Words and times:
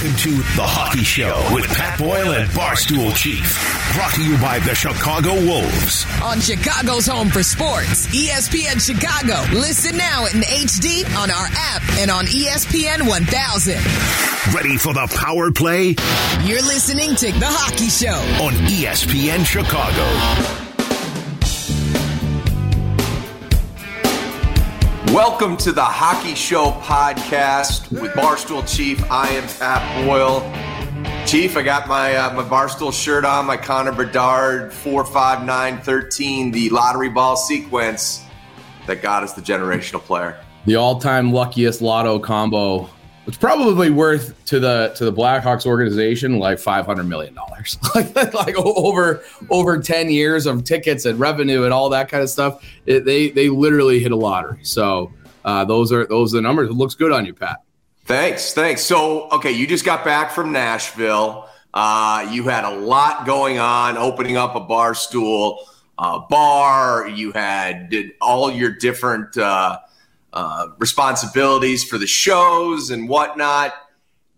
Welcome 0.00 0.16
to 0.20 0.30
The 0.56 0.64
Hockey 0.64 1.04
Show 1.04 1.36
with 1.52 1.66
Pat 1.76 1.98
Boyle 1.98 2.32
and 2.32 2.48
Barstool 2.52 3.14
Chief. 3.14 3.44
Brought 3.92 4.14
to 4.14 4.24
you 4.24 4.38
by 4.38 4.58
the 4.60 4.74
Chicago 4.74 5.34
Wolves. 5.34 6.06
On 6.22 6.40
Chicago's 6.40 7.06
home 7.06 7.28
for 7.28 7.42
sports, 7.42 8.06
ESPN 8.06 8.80
Chicago. 8.80 9.44
Listen 9.52 9.98
now 9.98 10.24
in 10.24 10.40
HD 10.40 11.04
on 11.20 11.30
our 11.30 11.46
app 11.52 11.82
and 11.98 12.10
on 12.10 12.24
ESPN 12.24 13.06
1000. 13.06 13.74
Ready 14.56 14.78
for 14.78 14.94
the 14.94 15.06
power 15.20 15.52
play 15.52 15.94
You're 16.48 16.62
listening 16.64 17.14
to 17.16 17.26
The 17.32 17.44
Hockey 17.52 17.90
Show. 17.90 18.16
on 18.42 18.54
ESPN 18.72 19.44
Chicago. 19.44 20.69
Welcome 25.12 25.56
to 25.56 25.72
the 25.72 25.82
Hockey 25.82 26.36
Show 26.36 26.70
podcast 26.82 27.90
with 27.90 28.12
Barstool 28.12 28.62
Chief. 28.72 29.02
I 29.10 29.28
am 29.30 29.42
Pat 29.58 30.06
Boyle. 30.06 30.40
Chief, 31.26 31.56
I 31.56 31.62
got 31.62 31.88
my 31.88 32.14
uh, 32.14 32.32
my 32.32 32.44
Barstool 32.44 32.92
shirt 32.92 33.24
on, 33.24 33.44
my 33.46 33.56
Connor 33.56 33.90
Bedard 33.90 34.72
45913, 34.72 36.52
the 36.52 36.70
lottery 36.70 37.08
ball 37.08 37.36
sequence 37.36 38.24
that 38.86 39.02
got 39.02 39.24
us 39.24 39.32
the 39.32 39.42
generational 39.42 40.00
player. 40.00 40.38
the 40.66 40.76
all-time 40.76 41.32
luckiest 41.32 41.82
lotto 41.82 42.20
combo. 42.20 42.88
It's 43.30 43.38
probably 43.38 43.90
worth 43.90 44.44
to 44.46 44.58
the 44.58 44.92
to 44.96 45.04
the 45.04 45.12
Blackhawks 45.12 45.64
organization 45.64 46.40
like 46.40 46.58
five 46.58 46.84
hundred 46.84 47.04
million 47.04 47.32
dollars, 47.32 47.78
like 47.94 48.12
like 48.34 48.56
over 48.56 49.22
over 49.50 49.78
ten 49.78 50.10
years 50.10 50.46
of 50.46 50.64
tickets 50.64 51.04
and 51.04 51.16
revenue 51.16 51.62
and 51.62 51.72
all 51.72 51.88
that 51.90 52.08
kind 52.08 52.24
of 52.24 52.28
stuff. 52.28 52.60
It, 52.86 53.04
they 53.04 53.30
they 53.30 53.48
literally 53.48 54.00
hit 54.00 54.10
a 54.10 54.16
lottery. 54.16 54.64
So 54.64 55.12
uh, 55.44 55.64
those 55.64 55.92
are 55.92 56.06
those 56.06 56.34
are 56.34 56.38
the 56.38 56.42
numbers. 56.42 56.70
It 56.70 56.72
looks 56.72 56.96
good 56.96 57.12
on 57.12 57.24
you, 57.24 57.32
Pat. 57.32 57.58
Thanks, 58.04 58.52
thanks. 58.52 58.82
So, 58.82 59.28
okay, 59.30 59.52
you 59.52 59.64
just 59.64 59.84
got 59.84 60.04
back 60.04 60.32
from 60.32 60.50
Nashville. 60.50 61.48
Uh, 61.72 62.28
you 62.32 62.48
had 62.48 62.64
a 62.64 62.74
lot 62.80 63.26
going 63.26 63.60
on, 63.60 63.96
opening 63.96 64.38
up 64.38 64.56
a 64.56 64.60
bar 64.60 64.92
stool 64.92 65.68
bar. 65.96 67.08
You 67.08 67.30
had 67.30 67.90
did 67.90 68.10
all 68.20 68.50
your 68.50 68.72
different 68.72 69.38
uh, 69.38 69.78
uh, 70.32 70.68
responsibilities 70.78 71.84
for 71.84 71.98
the 71.98 72.06
shows 72.06 72.90
and 72.90 73.08
whatnot. 73.08 73.74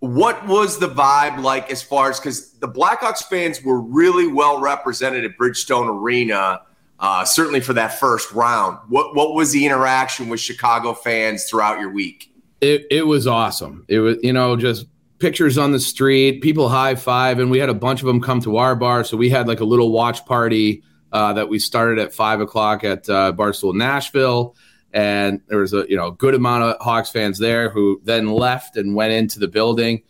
What 0.00 0.46
was 0.48 0.78
the 0.78 0.88
vibe 0.88 1.42
like 1.42 1.70
as 1.70 1.82
far 1.82 2.10
as 2.10 2.18
because 2.18 2.52
the 2.54 2.68
Blackhawks 2.68 3.22
fans 3.22 3.62
were 3.62 3.80
really 3.80 4.26
well 4.26 4.60
represented 4.60 5.24
at 5.24 5.38
Bridgestone 5.38 5.88
Arena, 5.88 6.62
uh, 6.98 7.24
certainly 7.24 7.60
for 7.60 7.72
that 7.74 7.98
first 8.00 8.32
round. 8.32 8.78
What 8.88 9.14
what 9.14 9.34
was 9.34 9.52
the 9.52 9.64
interaction 9.64 10.28
with 10.28 10.40
Chicago 10.40 10.92
fans 10.94 11.44
throughout 11.44 11.78
your 11.78 11.90
week? 11.90 12.34
It 12.60 12.86
it 12.90 13.06
was 13.06 13.28
awesome. 13.28 13.84
It 13.88 14.00
was 14.00 14.16
you 14.22 14.32
know 14.32 14.56
just 14.56 14.86
pictures 15.22 15.56
on 15.56 15.70
the 15.70 15.78
street, 15.78 16.42
people 16.42 16.68
high 16.68 16.96
five, 16.96 17.38
and 17.38 17.48
we 17.48 17.58
had 17.58 17.68
a 17.68 17.74
bunch 17.74 18.00
of 18.00 18.06
them 18.06 18.20
come 18.20 18.40
to 18.40 18.56
our 18.56 18.74
bar. 18.74 19.04
So 19.04 19.16
we 19.16 19.30
had 19.30 19.46
like 19.46 19.60
a 19.60 19.64
little 19.64 19.92
watch 19.92 20.26
party 20.26 20.82
uh, 21.12 21.32
that 21.34 21.48
we 21.48 21.60
started 21.60 22.00
at 22.00 22.12
five 22.12 22.40
o'clock 22.40 22.82
at 22.82 23.08
uh, 23.08 23.32
Barstool 23.32 23.74
Nashville, 23.74 24.56
and 24.92 25.40
there 25.48 25.58
was 25.58 25.72
a 25.72 25.86
you 25.88 25.96
know 25.96 26.10
good 26.10 26.34
amount 26.34 26.64
of 26.64 26.76
Hawks 26.80 27.10
fans 27.10 27.38
there 27.38 27.70
who 27.70 28.00
then 28.04 28.28
left 28.28 28.76
and 28.76 28.94
went 28.94 29.12
into 29.12 29.38
the 29.38 29.48
building. 29.48 30.02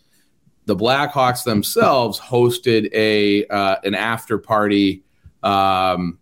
The 0.65 0.75
Blackhawks 0.75 1.43
themselves 1.43 2.19
hosted 2.19 2.89
a 2.93 3.45
uh, 3.47 3.77
an 3.83 3.95
after 3.95 4.37
party 4.37 5.03
um, 5.41 6.19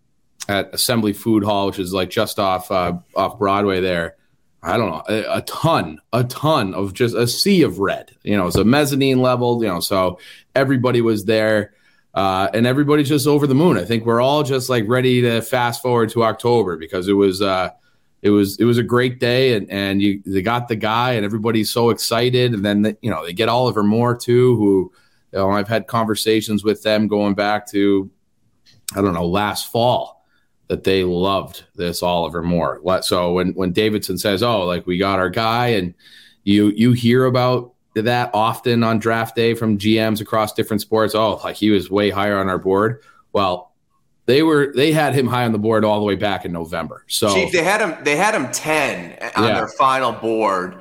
at 0.48 0.74
Assembly 0.74 1.12
Food 1.12 1.44
Hall, 1.44 1.66
which 1.66 1.78
is 1.78 1.92
like 1.92 2.10
just 2.10 2.38
off 2.38 2.70
uh, 2.70 2.94
off 3.16 3.38
Broadway 3.38 3.80
there. 3.80 4.16
I 4.64 4.76
don't 4.76 4.90
know, 4.90 5.02
a, 5.08 5.38
a 5.38 5.42
ton, 5.42 5.98
a 6.12 6.22
ton 6.22 6.72
of 6.74 6.94
just 6.94 7.16
a 7.16 7.26
sea 7.26 7.62
of 7.62 7.80
red. 7.80 8.12
You 8.22 8.36
know, 8.36 8.46
it's 8.46 8.56
a 8.56 8.64
mezzanine 8.64 9.20
level. 9.20 9.60
You 9.62 9.68
know, 9.68 9.80
so 9.80 10.20
everybody 10.54 11.00
was 11.00 11.24
there, 11.24 11.74
uh, 12.14 12.48
and 12.54 12.64
everybody's 12.64 13.08
just 13.08 13.26
over 13.26 13.48
the 13.48 13.56
moon. 13.56 13.76
I 13.76 13.84
think 13.84 14.06
we're 14.06 14.20
all 14.20 14.44
just 14.44 14.68
like 14.68 14.84
ready 14.86 15.20
to 15.22 15.42
fast 15.42 15.82
forward 15.82 16.10
to 16.10 16.22
October 16.22 16.76
because 16.76 17.08
it 17.08 17.14
was, 17.14 17.42
uh, 17.42 17.70
it 18.22 18.30
was, 18.30 18.56
it 18.58 18.64
was 18.64 18.78
a 18.78 18.84
great 18.84 19.18
day, 19.18 19.54
and 19.54 19.68
and 19.70 20.00
you 20.00 20.22
they 20.24 20.42
got 20.42 20.68
the 20.68 20.76
guy, 20.76 21.12
and 21.12 21.24
everybody's 21.24 21.70
so 21.70 21.90
excited, 21.90 22.54
and 22.54 22.64
then 22.64 22.96
you 23.02 23.10
know 23.10 23.26
they 23.26 23.32
get 23.32 23.48
Oliver 23.48 23.82
Moore 23.82 24.16
too, 24.16 24.56
who 24.56 24.92
you 25.32 25.38
know 25.40 25.50
I've 25.50 25.68
had 25.68 25.88
conversations 25.88 26.62
with 26.62 26.82
them 26.82 27.08
going 27.08 27.34
back 27.34 27.68
to, 27.72 28.08
I 28.94 29.02
don't 29.02 29.14
know, 29.14 29.26
last 29.26 29.72
fall 29.72 30.24
that 30.68 30.84
they 30.84 31.02
loved 31.04 31.64
this 31.74 32.02
Oliver 32.02 32.42
Moore. 32.42 32.80
So 33.02 33.32
when 33.32 33.52
when 33.54 33.72
Davidson 33.72 34.18
says, 34.18 34.42
"Oh, 34.42 34.64
like 34.64 34.86
we 34.86 34.98
got 34.98 35.18
our 35.18 35.28
guy," 35.28 35.68
and 35.68 35.92
you 36.44 36.68
you 36.76 36.92
hear 36.92 37.24
about 37.24 37.74
that 37.94 38.30
often 38.32 38.84
on 38.84 38.98
draft 38.98 39.34
day 39.34 39.54
from 39.54 39.78
GMs 39.78 40.20
across 40.20 40.52
different 40.52 40.80
sports. 40.80 41.14
Oh, 41.14 41.40
like 41.44 41.56
he 41.56 41.70
was 41.70 41.90
way 41.90 42.10
higher 42.10 42.38
on 42.38 42.48
our 42.48 42.58
board. 42.58 43.02
Well, 43.32 43.71
they 44.26 44.42
were 44.42 44.72
they 44.74 44.92
had 44.92 45.14
him 45.14 45.26
high 45.26 45.44
on 45.44 45.52
the 45.52 45.58
board 45.58 45.84
all 45.84 45.98
the 45.98 46.04
way 46.04 46.14
back 46.16 46.44
in 46.44 46.52
November. 46.52 47.04
So 47.08 47.34
Chief, 47.34 47.52
they 47.52 47.62
had 47.62 47.80
him. 47.80 47.96
They 48.04 48.16
had 48.16 48.34
him 48.34 48.50
ten 48.52 49.18
on 49.36 49.44
Yeah. 49.44 49.54
their 49.54 49.68
final 49.68 50.12
board, 50.12 50.76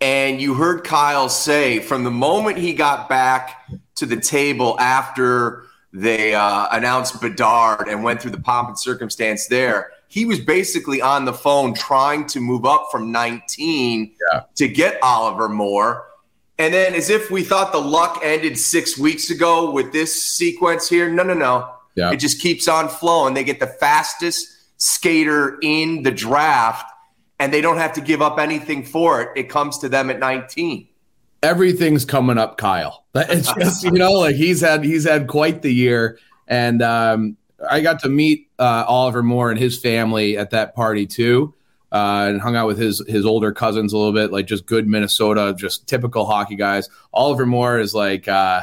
and 0.00 0.40
you 0.40 0.54
heard 0.54 0.84
Kyle 0.84 1.28
say 1.28 1.78
from 1.78 2.04
the 2.04 2.10
moment 2.10 2.58
he 2.58 2.74
got 2.74 3.08
back 3.08 3.68
to 3.96 4.06
the 4.06 4.16
table 4.16 4.78
after 4.80 5.64
they 5.92 6.34
uh, 6.34 6.68
announced 6.72 7.20
Bedard 7.20 7.88
and 7.88 8.02
went 8.02 8.20
through 8.22 8.30
the 8.30 8.40
pomp 8.40 8.68
and 8.68 8.78
circumstance 8.78 9.46
there, 9.46 9.90
he 10.08 10.24
was 10.24 10.40
basically 10.40 11.02
on 11.02 11.26
the 11.26 11.34
phone 11.34 11.74
trying 11.74 12.26
to 12.28 12.40
move 12.40 12.64
up 12.64 12.88
from 12.90 13.12
nineteen 13.12 14.14
Yeah. 14.32 14.42
to 14.56 14.68
get 14.68 14.98
Oliver 15.02 15.48
Moore. 15.48 16.06
And 16.58 16.72
then, 16.72 16.94
as 16.94 17.10
if 17.10 17.30
we 17.30 17.42
thought 17.42 17.72
the 17.72 17.80
luck 17.80 18.20
ended 18.22 18.56
six 18.58 18.96
weeks 18.98 19.30
ago 19.30 19.70
with 19.70 19.92
this 19.92 20.22
sequence 20.22 20.88
here, 20.88 21.08
no, 21.10 21.22
no, 21.22 21.34
no. 21.34 21.68
Yeah. 21.94 22.12
It 22.12 22.16
just 22.16 22.40
keeps 22.40 22.68
on 22.68 22.88
flowing. 22.88 23.34
They 23.34 23.44
get 23.44 23.60
the 23.60 23.66
fastest 23.66 24.46
skater 24.78 25.58
in 25.62 26.02
the 26.02 26.10
draft, 26.10 26.90
and 27.38 27.52
they 27.52 27.60
don't 27.60 27.78
have 27.78 27.92
to 27.94 28.00
give 28.00 28.22
up 28.22 28.38
anything 28.38 28.84
for 28.84 29.20
it. 29.22 29.28
It 29.36 29.48
comes 29.48 29.78
to 29.78 29.88
them 29.88 30.10
at 30.10 30.18
19. 30.18 30.88
everything's 31.42 32.04
coming 32.04 32.38
up 32.38 32.56
Kyle. 32.56 33.04
It's 33.14 33.52
just 33.54 33.84
you 33.84 33.90
know 33.90 34.12
like 34.12 34.36
he's 34.36 34.60
had 34.60 34.84
he's 34.84 35.04
had 35.04 35.26
quite 35.26 35.62
the 35.62 35.72
year 35.72 36.18
and 36.46 36.80
um 36.82 37.36
I 37.68 37.80
got 37.80 38.00
to 38.00 38.08
meet 38.08 38.48
uh, 38.58 38.84
Oliver 38.88 39.22
Moore 39.22 39.50
and 39.50 39.58
his 39.58 39.78
family 39.78 40.36
at 40.36 40.50
that 40.50 40.74
party 40.74 41.06
too. 41.06 41.54
Uh, 41.92 42.26
and 42.28 42.40
hung 42.40 42.56
out 42.56 42.66
with 42.66 42.78
his 42.78 43.02
his 43.06 43.26
older 43.26 43.52
cousins 43.52 43.92
a 43.92 43.96
little 43.98 44.14
bit, 44.14 44.32
like 44.32 44.46
just 44.46 44.64
good 44.64 44.88
Minnesota, 44.88 45.54
just 45.56 45.86
typical 45.86 46.24
hockey 46.24 46.56
guys. 46.56 46.88
Oliver 47.12 47.44
Moore 47.44 47.78
is 47.78 47.94
like 47.94 48.26
uh, 48.28 48.62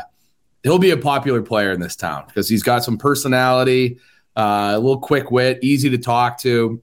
he'll 0.63 0.79
be 0.79 0.91
a 0.91 0.97
popular 0.97 1.41
player 1.41 1.71
in 1.71 1.79
this 1.79 1.95
town 1.95 2.25
because 2.27 2.49
he's 2.49 2.63
got 2.63 2.83
some 2.83 2.97
personality, 2.97 3.97
uh, 4.35 4.73
a 4.75 4.79
little 4.79 4.99
quick 4.99 5.31
wit, 5.31 5.59
easy 5.61 5.89
to 5.89 5.97
talk 5.97 6.39
to, 6.41 6.81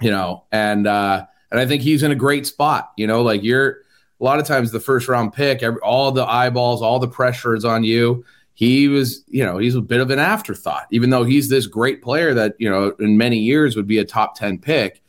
you 0.00 0.10
know, 0.10 0.44
and 0.52 0.86
uh, 0.86 1.24
and 1.50 1.60
I 1.60 1.66
think 1.66 1.82
he's 1.82 2.02
in 2.02 2.10
a 2.10 2.16
great 2.16 2.46
spot. 2.46 2.92
You 2.96 3.06
know, 3.06 3.22
like 3.22 3.42
you're 3.42 3.78
a 4.20 4.24
lot 4.24 4.38
of 4.38 4.46
times 4.46 4.70
the 4.70 4.80
first 4.80 5.08
round 5.08 5.32
pick, 5.32 5.62
every, 5.62 5.80
all 5.80 6.12
the 6.12 6.24
eyeballs, 6.24 6.82
all 6.82 6.98
the 6.98 7.08
pressure 7.08 7.54
is 7.54 7.64
on 7.64 7.84
you. 7.84 8.24
He 8.54 8.88
was, 8.88 9.24
you 9.26 9.44
know, 9.44 9.56
he's 9.56 9.74
a 9.74 9.80
bit 9.80 10.00
of 10.00 10.10
an 10.10 10.18
afterthought, 10.18 10.86
even 10.90 11.08
though 11.08 11.24
he's 11.24 11.48
this 11.48 11.66
great 11.66 12.02
player 12.02 12.34
that, 12.34 12.56
you 12.58 12.68
know, 12.68 12.94
in 13.00 13.16
many 13.16 13.38
years 13.38 13.74
would 13.74 13.86
be 13.86 13.98
a 13.98 14.04
top 14.04 14.36
10 14.36 14.58
pick. 14.58 15.02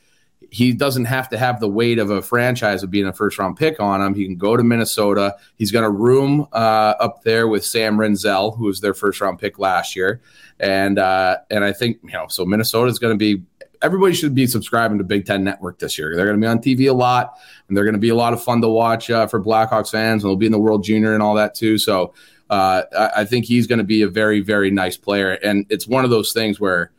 He 0.52 0.74
doesn't 0.74 1.06
have 1.06 1.30
to 1.30 1.38
have 1.38 1.62
the 1.62 1.70
weight 1.70 1.98
of 1.98 2.10
a 2.10 2.22
franchise 2.22 2.84
of 2.84 2.92
being 2.92 3.08
a 3.08 3.14
first 3.14 3.40
round 3.40 3.58
pick 3.58 3.80
on 3.80 4.02
him. 4.02 4.14
He 4.14 4.26
can 4.26 4.36
go 4.36 4.58
to 4.58 4.64
Minnesota. 4.64 5.38
He's 5.56 5.72
got 5.72 5.86
a 5.86 5.90
room 5.90 6.46
uh, 6.52 6.94
up 7.00 7.24
there 7.24 7.48
with 7.48 7.66
Sam 7.66 7.98
Rinzel, 7.98 8.58
who 8.58 8.66
was 8.66 8.82
their 8.82 8.94
first 8.94 9.22
round 9.22 9.40
pick 9.40 9.58
last 9.58 9.96
year. 9.96 10.22
And, 10.60 11.00
uh, 11.00 11.38
and 11.50 11.64
I 11.64 11.72
think, 11.72 12.00
you 12.04 12.12
know, 12.12 12.28
so 12.28 12.46
Minnesota 12.46 12.92
is 12.92 13.00
going 13.00 13.18
to 13.18 13.18
be 13.18 13.44
everybody 13.82 14.14
should 14.14 14.36
be 14.36 14.48
subscribing 14.48 14.98
to 14.98 15.04
Big 15.04 15.26
Ten 15.26 15.44
Network 15.44 15.80
this 15.80 15.98
year. 15.98 16.16
They're 16.16 16.26
going 16.26 16.40
to 16.40 16.46
be 16.46 16.50
on 16.50 16.60
TV 16.60 16.90
a 16.90 16.94
lot, 16.94 17.40
and 17.68 17.76
they're 17.76 17.84
going 17.84 17.96
to 17.96 18.00
be 18.00 18.10
a 18.10 18.16
lot 18.16 18.34
of 18.34 18.44
fun 18.44 18.62
to 18.62 18.68
watch 18.68 19.10
uh, 19.10 19.28
for 19.28 19.42
Blackhawks 19.42 19.92
fans, 19.92 20.24
and 20.24 20.30
they'll 20.30 20.36
be 20.36 20.46
in 20.46 20.52
the 20.52 20.60
World 20.60 20.84
Junior 20.84 21.14
and 21.14 21.24
all 21.24 21.36
that 21.36 21.56
too. 21.56 21.78
So 21.78 22.14
uh, 22.50 22.84
I, 22.96 23.22
I 23.22 23.26
think 23.26 23.46
he's 23.46 23.68
going 23.68 23.80
to 23.80 23.86
be 23.86 24.02
a 24.02 24.08
very, 24.08 24.42
very 24.42 24.72
nice 24.72 24.98
player, 24.98 25.32
and 25.32 25.66
it's 25.70 25.88
one 25.88 26.04
of 26.04 26.10
those 26.10 26.34
things 26.34 26.60
where 26.60 26.92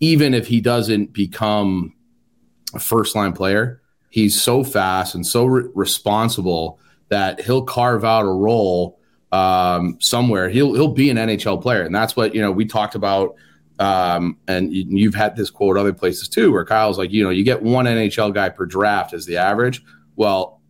even 0.00 0.34
if 0.34 0.46
he 0.46 0.60
doesn't 0.60 1.12
become 1.12 1.94
a 2.76 2.80
first 2.80 3.16
line 3.16 3.32
player, 3.32 3.80
he's 4.10 4.40
so 4.40 4.64
fast 4.64 5.14
and 5.14 5.26
so 5.26 5.46
re- 5.46 5.68
responsible 5.74 6.78
that 7.08 7.40
he'll 7.40 7.64
carve 7.64 8.04
out 8.04 8.24
a 8.24 8.32
role 8.32 8.98
um, 9.32 9.96
somewhere. 10.00 10.48
He'll 10.48 10.74
he'll 10.74 10.88
be 10.88 11.10
an 11.10 11.16
NHL 11.16 11.60
player, 11.60 11.82
and 11.82 11.94
that's 11.94 12.16
what 12.16 12.34
you 12.34 12.40
know. 12.40 12.52
We 12.52 12.64
talked 12.64 12.94
about 12.94 13.36
um, 13.78 14.38
and 14.48 14.72
you, 14.72 14.84
you've 14.88 15.14
had 15.14 15.36
this 15.36 15.50
quote 15.50 15.76
other 15.76 15.92
places 15.92 16.28
too, 16.28 16.52
where 16.52 16.64
Kyle's 16.64 16.98
like, 16.98 17.12
you 17.12 17.22
know, 17.22 17.30
you 17.30 17.44
get 17.44 17.62
one 17.62 17.86
NHL 17.86 18.32
guy 18.32 18.48
per 18.48 18.64
draft 18.64 19.12
as 19.12 19.26
the 19.26 19.36
average. 19.36 19.82
Well, 20.16 20.60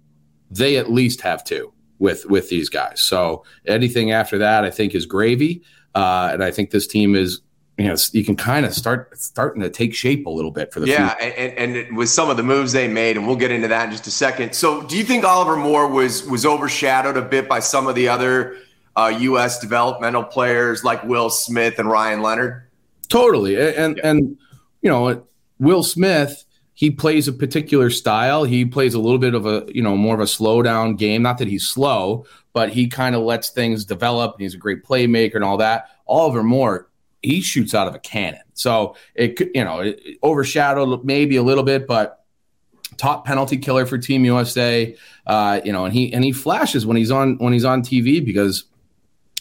they 0.50 0.76
at 0.76 0.90
least 0.90 1.20
have 1.20 1.44
two 1.44 1.72
with 1.98 2.26
with 2.26 2.48
these 2.48 2.68
guys. 2.68 3.00
So 3.00 3.44
anything 3.66 4.10
after 4.12 4.38
that, 4.38 4.64
I 4.64 4.70
think, 4.70 4.94
is 4.94 5.06
gravy. 5.06 5.62
Uh, 5.94 6.30
and 6.32 6.42
I 6.44 6.50
think 6.50 6.70
this 6.70 6.86
team 6.86 7.14
is 7.14 7.40
you 7.78 7.86
know 7.86 7.96
you 8.12 8.24
can 8.24 8.36
kind 8.36 8.64
of 8.64 8.72
start 8.72 9.18
starting 9.18 9.60
to 9.60 9.68
take 9.68 9.94
shape 9.94 10.26
a 10.26 10.30
little 10.30 10.50
bit 10.50 10.72
for 10.72 10.80
the 10.80 10.86
yeah, 10.86 11.12
and, 11.20 11.76
and 11.76 11.96
with 11.96 12.08
some 12.08 12.30
of 12.30 12.38
the 12.38 12.42
moves 12.42 12.72
they 12.72 12.88
made, 12.88 13.16
and 13.16 13.26
we'll 13.26 13.36
get 13.36 13.50
into 13.50 13.68
that 13.68 13.86
in 13.86 13.90
just 13.90 14.06
a 14.06 14.10
second. 14.10 14.54
So, 14.54 14.82
do 14.82 14.96
you 14.96 15.04
think 15.04 15.24
Oliver 15.24 15.56
Moore 15.56 15.86
was 15.86 16.24
was 16.24 16.46
overshadowed 16.46 17.18
a 17.18 17.22
bit 17.22 17.48
by 17.48 17.60
some 17.60 17.86
of 17.86 17.94
the 17.94 18.08
other 18.08 18.56
uh, 18.96 19.14
U.S. 19.20 19.58
developmental 19.58 20.24
players 20.24 20.84
like 20.84 21.04
Will 21.04 21.28
Smith 21.28 21.78
and 21.78 21.90
Ryan 21.90 22.22
Leonard? 22.22 22.62
Totally, 23.08 23.56
and 23.56 23.98
yeah. 23.98 24.10
and 24.10 24.38
you 24.80 24.90
know 24.90 25.26
Will 25.58 25.82
Smith. 25.82 26.44
He 26.72 26.90
plays 26.90 27.26
a 27.26 27.32
particular 27.32 27.88
style. 27.88 28.44
He 28.44 28.66
plays 28.66 28.92
a 28.92 28.98
little 28.98 29.18
bit 29.18 29.34
of 29.34 29.46
a, 29.46 29.64
you 29.66 29.80
know, 29.80 29.96
more 29.96 30.14
of 30.14 30.20
a 30.20 30.26
slow 30.26 30.60
down 30.60 30.96
game. 30.96 31.22
Not 31.22 31.38
that 31.38 31.48
he's 31.48 31.66
slow, 31.66 32.26
but 32.52 32.68
he 32.68 32.86
kind 32.86 33.16
of 33.16 33.22
lets 33.22 33.48
things 33.48 33.86
develop 33.86 34.34
and 34.34 34.42
he's 34.42 34.52
a 34.52 34.58
great 34.58 34.84
playmaker 34.84 35.36
and 35.36 35.44
all 35.44 35.56
that. 35.56 35.88
Oliver 36.06 36.42
Moore, 36.42 36.90
he 37.26 37.40
shoots 37.40 37.74
out 37.74 37.88
of 37.88 37.94
a 37.94 37.98
cannon. 37.98 38.40
So 38.54 38.96
it 39.14 39.36
could, 39.36 39.50
you 39.54 39.64
know, 39.64 39.80
it 39.80 40.00
overshadowed 40.22 41.04
maybe 41.04 41.36
a 41.36 41.42
little 41.42 41.64
bit, 41.64 41.86
but 41.86 42.24
top 42.96 43.26
penalty 43.26 43.56
killer 43.56 43.84
for 43.84 43.98
Team 43.98 44.24
USA. 44.24 44.96
Uh, 45.26 45.60
you 45.64 45.72
know, 45.72 45.84
and 45.84 45.92
he 45.92 46.12
and 46.12 46.24
he 46.24 46.32
flashes 46.32 46.86
when 46.86 46.96
he's 46.96 47.10
on 47.10 47.36
when 47.38 47.52
he's 47.52 47.64
on 47.64 47.82
TV 47.82 48.24
because 48.24 48.64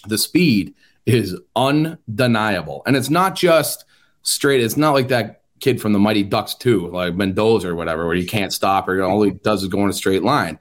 the 0.07 0.17
speed 0.17 0.73
is 1.05 1.37
undeniable, 1.55 2.81
and 2.85 2.95
it's 2.95 3.09
not 3.09 3.35
just 3.35 3.85
straight. 4.23 4.61
It's 4.61 4.77
not 4.77 4.91
like 4.91 5.09
that 5.09 5.43
kid 5.59 5.79
from 5.79 5.93
the 5.93 5.99
Mighty 5.99 6.23
Ducks 6.23 6.55
too, 6.55 6.87
like 6.89 7.15
Mendoza 7.15 7.69
or 7.69 7.75
whatever, 7.75 8.05
where 8.07 8.15
he 8.15 8.25
can't 8.25 8.51
stop 8.51 8.89
or 8.89 9.01
all 9.03 9.21
he 9.21 9.31
does 9.31 9.63
is 9.63 9.69
go 9.69 9.83
in 9.83 9.89
a 9.89 9.93
straight 9.93 10.23
line. 10.23 10.59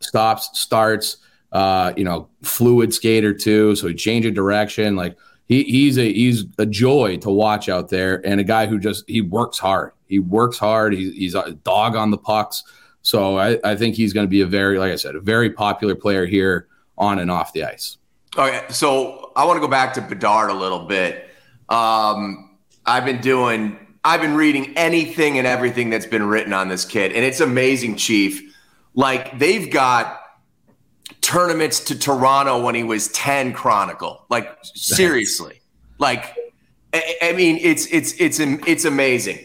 Stops, 0.00 0.58
starts, 0.58 1.16
uh, 1.52 1.92
you 1.96 2.04
know, 2.04 2.28
fluid 2.42 2.94
skater 2.94 3.34
too, 3.34 3.74
so 3.76 3.88
he 3.88 3.94
changes 3.94 4.32
direction, 4.32 4.96
like 4.96 5.16
he, 5.48 5.64
he's 5.64 5.98
a 5.98 6.12
he's 6.12 6.44
a 6.58 6.66
joy 6.66 7.16
to 7.18 7.30
watch 7.30 7.68
out 7.68 7.88
there, 7.88 8.24
and 8.26 8.40
a 8.40 8.44
guy 8.44 8.66
who 8.66 8.78
just 8.78 9.04
he 9.08 9.20
works 9.20 9.58
hard. 9.58 9.92
He 10.06 10.18
works 10.18 10.58
hard. 10.58 10.92
He's, 10.92 11.14
he's 11.14 11.34
a 11.34 11.52
dog 11.52 11.96
on 11.96 12.10
the 12.10 12.18
pucks. 12.18 12.62
So 13.02 13.38
I, 13.38 13.58
I 13.64 13.76
think 13.76 13.96
he's 13.96 14.12
going 14.12 14.26
to 14.26 14.30
be 14.30 14.42
a 14.42 14.46
very, 14.46 14.78
like 14.78 14.92
I 14.92 14.96
said, 14.96 15.16
a 15.16 15.20
very 15.20 15.50
popular 15.50 15.94
player 15.94 16.24
here 16.24 16.68
on 16.96 17.18
and 17.18 17.30
off 17.30 17.52
the 17.52 17.64
ice. 17.64 17.98
Okay, 18.36 18.62
so 18.70 19.32
I 19.36 19.44
want 19.44 19.56
to 19.56 19.60
go 19.60 19.68
back 19.68 19.92
to 19.94 20.00
Bedard 20.00 20.50
a 20.50 20.54
little 20.54 20.86
bit. 20.86 21.28
Um, 21.68 22.56
I've 22.86 23.04
been 23.04 23.20
doing, 23.20 23.78
I've 24.04 24.20
been 24.20 24.34
reading 24.34 24.72
anything 24.76 25.38
and 25.38 25.46
everything 25.46 25.90
that's 25.90 26.06
been 26.06 26.22
written 26.22 26.52
on 26.52 26.68
this 26.68 26.84
kid, 26.84 27.12
and 27.12 27.24
it's 27.24 27.40
amazing, 27.40 27.96
Chief. 27.96 28.54
Like 28.94 29.38
they've 29.38 29.70
got 29.70 30.21
tournaments 31.22 31.80
to 31.80 31.98
Toronto 31.98 32.60
when 32.62 32.74
he 32.74 32.82
was 32.82 33.08
10 33.08 33.54
Chronicle. 33.54 34.26
Like 34.28 34.58
seriously. 34.62 35.62
like 35.98 36.36
I, 36.92 37.16
I, 37.22 37.32
mean 37.32 37.58
it's 37.62 37.86
it's 37.86 38.12
it's 38.20 38.38
it's 38.38 38.84
amazing. 38.84 39.38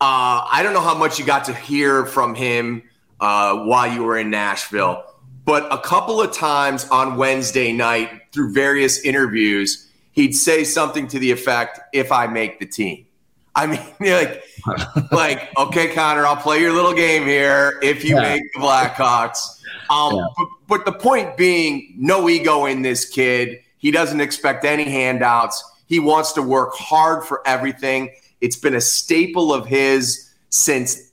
Uh, 0.00 0.46
I 0.50 0.62
don't 0.62 0.72
know 0.72 0.80
how 0.80 0.96
much 0.96 1.18
you 1.18 1.26
got 1.26 1.44
to 1.46 1.54
hear 1.54 2.06
from 2.06 2.34
him 2.34 2.82
uh, 3.20 3.56
while 3.56 3.92
you 3.92 4.02
were 4.02 4.18
in 4.18 4.30
Nashville, 4.30 5.04
but 5.44 5.70
a 5.72 5.78
couple 5.78 6.20
of 6.20 6.32
times 6.32 6.86
on 6.88 7.16
Wednesday 7.16 7.72
night 7.72 8.10
through 8.32 8.52
various 8.52 9.00
interviews, 9.00 9.90
he'd 10.12 10.32
say 10.32 10.64
something 10.64 11.08
to 11.08 11.18
the 11.18 11.30
effect, 11.30 11.80
"If 11.92 12.12
I 12.12 12.26
make 12.26 12.60
the 12.60 12.66
team." 12.66 13.06
I 13.54 13.66
mean, 13.66 13.80
like, 14.00 14.44
like, 15.12 15.58
okay, 15.58 15.94
Connor, 15.94 16.26
I'll 16.26 16.36
play 16.36 16.60
your 16.60 16.72
little 16.72 16.94
game 16.94 17.24
here 17.24 17.78
if 17.82 18.04
you 18.04 18.16
yeah. 18.16 18.34
make 18.34 18.42
the 18.52 18.60
Blackhawks. 18.60 19.55
Um, 19.90 20.16
yeah. 20.16 20.26
but, 20.36 20.48
but 20.68 20.84
the 20.84 20.92
point 20.92 21.36
being, 21.36 21.94
no 21.96 22.28
ego 22.28 22.66
in 22.66 22.82
this 22.82 23.08
kid. 23.08 23.60
He 23.78 23.90
doesn't 23.90 24.20
expect 24.20 24.64
any 24.64 24.84
handouts. 24.84 25.62
He 25.86 26.00
wants 26.00 26.32
to 26.32 26.42
work 26.42 26.74
hard 26.74 27.24
for 27.24 27.46
everything. 27.46 28.10
It's 28.40 28.56
been 28.56 28.74
a 28.74 28.80
staple 28.80 29.52
of 29.52 29.66
his 29.66 30.32
since 30.50 31.12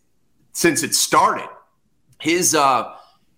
since 0.54 0.84
it 0.84 0.96
started. 0.96 1.48
His 2.20 2.56
uh, 2.56 2.96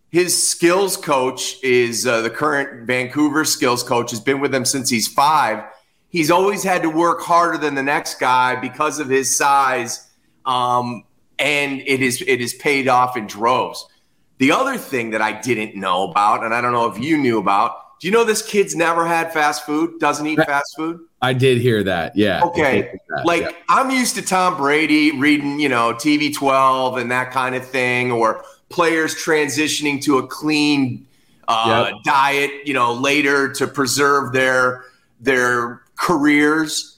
his 0.10 0.48
skills 0.48 0.96
coach 0.96 1.62
is 1.64 2.08
uh, 2.08 2.22
the 2.22 2.30
current 2.30 2.88
Vancouver 2.88 3.44
skills 3.46 3.84
coach. 3.84 4.12
Has 4.12 4.20
been 4.20 4.40
with 4.40 4.54
him 4.54 4.66
since 4.66 4.90
he's 4.90 5.08
five. 5.08 5.64
He's 6.10 6.32
always 6.32 6.64
had 6.64 6.82
to 6.84 6.90
work 6.90 7.22
harder 7.22 7.58
than 7.58 7.76
the 7.76 7.84
next 7.84 8.20
guy 8.20 8.56
because 8.56 9.00
of 9.00 9.10
his 9.10 9.36
size, 9.36 10.10
um, 10.46 11.04
and 11.38 11.82
it 11.82 12.02
is 12.02 12.24
it 12.26 12.40
is 12.40 12.54
paid 12.54 12.88
off 12.88 13.18
in 13.18 13.28
droves. 13.28 13.86
The 14.38 14.52
other 14.52 14.78
thing 14.78 15.12
that 15.12 15.22
I 15.22 15.40
didn't 15.40 15.80
know 15.80 16.10
about, 16.10 16.44
and 16.44 16.54
I 16.54 16.62
don't 16.62 16.74
know 16.74 16.88
if 16.88 17.00
you 17.00 17.18
knew 17.18 17.40
about, 17.40 18.00
do 18.00 18.08
you 18.08 18.12
know 18.12 18.24
this 18.24 18.42
kid's 18.42 18.76
never 18.76 19.08
had 19.08 19.32
fast 19.32 19.66
food? 19.66 20.00
Doesn't 20.00 20.28
eat 20.28 20.38
fast 20.38 20.76
food? 20.76 21.00
I 21.22 21.34
did 21.34 21.60
hear 21.60 21.82
that. 21.84 22.16
Yeah. 22.16 22.44
Okay. 22.44 23.00
That, 23.10 23.26
like 23.26 23.42
yeah. 23.42 23.52
I'm 23.70 23.90
used 23.90 24.16
to 24.16 24.22
Tom 24.22 24.58
Brady 24.58 25.18
reading, 25.18 25.60
you 25.60 25.70
know, 25.70 25.94
TB12 25.94 27.00
and 27.00 27.10
that 27.12 27.32
kind 27.32 27.56
of 27.56 27.66
thing, 27.66 28.12
or 28.12 28.44
players 28.70 29.16
transitioning 29.16 30.02
to 30.04 30.18
a 30.18 30.28
clean 30.28 31.08
uh, 31.48 31.92
yep. 31.92 32.04
diet, 32.04 32.52
you 32.66 32.74
know, 32.74 32.94
later 32.94 33.52
to 33.54 33.66
preserve 33.68 34.34
their 34.34 34.84
their 35.20 35.82
careers. 35.96 36.95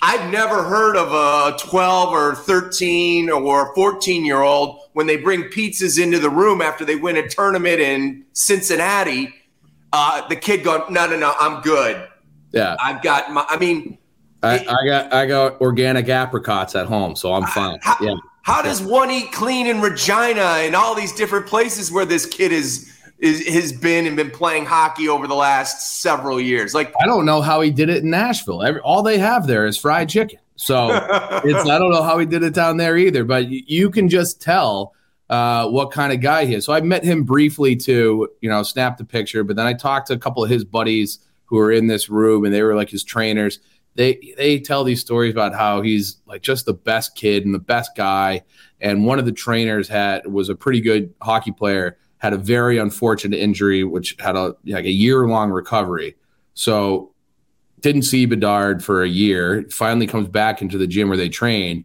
I've 0.00 0.30
never 0.30 0.62
heard 0.62 0.96
of 0.96 1.12
a 1.12 1.56
12 1.58 2.12
or 2.12 2.34
13 2.34 3.30
or 3.30 3.74
14 3.74 4.24
year 4.24 4.42
old 4.42 4.80
when 4.92 5.06
they 5.06 5.16
bring 5.16 5.44
pizzas 5.44 6.00
into 6.00 6.18
the 6.18 6.30
room 6.30 6.62
after 6.62 6.84
they 6.84 6.96
win 6.96 7.16
a 7.16 7.28
tournament 7.28 7.80
in 7.80 8.24
Cincinnati. 8.32 9.34
Uh, 9.92 10.26
the 10.28 10.36
kid 10.36 10.62
going, 10.62 10.92
no, 10.92 11.06
no, 11.06 11.18
no, 11.18 11.34
I'm 11.40 11.62
good. 11.62 12.08
Yeah, 12.52 12.76
I've 12.80 13.02
got 13.02 13.32
my. 13.32 13.44
I 13.48 13.58
mean, 13.58 13.98
I, 14.42 14.56
it, 14.56 14.68
I 14.68 14.86
got 14.86 15.12
I 15.12 15.26
got 15.26 15.60
organic 15.60 16.08
apricots 16.08 16.74
at 16.74 16.86
home, 16.86 17.14
so 17.14 17.34
I'm 17.34 17.44
fine. 17.44 17.78
How, 17.82 17.96
yeah. 18.00 18.14
How 18.42 18.62
does 18.62 18.80
one 18.80 19.10
eat 19.10 19.32
clean 19.32 19.66
in 19.66 19.82
Regina 19.82 20.40
and 20.40 20.74
all 20.74 20.94
these 20.94 21.12
different 21.12 21.46
places 21.46 21.92
where 21.92 22.06
this 22.06 22.24
kid 22.24 22.52
is 22.52 22.90
is, 23.18 23.46
has 23.48 23.72
been 23.72 24.06
and 24.06 24.16
been 24.16 24.30
playing 24.30 24.64
hockey 24.64 25.08
over 25.08 25.26
the 25.26 25.34
last 25.34 26.00
several 26.00 26.40
years. 26.40 26.74
Like 26.74 26.92
I 27.00 27.06
don't 27.06 27.24
know 27.24 27.40
how 27.40 27.60
he 27.60 27.70
did 27.70 27.88
it 27.88 28.02
in 28.02 28.10
Nashville. 28.10 28.62
Every, 28.62 28.80
all 28.80 29.02
they 29.02 29.18
have 29.18 29.46
there 29.46 29.66
is 29.66 29.76
fried 29.76 30.08
chicken. 30.08 30.38
So 30.56 30.88
it's 31.44 31.68
I 31.68 31.78
don't 31.78 31.90
know 31.90 32.02
how 32.02 32.18
he 32.18 32.26
did 32.26 32.42
it 32.42 32.54
down 32.54 32.76
there 32.76 32.96
either. 32.96 33.24
But 33.24 33.48
you 33.48 33.90
can 33.90 34.08
just 34.08 34.40
tell 34.40 34.94
uh, 35.28 35.68
what 35.68 35.90
kind 35.90 36.12
of 36.12 36.20
guy 36.20 36.44
he 36.44 36.54
is. 36.54 36.64
So 36.64 36.72
I 36.72 36.80
met 36.80 37.04
him 37.04 37.24
briefly 37.24 37.76
to 37.76 38.28
you 38.40 38.48
know 38.48 38.62
snap 38.62 38.98
the 38.98 39.04
picture, 39.04 39.44
but 39.44 39.56
then 39.56 39.66
I 39.66 39.74
talked 39.74 40.08
to 40.08 40.14
a 40.14 40.18
couple 40.18 40.44
of 40.44 40.50
his 40.50 40.64
buddies 40.64 41.18
who 41.46 41.58
are 41.58 41.72
in 41.72 41.86
this 41.86 42.08
room, 42.08 42.44
and 42.44 42.54
they 42.54 42.62
were 42.62 42.76
like 42.76 42.90
his 42.90 43.04
trainers. 43.04 43.58
They 43.94 44.34
they 44.36 44.60
tell 44.60 44.84
these 44.84 45.00
stories 45.00 45.32
about 45.32 45.54
how 45.54 45.82
he's 45.82 46.18
like 46.26 46.42
just 46.42 46.66
the 46.66 46.74
best 46.74 47.16
kid 47.16 47.44
and 47.44 47.54
the 47.54 47.58
best 47.58 47.96
guy. 47.96 48.42
And 48.80 49.04
one 49.04 49.18
of 49.18 49.24
the 49.24 49.32
trainers 49.32 49.88
had 49.88 50.24
was 50.26 50.48
a 50.48 50.54
pretty 50.54 50.80
good 50.80 51.12
hockey 51.20 51.50
player 51.50 51.98
had 52.18 52.32
a 52.32 52.38
very 52.38 52.78
unfortunate 52.78 53.38
injury, 53.38 53.84
which 53.84 54.16
had 54.18 54.36
a 54.36 54.54
like 54.66 54.84
a 54.84 54.90
year 54.90 55.26
long 55.26 55.50
recovery. 55.50 56.16
So 56.54 57.12
didn't 57.80 58.02
see 58.02 58.26
Bedard 58.26 58.84
for 58.84 59.02
a 59.02 59.08
year. 59.08 59.64
Finally 59.70 60.06
comes 60.08 60.28
back 60.28 60.60
into 60.60 60.78
the 60.78 60.86
gym 60.86 61.08
where 61.08 61.16
they 61.16 61.28
train, 61.28 61.84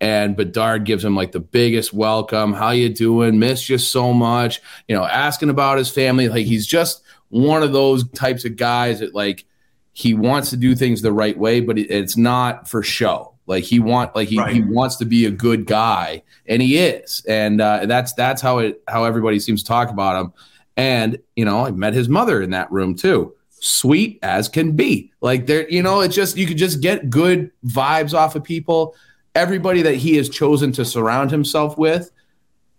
and 0.00 0.36
Bedard 0.36 0.84
gives 0.84 1.04
him 1.04 1.14
like 1.14 1.32
the 1.32 1.40
biggest 1.40 1.92
welcome. 1.92 2.52
How 2.52 2.70
you 2.70 2.88
doing? 2.88 3.38
Miss 3.38 3.68
you 3.68 3.78
so 3.78 4.12
much. 4.12 4.60
You 4.88 4.96
know, 4.96 5.04
asking 5.04 5.50
about 5.50 5.78
his 5.78 5.90
family. 5.90 6.28
Like 6.28 6.46
he's 6.46 6.66
just 6.66 7.02
one 7.28 7.62
of 7.62 7.72
those 7.72 8.08
types 8.10 8.44
of 8.44 8.56
guys 8.56 9.00
that 9.00 9.14
like 9.14 9.44
he 9.92 10.14
wants 10.14 10.50
to 10.50 10.56
do 10.56 10.74
things 10.74 11.02
the 11.02 11.12
right 11.12 11.36
way, 11.38 11.60
but 11.60 11.78
it's 11.78 12.16
not 12.16 12.68
for 12.68 12.82
show. 12.82 13.33
Like 13.46 13.64
he 13.64 13.78
want 13.78 14.14
like 14.14 14.28
he, 14.28 14.38
right. 14.38 14.54
he 14.54 14.62
wants 14.62 14.96
to 14.96 15.04
be 15.04 15.26
a 15.26 15.30
good 15.30 15.66
guy, 15.66 16.22
and 16.46 16.62
he 16.62 16.78
is, 16.78 17.22
and 17.28 17.60
uh, 17.60 17.86
that's 17.86 18.14
that's 18.14 18.40
how 18.40 18.58
it 18.58 18.82
how 18.88 19.04
everybody 19.04 19.38
seems 19.38 19.62
to 19.62 19.68
talk 19.68 19.90
about 19.90 20.20
him. 20.20 20.32
And 20.76 21.18
you 21.36 21.44
know, 21.44 21.66
I 21.66 21.70
met 21.70 21.94
his 21.94 22.08
mother 22.08 22.40
in 22.40 22.50
that 22.50 22.72
room 22.72 22.94
too, 22.94 23.34
sweet 23.50 24.18
as 24.22 24.48
can 24.48 24.72
be. 24.72 25.12
Like 25.20 25.46
there, 25.46 25.68
you 25.68 25.82
know, 25.82 26.00
it's 26.00 26.14
just 26.14 26.36
you 26.36 26.46
could 26.46 26.56
just 26.56 26.80
get 26.80 27.10
good 27.10 27.50
vibes 27.66 28.14
off 28.14 28.34
of 28.34 28.44
people. 28.44 28.94
Everybody 29.34 29.82
that 29.82 29.96
he 29.96 30.16
has 30.16 30.28
chosen 30.28 30.72
to 30.72 30.84
surround 30.84 31.30
himself 31.30 31.76
with 31.76 32.10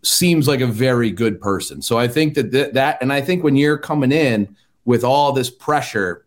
seems 0.01 0.47
like 0.47 0.61
a 0.61 0.67
very 0.67 1.11
good 1.11 1.39
person. 1.39 1.81
So 1.81 1.97
I 1.97 2.07
think 2.07 2.33
that 2.35 2.51
th- 2.51 2.73
that, 2.73 2.97
and 3.01 3.11
I 3.11 3.21
think 3.21 3.43
when 3.43 3.55
you're 3.55 3.77
coming 3.77 4.11
in 4.11 4.55
with 4.85 5.03
all 5.03 5.31
this 5.31 5.49
pressure 5.49 6.25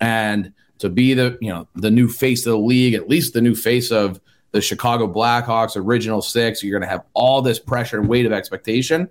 and 0.00 0.52
to 0.80 0.88
be 0.88 1.14
the 1.14 1.38
you 1.40 1.48
know 1.48 1.68
the 1.74 1.90
new 1.90 2.08
face 2.08 2.44
of 2.46 2.52
the 2.52 2.58
league, 2.58 2.94
at 2.94 3.08
least 3.08 3.32
the 3.32 3.40
new 3.40 3.54
face 3.54 3.90
of 3.90 4.20
the 4.52 4.60
Chicago 4.60 5.10
Blackhawks 5.10 5.76
original 5.76 6.20
six. 6.20 6.62
You're 6.62 6.78
going 6.78 6.88
to 6.88 6.92
have 6.92 7.04
all 7.14 7.40
this 7.40 7.58
pressure 7.58 7.98
and 7.98 8.08
weight 8.08 8.26
of 8.26 8.32
expectation. 8.32 9.08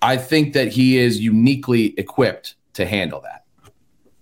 I 0.00 0.16
think 0.16 0.54
that 0.54 0.68
he 0.68 0.98
is 0.98 1.20
uniquely 1.20 1.94
equipped 1.98 2.56
to 2.74 2.86
handle 2.86 3.20
that. 3.20 3.44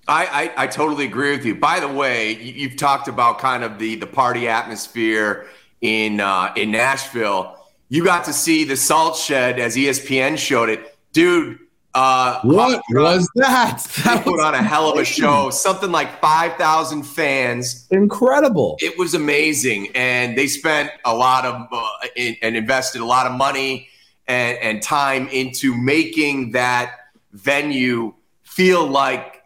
I, 0.09 0.53
I, 0.57 0.65
I 0.65 0.67
totally 0.67 1.07
agree 1.07 1.31
with 1.37 1.47
you. 1.47 1.55
By 1.55 1.79
the 1.79 1.89
way, 1.89 2.35
you, 2.35 2.69
have 2.69 2.77
talked 2.77 3.07
about 3.07 3.39
kind 3.39 3.63
of 3.63 3.79
the 3.79 3.95
the 3.95 4.07
party 4.07 4.49
atmosphere 4.49 5.47
in 5.81 6.21
uh, 6.21 6.53
in 6.57 6.71
Nashville. 6.71 7.57
You 7.89 8.05
got 8.05 8.25
to 8.25 8.33
see 8.33 8.65
the 8.65 8.77
salt 8.77 9.17
shed 9.17 9.59
as 9.59 9.77
ESPN 9.77 10.39
showed 10.39 10.69
it, 10.69 10.97
dude 11.13 11.59
Uh, 11.95 12.41
what 12.43 12.81
was 12.91 13.29
that? 13.35 13.83
That 14.05 14.23
put 14.25 14.39
on 14.41 14.55
a 14.55 14.63
hell 14.63 14.93
of 14.93 14.99
a 14.99 15.05
show. 15.05 15.51
Something 15.51 15.91
like 15.91 16.21
five 16.21 16.55
thousand 16.57 17.03
fans. 17.03 17.89
Incredible. 17.91 18.77
It 18.81 18.97
was 18.97 19.15
amazing, 19.15 19.89
and 19.95 20.39
they 20.39 20.47
spent 20.47 20.91
a 21.05 21.15
lot 21.15 21.45
of 21.45 21.67
uh, 21.73 21.89
in, 22.15 22.37
and 22.43 22.57
invested 22.57 23.01
a 23.01 23.05
lot 23.05 23.27
of 23.27 23.33
money 23.33 23.89
and, 24.29 24.57
and 24.59 24.83
time 24.83 25.29
into 25.29 25.77
making 25.77 26.53
that 26.53 26.95
venue 27.33 28.15
feel 28.45 28.87
like 28.87 29.43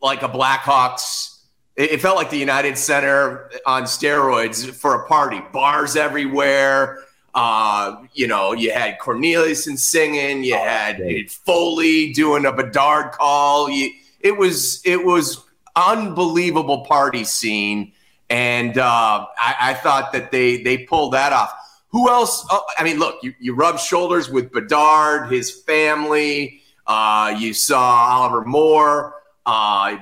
like 0.00 0.22
a 0.22 0.28
Blackhawks. 0.28 1.40
It, 1.74 1.92
it 1.92 2.00
felt 2.00 2.16
like 2.16 2.30
the 2.30 2.38
United 2.38 2.78
Center 2.78 3.50
on 3.66 3.84
steroids 3.84 4.70
for 4.70 5.02
a 5.02 5.08
party. 5.08 5.42
Bars 5.52 5.96
everywhere 5.96 7.02
uh, 7.34 7.96
you 8.14 8.26
know, 8.26 8.52
you 8.52 8.72
had 8.72 8.98
Cornelison 8.98 9.78
singing, 9.78 10.42
you 10.44 10.54
oh, 10.54 10.64
had 10.64 10.96
great. 10.96 11.30
Foley 11.30 12.12
doing 12.12 12.46
a 12.46 12.52
Bedard 12.52 13.12
call. 13.12 13.70
You, 13.70 13.90
it 14.20 14.36
was 14.36 14.82
it 14.84 15.04
was 15.04 15.44
unbelievable 15.76 16.84
party 16.84 17.24
scene, 17.24 17.92
and 18.30 18.78
uh, 18.78 19.26
I, 19.38 19.56
I, 19.60 19.74
thought 19.74 20.12
that 20.12 20.32
they 20.32 20.62
they 20.62 20.78
pulled 20.78 21.12
that 21.12 21.32
off. 21.32 21.52
Who 21.90 22.08
else? 22.08 22.46
Oh, 22.50 22.64
I 22.76 22.84
mean, 22.84 22.98
look, 22.98 23.22
you, 23.22 23.34
you 23.38 23.54
rub 23.54 23.78
shoulders 23.78 24.28
with 24.28 24.52
Bedard, 24.52 25.30
his 25.30 25.50
family. 25.50 26.62
Uh, 26.86 27.34
you 27.38 27.54
saw 27.54 27.80
Oliver 27.80 28.44
Moore. 28.44 29.14
Uh, 29.46 29.98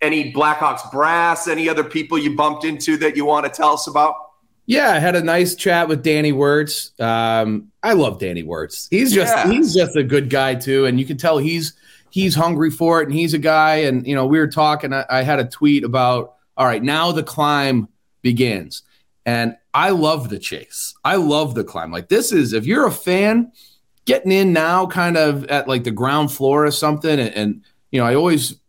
any 0.00 0.32
Blackhawks 0.32 0.90
brass? 0.90 1.46
Any 1.46 1.68
other 1.68 1.84
people 1.84 2.18
you 2.18 2.34
bumped 2.34 2.64
into 2.64 2.96
that 2.98 3.16
you 3.16 3.24
want 3.24 3.46
to 3.46 3.52
tell 3.52 3.74
us 3.74 3.86
about? 3.86 4.14
Yeah, 4.66 4.90
I 4.90 4.98
had 4.98 5.16
a 5.16 5.22
nice 5.22 5.54
chat 5.54 5.88
with 5.88 6.02
Danny 6.02 6.32
Wirtz. 6.32 6.92
Um, 7.00 7.72
I 7.82 7.94
love 7.94 8.20
Danny 8.20 8.42
Wirtz. 8.42 8.88
He's 8.90 9.12
just 9.12 9.34
yeah. 9.34 9.50
he's 9.50 9.74
just 9.74 9.96
a 9.96 10.04
good 10.04 10.30
guy 10.30 10.54
too, 10.54 10.86
and 10.86 11.00
you 11.00 11.06
can 11.06 11.16
tell 11.16 11.38
he's 11.38 11.74
he's 12.10 12.34
hungry 12.34 12.70
for 12.70 13.00
it, 13.00 13.08
and 13.08 13.14
he's 13.14 13.34
a 13.34 13.38
guy. 13.38 13.76
And 13.76 14.06
you 14.06 14.14
know, 14.14 14.26
we 14.26 14.38
were 14.38 14.46
talking. 14.46 14.92
I, 14.92 15.04
I 15.10 15.22
had 15.22 15.40
a 15.40 15.44
tweet 15.44 15.84
about 15.84 16.34
all 16.56 16.66
right, 16.66 16.82
now 16.82 17.10
the 17.10 17.22
climb 17.22 17.88
begins, 18.22 18.82
and 19.26 19.56
I 19.72 19.90
love 19.90 20.28
the 20.28 20.38
chase. 20.38 20.94
I 21.04 21.16
love 21.16 21.54
the 21.54 21.64
climb. 21.64 21.90
Like 21.90 22.08
this 22.08 22.32
is 22.32 22.52
if 22.52 22.66
you're 22.66 22.86
a 22.86 22.92
fan, 22.92 23.50
getting 24.04 24.30
in 24.30 24.52
now, 24.52 24.86
kind 24.86 25.16
of 25.16 25.44
at 25.46 25.68
like 25.68 25.84
the 25.84 25.90
ground 25.90 26.32
floor 26.32 26.66
or 26.66 26.70
something, 26.70 27.18
and, 27.18 27.34
and 27.34 27.64
you 27.90 28.00
know, 28.00 28.06
I 28.06 28.14
always 28.14 28.59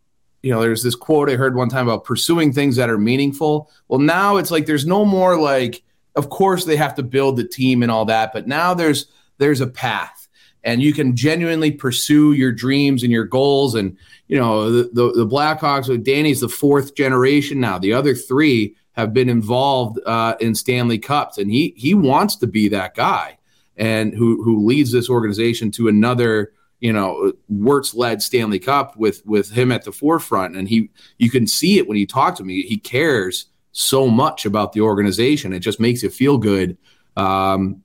you 0.43 0.51
know, 0.51 0.61
there's 0.61 0.83
this 0.83 0.95
quote 0.95 1.29
I 1.29 1.35
heard 1.35 1.55
one 1.55 1.69
time 1.69 1.87
about 1.87 2.03
pursuing 2.03 2.51
things 2.51 2.75
that 2.75 2.89
are 2.89 2.97
meaningful. 2.97 3.69
Well, 3.87 3.99
now 3.99 4.37
it's 4.37 4.51
like 4.51 4.65
there's 4.65 4.85
no 4.85 5.05
more 5.05 5.39
like 5.39 5.83
of 6.15 6.29
course 6.29 6.65
they 6.65 6.75
have 6.75 6.95
to 6.95 7.03
build 7.03 7.37
the 7.37 7.47
team 7.47 7.83
and 7.83 7.91
all 7.91 8.05
that, 8.05 8.33
but 8.33 8.47
now 8.47 8.73
there's 8.73 9.07
there's 9.37 9.61
a 9.61 9.67
path 9.67 10.21
and 10.63 10.81
you 10.81 10.93
can 10.93 11.15
genuinely 11.15 11.71
pursue 11.71 12.33
your 12.33 12.51
dreams 12.51 13.03
and 13.03 13.11
your 13.11 13.25
goals. 13.25 13.75
And 13.75 13.97
you 14.27 14.37
know, 14.37 14.71
the 14.71 14.83
the, 14.93 15.11
the 15.11 15.27
Blackhawks 15.27 15.89
with 15.89 16.03
Danny's 16.03 16.41
the 16.41 16.49
fourth 16.49 16.95
generation 16.95 17.59
now. 17.59 17.77
The 17.77 17.93
other 17.93 18.15
three 18.15 18.75
have 18.93 19.13
been 19.13 19.29
involved 19.29 19.99
uh, 20.05 20.35
in 20.39 20.53
Stanley 20.55 20.99
Cups, 20.99 21.37
and 21.37 21.49
he 21.49 21.73
he 21.75 21.93
wants 21.93 22.35
to 22.37 22.47
be 22.47 22.69
that 22.69 22.95
guy 22.95 23.37
and 23.77 24.13
who 24.13 24.43
who 24.43 24.65
leads 24.65 24.91
this 24.91 25.09
organization 25.09 25.71
to 25.71 25.87
another 25.87 26.53
you 26.81 26.91
know 26.91 27.31
Wirtz 27.47 27.93
led 27.93 28.21
Stanley 28.21 28.59
Cup 28.59 28.97
with 28.97 29.25
with 29.25 29.51
him 29.51 29.71
at 29.71 29.85
the 29.85 29.91
forefront, 29.91 30.57
and 30.57 30.67
he 30.67 30.89
you 31.17 31.29
can 31.29 31.47
see 31.47 31.77
it 31.77 31.87
when 31.87 31.97
you 31.97 32.05
talk 32.05 32.35
to 32.35 32.43
me. 32.43 32.63
He 32.63 32.77
cares 32.77 33.45
so 33.71 34.07
much 34.07 34.45
about 34.45 34.73
the 34.73 34.81
organization. 34.81 35.53
It 35.53 35.59
just 35.59 35.79
makes 35.79 36.03
you 36.03 36.09
feel 36.09 36.37
good 36.37 36.77
um, 37.15 37.83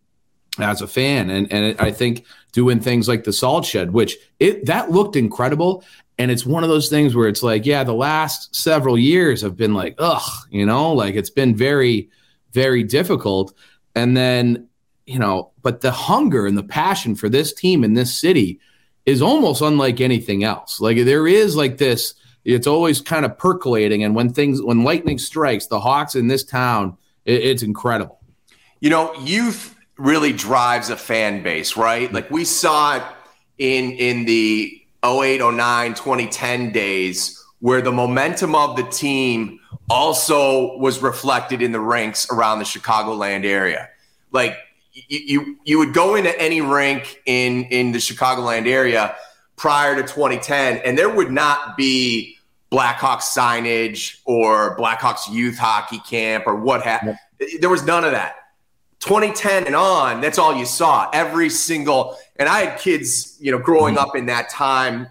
as 0.58 0.82
a 0.82 0.88
fan. 0.88 1.30
And 1.30 1.52
and 1.52 1.78
I 1.78 1.92
think 1.92 2.24
doing 2.52 2.80
things 2.80 3.06
like 3.06 3.24
the 3.24 3.32
Salt 3.32 3.64
Shed, 3.64 3.92
which 3.92 4.16
it 4.40 4.66
that 4.66 4.90
looked 4.90 5.14
incredible. 5.14 5.84
And 6.18 6.30
it's 6.30 6.46
one 6.46 6.64
of 6.64 6.70
those 6.70 6.88
things 6.88 7.14
where 7.14 7.28
it's 7.28 7.42
like, 7.42 7.66
yeah, 7.66 7.84
the 7.84 7.92
last 7.92 8.56
several 8.56 8.98
years 8.98 9.42
have 9.42 9.54
been 9.54 9.74
like, 9.74 9.94
ugh, 9.98 10.46
you 10.50 10.64
know, 10.64 10.94
like 10.94 11.14
it's 11.14 11.28
been 11.28 11.54
very, 11.54 12.08
very 12.52 12.82
difficult. 12.82 13.52
And 13.94 14.16
then, 14.16 14.66
you 15.04 15.18
know, 15.18 15.52
but 15.60 15.82
the 15.82 15.90
hunger 15.90 16.46
and 16.46 16.56
the 16.56 16.62
passion 16.62 17.14
for 17.14 17.28
this 17.28 17.52
team 17.52 17.84
in 17.84 17.92
this 17.92 18.16
city 18.16 18.60
is 19.06 19.22
almost 19.22 19.62
unlike 19.62 20.00
anything 20.00 20.44
else. 20.44 20.80
Like 20.80 20.98
there 20.98 21.26
is 21.26 21.56
like 21.56 21.78
this 21.78 22.14
it's 22.46 22.68
always 22.68 23.00
kind 23.00 23.24
of 23.24 23.36
percolating. 23.36 24.04
And 24.04 24.14
when 24.14 24.32
things, 24.32 24.62
when 24.62 24.84
lightning 24.84 25.18
strikes, 25.18 25.66
the 25.66 25.80
Hawks 25.80 26.14
in 26.14 26.28
this 26.28 26.44
town, 26.44 26.96
it, 27.24 27.42
it's 27.42 27.62
incredible. 27.62 28.20
You 28.78 28.88
know, 28.90 29.12
youth 29.16 29.74
really 29.98 30.32
drives 30.32 30.88
a 30.88 30.96
fan 30.96 31.42
base, 31.42 31.76
right? 31.76 32.12
Like 32.12 32.30
we 32.30 32.44
saw 32.44 32.96
it 32.96 33.02
in 33.58 33.90
in 33.92 34.26
the 34.26 34.80
08, 35.04 35.40
09, 35.40 35.94
2010 35.94 36.70
days 36.70 37.42
where 37.58 37.80
the 37.80 37.90
momentum 37.90 38.54
of 38.54 38.76
the 38.76 38.84
team 38.84 39.58
also 39.90 40.76
was 40.78 41.02
reflected 41.02 41.62
in 41.62 41.72
the 41.72 41.80
ranks 41.80 42.30
around 42.30 42.60
the 42.60 42.64
Chicagoland 42.64 43.44
area. 43.44 43.88
Like 44.30 44.56
you, 45.08 45.18
you, 45.18 45.58
you 45.64 45.78
would 45.78 45.92
go 45.92 46.14
into 46.14 46.36
any 46.40 46.60
rink 46.60 47.22
in 47.26 47.64
in 47.64 47.92
the 47.92 47.98
Chicagoland 47.98 48.66
area 48.66 49.14
prior 49.56 49.94
to 49.94 50.02
2010, 50.02 50.78
and 50.78 50.96
there 50.96 51.10
would 51.10 51.30
not 51.30 51.76
be 51.76 52.36
Blackhawks 52.72 53.22
signage 53.36 54.20
or 54.24 54.76
Blackhawks 54.76 55.30
youth 55.30 55.58
hockey 55.58 56.00
camp 56.00 56.44
or 56.46 56.56
what 56.56 56.82
have 56.82 57.16
there 57.60 57.70
was 57.70 57.84
none 57.84 58.04
of 58.04 58.12
that. 58.12 58.36
2010 59.00 59.66
and 59.66 59.76
on, 59.76 60.20
that's 60.20 60.38
all 60.38 60.54
you 60.56 60.64
saw. 60.64 61.08
Every 61.12 61.50
single 61.50 62.16
and 62.36 62.48
I 62.48 62.64
had 62.64 62.78
kids, 62.78 63.36
you 63.40 63.52
know, 63.52 63.58
growing 63.58 63.96
mm-hmm. 63.96 64.08
up 64.08 64.16
in 64.16 64.26
that 64.26 64.48
time, 64.50 65.08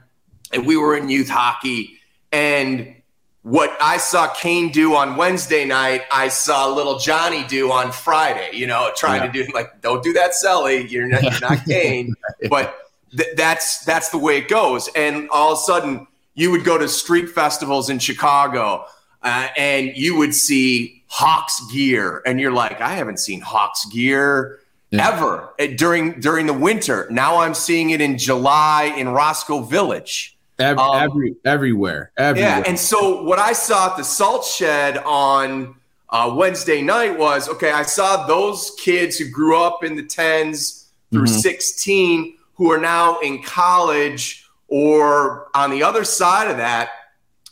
and 0.52 0.66
we 0.66 0.76
were 0.78 0.98
in 0.98 1.10
youth 1.10 1.30
hockey. 1.30 2.00
And 2.32 2.96
what 3.46 3.78
I 3.80 3.98
saw 3.98 4.28
Kane 4.34 4.72
do 4.72 4.96
on 4.96 5.18
Wednesday 5.18 5.66
night, 5.66 6.02
I 6.10 6.30
saw 6.30 6.68
little 6.68 6.98
Johnny 6.98 7.46
do 7.46 7.72
on 7.72 7.92
Friday. 7.92 8.50
You 8.54 8.66
know, 8.66 8.92
trying 8.96 9.22
yeah. 9.22 9.32
to 9.32 9.46
do 9.46 9.54
like, 9.54 9.82
don't 9.82 10.02
do 10.02 10.14
that, 10.14 10.32
Selly. 10.32 10.90
You're 10.90 11.06
not, 11.06 11.22
you're 11.22 11.40
not 11.40 11.64
Kane, 11.68 12.16
but 12.50 12.76
th- 13.16 13.36
that's 13.38 13.86
that's 13.86 14.10
the 14.10 14.18
way 14.18 14.38
it 14.38 14.48
goes. 14.48 14.90
And 14.96 15.30
all 15.30 15.54
of 15.54 15.60
a 15.60 15.62
sudden 15.62 16.08
you 16.34 16.50
would 16.50 16.64
go 16.64 16.80
to 16.80 16.88
street 16.88 17.30
festivals 17.30 17.88
in 17.88 18.00
Chicago 18.00 18.88
uh, 19.22 19.50
and 19.56 19.96
you 19.96 20.18
would 20.18 20.34
see 20.34 21.04
Hawks 21.06 21.62
gear, 21.72 22.24
and 22.26 22.42
you're 22.42 22.52
like, 22.52 22.82
I 22.82 22.94
haven't 22.94 23.20
seen 23.20 23.42
Hawks 23.42 23.86
gear 23.86 24.60
yeah. 24.90 25.08
ever 25.08 25.54
uh, 25.60 25.68
during 25.78 26.20
during 26.20 26.48
the 26.48 26.54
winter. 26.54 27.08
Now 27.12 27.38
I'm 27.38 27.54
seeing 27.54 27.92
it 27.92 28.02
in 28.02 28.18
July 28.18 28.94
in 28.98 29.10
Roscoe 29.10 29.62
Village. 29.62 30.35
Every, 30.58 30.82
um, 30.82 30.96
every 30.96 31.36
everywhere, 31.44 32.12
everywhere. 32.18 32.50
Yeah, 32.50 32.64
and 32.66 32.80
so 32.80 33.24
what 33.24 33.40
I 33.40 33.52
saw 33.52 33.92
at 33.92 33.98
the 33.98 34.04
Salt 34.04 34.46
Shed 34.46 34.98
on 35.00 35.76
uh, 36.10 36.34
Wednesday 36.34 36.82
night 36.82 37.18
was 37.18 37.50
okay. 37.50 37.72
I 37.72 37.84
saw 37.84 38.26
those 38.26 38.72
kids 38.80 39.18
who 39.18 39.30
grew 39.30 39.58
up 39.58 39.84
in 39.84 39.96
the 39.96 40.04
tens 40.04 40.88
through 41.12 41.26
mm-hmm. 41.26 41.40
16 41.40 42.38
who 42.56 42.72
are 42.72 42.80
now 42.80 43.20
in 43.20 43.44
college 43.44 44.50
or 44.68 45.48
on 45.54 45.72
the 45.72 45.84
other 45.84 46.04
side 46.04 46.50
of 46.50 46.58
that, 46.58 46.90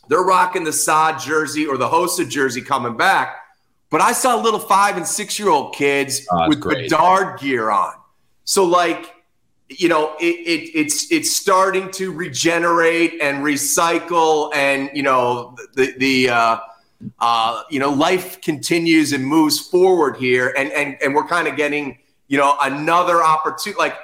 they're 0.08 0.22
rocking 0.22 0.64
the 0.64 0.72
Saad 0.72 1.20
jersey 1.20 1.66
or 1.66 1.76
the 1.76 1.88
Hossa 1.88 2.28
jersey 2.28 2.60
coming 2.60 2.96
back. 2.96 3.36
But 3.90 4.00
I 4.00 4.12
saw 4.12 4.36
little 4.36 4.60
five 4.60 4.96
and 4.96 5.06
six 5.06 5.38
year 5.38 5.48
old 5.48 5.74
kids 5.74 6.26
oh, 6.30 6.48
with 6.48 6.60
great. 6.60 6.90
Bedard 6.90 7.38
gear 7.38 7.70
on. 7.70 7.94
So 8.44 8.64
like, 8.64 9.13
you 9.68 9.88
know, 9.88 10.14
it, 10.20 10.24
it, 10.24 10.70
it's 10.74 11.10
it's 11.10 11.34
starting 11.34 11.90
to 11.92 12.12
regenerate 12.12 13.20
and 13.20 13.42
recycle, 13.44 14.54
and 14.54 14.90
you 14.94 15.02
know 15.02 15.56
the 15.74 15.94
the 15.98 16.28
uh, 16.28 16.58
uh, 17.18 17.62
you 17.70 17.78
know 17.78 17.90
life 17.90 18.40
continues 18.40 19.12
and 19.12 19.26
moves 19.26 19.58
forward 19.58 20.16
here, 20.16 20.54
and 20.56 20.70
and 20.72 20.96
and 21.02 21.14
we're 21.14 21.26
kind 21.26 21.48
of 21.48 21.56
getting 21.56 21.98
you 22.28 22.36
know 22.36 22.56
another 22.60 23.22
opportunity. 23.22 23.78
Like 23.78 23.96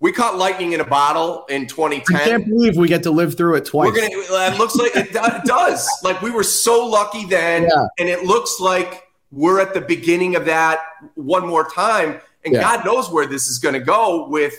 we 0.00 0.12
caught 0.12 0.36
lightning 0.36 0.72
in 0.72 0.80
a 0.80 0.84
bottle 0.84 1.44
in 1.48 1.66
2010. 1.66 2.16
I 2.16 2.24
can't 2.24 2.46
believe 2.46 2.76
we 2.76 2.88
get 2.88 3.04
to 3.04 3.10
live 3.10 3.36
through 3.36 3.54
it 3.56 3.66
twice. 3.66 3.92
We're 3.92 4.00
gonna, 4.00 4.52
it 4.52 4.58
looks 4.58 4.74
like 4.74 4.96
it 4.96 5.12
does. 5.44 5.88
Like 6.02 6.20
we 6.22 6.32
were 6.32 6.44
so 6.44 6.84
lucky 6.84 7.24
then, 7.24 7.64
yeah. 7.64 7.86
and 8.00 8.08
it 8.08 8.24
looks 8.24 8.58
like 8.58 9.04
we're 9.30 9.60
at 9.60 9.74
the 9.74 9.80
beginning 9.80 10.34
of 10.34 10.44
that 10.46 10.80
one 11.14 11.46
more 11.46 11.68
time. 11.70 12.20
And 12.44 12.54
yeah. 12.54 12.60
God 12.60 12.84
knows 12.84 13.10
where 13.10 13.26
this 13.26 13.48
is 13.48 13.58
going 13.58 13.74
to 13.74 13.80
go 13.80 14.28
with 14.28 14.54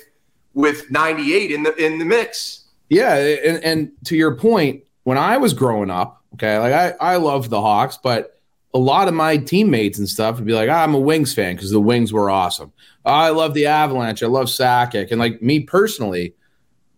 with 0.54 0.90
98 0.92 1.52
in 1.52 1.64
the 1.64 1.76
in 1.76 2.00
the 2.00 2.06
mix. 2.06 2.66
Yeah, 2.90 3.16
and, 3.16 3.64
and 3.64 3.92
to 4.06 4.16
your 4.16 4.36
point, 4.36 4.84
when 5.04 5.18
I 5.18 5.38
was 5.38 5.54
growing 5.54 5.90
up, 5.90 6.24
okay, 6.34 6.58
like 6.58 6.74
I 6.74 7.14
I 7.14 7.16
love 7.18 7.50
the 7.50 7.62
Hawks, 7.62 7.98
but 8.02 8.40
a 8.74 8.80
lot 8.80 9.08
of 9.08 9.14
my 9.14 9.38
teammates 9.38 9.98
and 9.98 10.08
stuff 10.08 10.36
would 10.36 10.46
be 10.46 10.54
like, 10.54 10.70
ah, 10.70 10.84
I'm 10.84 10.94
a 10.94 11.00
Wings 11.00 11.34
fan 11.34 11.56
because 11.56 11.72
the 11.72 11.82
Wings 11.82 12.14
were 12.14 12.30
awesome. 12.30 12.72
Oh, 13.06 13.12
I 13.12 13.30
love 13.30 13.54
the 13.54 13.66
Avalanche. 13.66 14.22
I 14.22 14.28
love 14.28 14.48
Sakic. 14.48 15.10
And 15.12 15.20
like 15.20 15.42
me 15.42 15.62
personally, 15.62 16.36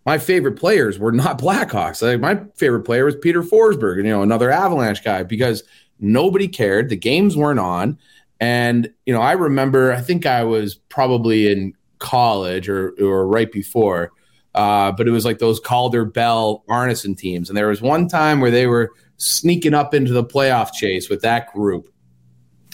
my 0.05 0.17
favorite 0.17 0.57
players 0.57 0.99
were 0.99 1.11
not 1.11 1.39
Blackhawks. 1.41 2.01
Like 2.01 2.19
my 2.19 2.43
favorite 2.55 2.81
player 2.81 3.05
was 3.05 3.15
Peter 3.15 3.43
Forsberg, 3.43 3.97
and 3.97 4.05
you 4.05 4.11
know 4.11 4.21
another 4.21 4.51
Avalanche 4.51 5.03
guy 5.03 5.23
because 5.23 5.63
nobody 5.99 6.47
cared. 6.47 6.89
The 6.89 6.97
games 6.97 7.37
weren't 7.37 7.59
on, 7.59 7.97
and 8.39 8.91
you 9.05 9.13
know 9.13 9.21
I 9.21 9.33
remember 9.33 9.93
I 9.93 10.01
think 10.01 10.25
I 10.25 10.43
was 10.43 10.75
probably 10.75 11.51
in 11.51 11.73
college 12.01 12.67
or 12.67 12.91
or 12.99 13.25
right 13.27 13.51
before. 13.51 14.11
uh, 14.55 14.91
but 14.91 15.07
it 15.07 15.11
was 15.11 15.23
like 15.23 15.39
those 15.39 15.61
Calder 15.61 16.03
Bell 16.03 16.65
Arnason 16.69 17.17
teams. 17.17 17.49
And 17.49 17.57
there 17.57 17.69
was 17.69 17.81
one 17.81 18.09
time 18.09 18.41
where 18.41 18.51
they 18.51 18.67
were 18.67 18.91
sneaking 19.15 19.73
up 19.73 19.93
into 19.93 20.11
the 20.11 20.25
playoff 20.25 20.73
chase 20.73 21.09
with 21.09 21.21
that 21.21 21.53
group. 21.53 21.87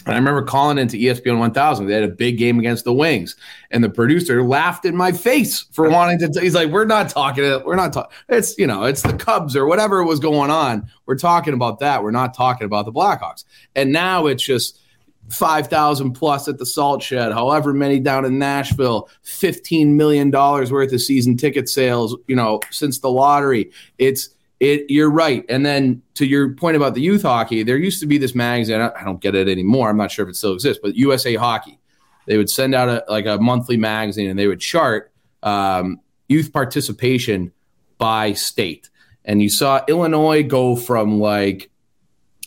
And 0.06 0.14
I 0.14 0.18
remember 0.18 0.42
calling 0.42 0.78
into 0.78 0.96
ESPN 0.96 1.38
1000. 1.38 1.86
They 1.86 1.92
had 1.92 2.02
a 2.02 2.08
big 2.08 2.38
game 2.38 2.58
against 2.58 2.84
the 2.84 2.94
Wings, 2.94 3.36
and 3.70 3.84
the 3.84 3.90
producer 3.90 4.42
laughed 4.42 4.86
in 4.86 4.96
my 4.96 5.12
face 5.12 5.66
for 5.72 5.88
wanting 5.96 6.18
to. 6.20 6.28
T- 6.30 6.40
he's 6.40 6.54
like, 6.54 6.70
"We're 6.70 6.86
not 6.86 7.10
talking. 7.10 7.44
We're 7.64 7.76
not 7.76 7.92
talking. 7.92 8.10
It's 8.28 8.56
you 8.56 8.66
know, 8.66 8.84
it's 8.84 9.02
the 9.02 9.12
Cubs 9.12 9.54
or 9.54 9.66
whatever 9.66 10.02
was 10.02 10.18
going 10.18 10.50
on. 10.50 10.88
We're 11.06 11.18
talking 11.18 11.52
about 11.52 11.80
that. 11.80 12.02
We're 12.02 12.10
not 12.10 12.32
talking 12.32 12.64
about 12.64 12.86
the 12.86 12.92
Blackhawks." 12.92 13.44
And 13.76 13.92
now 13.92 14.26
it's 14.26 14.42
just 14.42 14.80
five 15.28 15.68
thousand 15.68 16.12
plus 16.12 16.48
at 16.48 16.58
the 16.58 16.66
Salt 16.66 17.02
Shed, 17.02 17.32
however 17.32 17.72
many 17.72 18.00
down 18.00 18.24
in 18.24 18.38
Nashville, 18.38 19.08
fifteen 19.22 19.96
million 19.96 20.30
dollars 20.30 20.72
worth 20.72 20.92
of 20.92 21.00
season 21.00 21.36
ticket 21.36 21.68
sales. 21.68 22.16
You 22.26 22.36
know, 22.36 22.60
since 22.70 22.98
the 22.98 23.10
lottery, 23.10 23.70
it's 23.98 24.30
it 24.60 24.90
you're 24.90 25.10
right. 25.10 25.44
And 25.48 25.64
then 25.64 26.02
to 26.14 26.26
your 26.26 26.54
point 26.54 26.76
about 26.76 26.94
the 26.94 27.00
youth 27.00 27.22
hockey 27.22 27.62
there 27.62 27.76
used 27.76 28.00
to 28.00 28.06
be 28.06 28.18
this 28.18 28.34
magazine 28.34 28.80
i 28.80 29.04
don't 29.04 29.20
get 29.20 29.36
it 29.36 29.48
anymore 29.48 29.88
i'm 29.88 29.96
not 29.96 30.10
sure 30.10 30.24
if 30.24 30.30
it 30.30 30.34
still 30.34 30.54
exists 30.54 30.80
but 30.82 30.94
usa 30.94 31.34
hockey. 31.36 31.78
They 32.26 32.36
would 32.36 32.50
send 32.50 32.74
out 32.74 32.88
a 32.88 33.04
like 33.08 33.26
a 33.26 33.38
monthly 33.38 33.76
magazine 33.76 34.28
and 34.28 34.38
they 34.38 34.46
would 34.48 34.60
chart 34.60 35.12
um, 35.42 36.00
youth 36.28 36.52
participation 36.52 37.52
by 37.96 38.34
state. 38.34 38.90
And 39.24 39.40
you 39.40 39.48
saw 39.48 39.84
illinois 39.88 40.42
go 40.42 40.76
from 40.76 41.20
like 41.20 41.70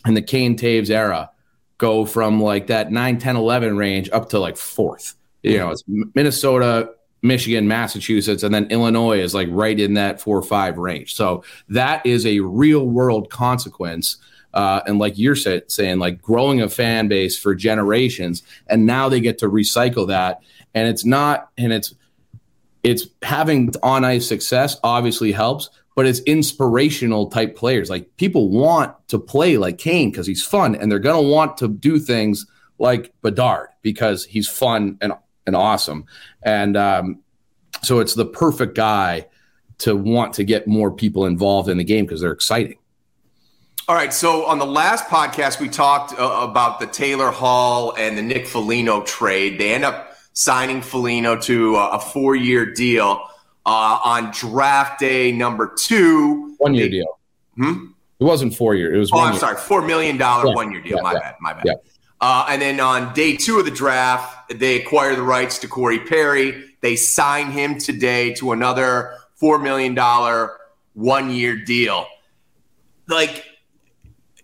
in 0.06 0.14
the 0.14 0.22
kane 0.22 0.56
Toews 0.56 0.90
era 0.90 1.30
go 1.82 2.06
from 2.06 2.40
like 2.40 2.68
that 2.68 2.92
9 2.92 3.18
10 3.18 3.36
11 3.36 3.76
range 3.76 4.08
up 4.12 4.28
to 4.28 4.38
like 4.38 4.56
fourth 4.56 5.14
you 5.42 5.58
know 5.58 5.70
it's 5.70 5.82
minnesota 6.14 6.94
Michigan, 7.22 7.68
Massachusetts, 7.68 8.42
and 8.42 8.52
then 8.52 8.66
Illinois 8.70 9.20
is 9.20 9.32
like 9.32 9.48
right 9.50 9.78
in 9.78 9.94
that 9.94 10.20
four 10.20 10.36
or 10.36 10.42
five 10.42 10.76
range. 10.76 11.14
So 11.14 11.44
that 11.68 12.04
is 12.04 12.26
a 12.26 12.40
real 12.40 12.84
world 12.84 13.30
consequence. 13.30 14.16
Uh, 14.52 14.80
and 14.86 14.98
like 14.98 15.16
you're 15.16 15.36
say, 15.36 15.62
saying, 15.68 16.00
like 16.00 16.20
growing 16.20 16.60
a 16.60 16.68
fan 16.68 17.08
base 17.08 17.38
for 17.38 17.54
generations, 17.54 18.42
and 18.66 18.86
now 18.86 19.08
they 19.08 19.20
get 19.20 19.38
to 19.38 19.48
recycle 19.48 20.08
that. 20.08 20.42
And 20.74 20.88
it's 20.88 21.04
not, 21.04 21.48
and 21.56 21.72
it's, 21.72 21.94
it's 22.82 23.06
having 23.22 23.72
on 23.84 24.04
ice 24.04 24.26
success 24.26 24.78
obviously 24.82 25.30
helps, 25.30 25.70
but 25.94 26.06
it's 26.06 26.20
inspirational 26.20 27.28
type 27.28 27.56
players. 27.56 27.90
Like 27.90 28.16
people 28.16 28.48
want 28.48 28.94
to 29.08 29.18
play 29.18 29.58
like 29.58 29.78
Kane 29.78 30.10
because 30.10 30.26
he's 30.26 30.44
fun, 30.44 30.74
and 30.74 30.90
they're 30.90 30.98
going 30.98 31.22
to 31.22 31.30
want 31.30 31.56
to 31.58 31.68
do 31.68 31.98
things 31.98 32.46
like 32.78 33.12
Bedard 33.22 33.68
because 33.82 34.24
he's 34.24 34.48
fun 34.48 34.98
and 35.00 35.12
and 35.46 35.56
awesome. 35.56 36.06
And 36.42 36.76
um, 36.76 37.20
so 37.82 38.00
it's 38.00 38.14
the 38.14 38.26
perfect 38.26 38.74
guy 38.74 39.26
to 39.78 39.96
want 39.96 40.34
to 40.34 40.44
get 40.44 40.66
more 40.66 40.90
people 40.90 41.26
involved 41.26 41.68
in 41.68 41.78
the 41.78 41.84
game 41.84 42.04
because 42.04 42.20
they're 42.20 42.32
exciting. 42.32 42.78
All 43.88 43.96
right. 43.96 44.12
So 44.12 44.46
on 44.46 44.60
the 44.60 44.66
last 44.66 45.06
podcast, 45.06 45.60
we 45.60 45.68
talked 45.68 46.12
uh, 46.18 46.38
about 46.48 46.78
the 46.78 46.86
Taylor 46.86 47.32
Hall 47.32 47.92
and 47.98 48.16
the 48.16 48.22
Nick 48.22 48.46
Foligno 48.46 49.02
trade. 49.02 49.58
They 49.58 49.74
end 49.74 49.84
up 49.84 50.16
signing 50.34 50.80
Foligno 50.80 51.36
to 51.40 51.76
a, 51.76 51.90
a 51.90 51.98
four 51.98 52.36
year 52.36 52.64
deal 52.64 53.28
uh, 53.66 53.98
on 54.04 54.30
draft 54.32 55.00
day 55.00 55.32
number 55.32 55.72
two. 55.76 56.54
One 56.58 56.74
year 56.74 56.88
deal. 56.88 57.18
Hmm? 57.56 57.86
It 58.20 58.24
wasn't 58.24 58.54
four 58.54 58.74
year. 58.74 58.94
It 58.94 58.98
was. 58.98 59.10
Oh, 59.12 59.20
I'm 59.20 59.32
year. 59.32 59.40
sorry, 59.40 59.56
four 59.56 59.82
million 59.82 60.16
dollar 60.16 60.48
yeah. 60.48 60.54
one 60.54 60.72
year 60.72 60.80
deal. 60.80 60.96
Yeah, 60.96 61.02
my 61.02 61.12
yeah. 61.12 61.18
bad. 61.18 61.34
My 61.40 61.52
bad. 61.54 61.76
Uh, 62.22 62.46
and 62.48 62.62
then 62.62 62.78
on 62.78 63.12
day 63.14 63.36
two 63.36 63.58
of 63.58 63.64
the 63.64 63.70
draft, 63.70 64.56
they 64.60 64.80
acquire 64.80 65.16
the 65.16 65.22
rights 65.22 65.58
to 65.58 65.66
Corey 65.66 65.98
Perry. 65.98 66.72
They 66.80 66.94
sign 66.94 67.50
him 67.50 67.78
today 67.78 68.32
to 68.34 68.52
another 68.52 69.16
$4 69.42 69.60
million 69.60 69.96
one 69.96 70.50
one 70.94 71.30
year 71.30 71.56
deal. 71.56 72.06
Like, 73.08 73.44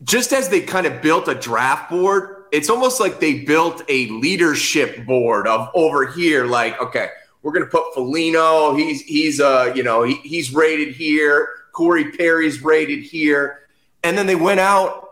just 0.03 0.33
as 0.33 0.49
they 0.49 0.61
kind 0.61 0.87
of 0.87 1.01
built 1.01 1.29
a 1.29 1.37
draft 1.37 1.89
board, 1.89 2.47
it's 2.51 2.69
almost 2.69 2.99
like 2.99 3.21
they 3.21 3.45
built 3.45 3.83
a 3.89 4.09
leadership 4.09 5.07
board 5.07 5.47
of 5.47 5.69
over 5.75 6.07
here, 6.07 6.47
like, 6.47 6.81
okay, 6.83 7.11
we're 7.43 7.53
going 7.53 7.65
to 7.65 7.71
put 7.71 7.95
Foligno. 7.95 8.75
He's, 8.75 9.03
he's, 9.03 9.41
uh, 9.41 9.73
you 9.75 9.83
know, 9.83 10.03
he, 10.03 10.15
he's 10.17 10.53
rated 10.53 10.95
here. 10.95 11.49
Corey 11.73 12.11
Perry's 12.13 12.63
rated 12.63 13.03
here. 13.03 13.61
And 14.03 14.17
then 14.17 14.27
they 14.27 14.37
went 14.37 14.61
out 14.61 15.09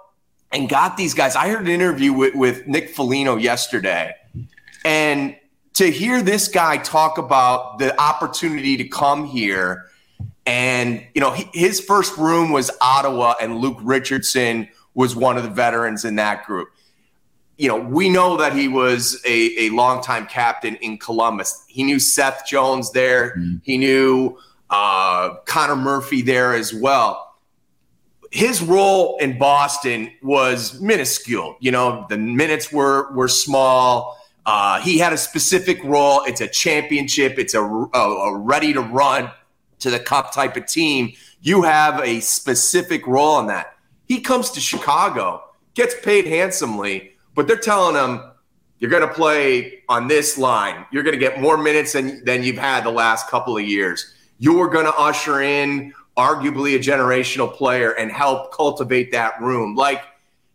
and 0.52 0.68
got 0.68 0.96
these 0.96 1.14
guys. 1.14 1.36
I 1.36 1.48
heard 1.48 1.62
an 1.62 1.68
interview 1.68 2.12
with, 2.12 2.34
with 2.34 2.66
Nick 2.66 2.90
Foligno 2.90 3.36
yesterday, 3.36 4.14
and 4.84 5.36
to 5.74 5.90
hear 5.90 6.22
this 6.22 6.48
guy 6.48 6.78
talk 6.78 7.18
about 7.18 7.78
the 7.78 7.98
opportunity 8.00 8.76
to 8.78 8.88
come 8.88 9.26
here, 9.26 9.86
and 10.46 11.04
you 11.14 11.20
know, 11.20 11.32
his 11.52 11.80
first 11.80 12.16
room 12.16 12.52
was 12.52 12.70
Ottawa, 12.80 13.34
and 13.40 13.58
Luke 13.58 13.78
Richardson 13.82 14.68
was 14.94 15.14
one 15.14 15.36
of 15.36 15.42
the 15.42 15.50
veterans 15.50 16.04
in 16.04 16.16
that 16.16 16.46
group. 16.46 16.68
You 17.58 17.68
know, 17.68 17.76
we 17.76 18.08
know 18.08 18.36
that 18.36 18.54
he 18.54 18.68
was 18.68 19.20
a, 19.24 19.66
a 19.66 19.70
longtime 19.70 20.26
captain 20.26 20.76
in 20.76 20.98
Columbus. 20.98 21.64
He 21.68 21.82
knew 21.82 21.98
Seth 21.98 22.46
Jones 22.46 22.92
there. 22.92 23.30
Mm-hmm. 23.30 23.56
He 23.62 23.78
knew 23.78 24.38
uh, 24.68 25.36
Connor 25.46 25.76
Murphy 25.76 26.22
there 26.22 26.54
as 26.54 26.74
well 26.74 27.26
his 28.30 28.62
role 28.62 29.16
in 29.18 29.38
Boston 29.38 30.10
was 30.22 30.80
minuscule. 30.80 31.56
You 31.60 31.70
know, 31.70 32.06
the 32.08 32.18
minutes 32.18 32.72
were 32.72 33.12
were 33.12 33.28
small. 33.28 34.18
Uh, 34.44 34.80
he 34.80 34.98
had 34.98 35.12
a 35.12 35.16
specific 35.16 35.82
role. 35.82 36.22
It's 36.24 36.40
a 36.40 36.46
championship. 36.46 37.38
It's 37.38 37.54
a, 37.54 37.62
a, 37.62 37.98
a 37.98 38.38
ready 38.38 38.72
to 38.72 38.80
run 38.80 39.30
to 39.80 39.90
the 39.90 39.98
cup 39.98 40.32
type 40.32 40.56
of 40.56 40.66
team. 40.66 41.12
You 41.40 41.62
have 41.62 42.00
a 42.00 42.20
specific 42.20 43.06
role 43.06 43.40
in 43.40 43.46
that. 43.46 43.74
He 44.06 44.20
comes 44.20 44.50
to 44.50 44.60
Chicago, 44.60 45.42
gets 45.74 45.96
paid 46.00 46.26
handsomely, 46.26 47.15
but 47.36 47.46
they're 47.46 47.56
telling 47.56 47.94
him 47.94 48.32
you're 48.78 48.90
going 48.90 49.06
to 49.06 49.14
play 49.14 49.82
on 49.88 50.08
this 50.08 50.36
line. 50.36 50.84
You're 50.90 51.02
going 51.02 51.14
to 51.14 51.20
get 51.20 51.40
more 51.40 51.56
minutes 51.56 51.92
than 51.92 52.24
than 52.24 52.42
you've 52.42 52.58
had 52.58 52.84
the 52.84 52.90
last 52.90 53.28
couple 53.28 53.56
of 53.56 53.62
years. 53.62 54.12
You're 54.38 54.68
going 54.68 54.86
to 54.86 54.94
usher 54.94 55.40
in 55.40 55.94
arguably 56.16 56.74
a 56.74 56.78
generational 56.78 57.52
player 57.52 57.92
and 57.92 58.10
help 58.10 58.52
cultivate 58.54 59.12
that 59.12 59.40
room. 59.40 59.76
Like 59.76 60.02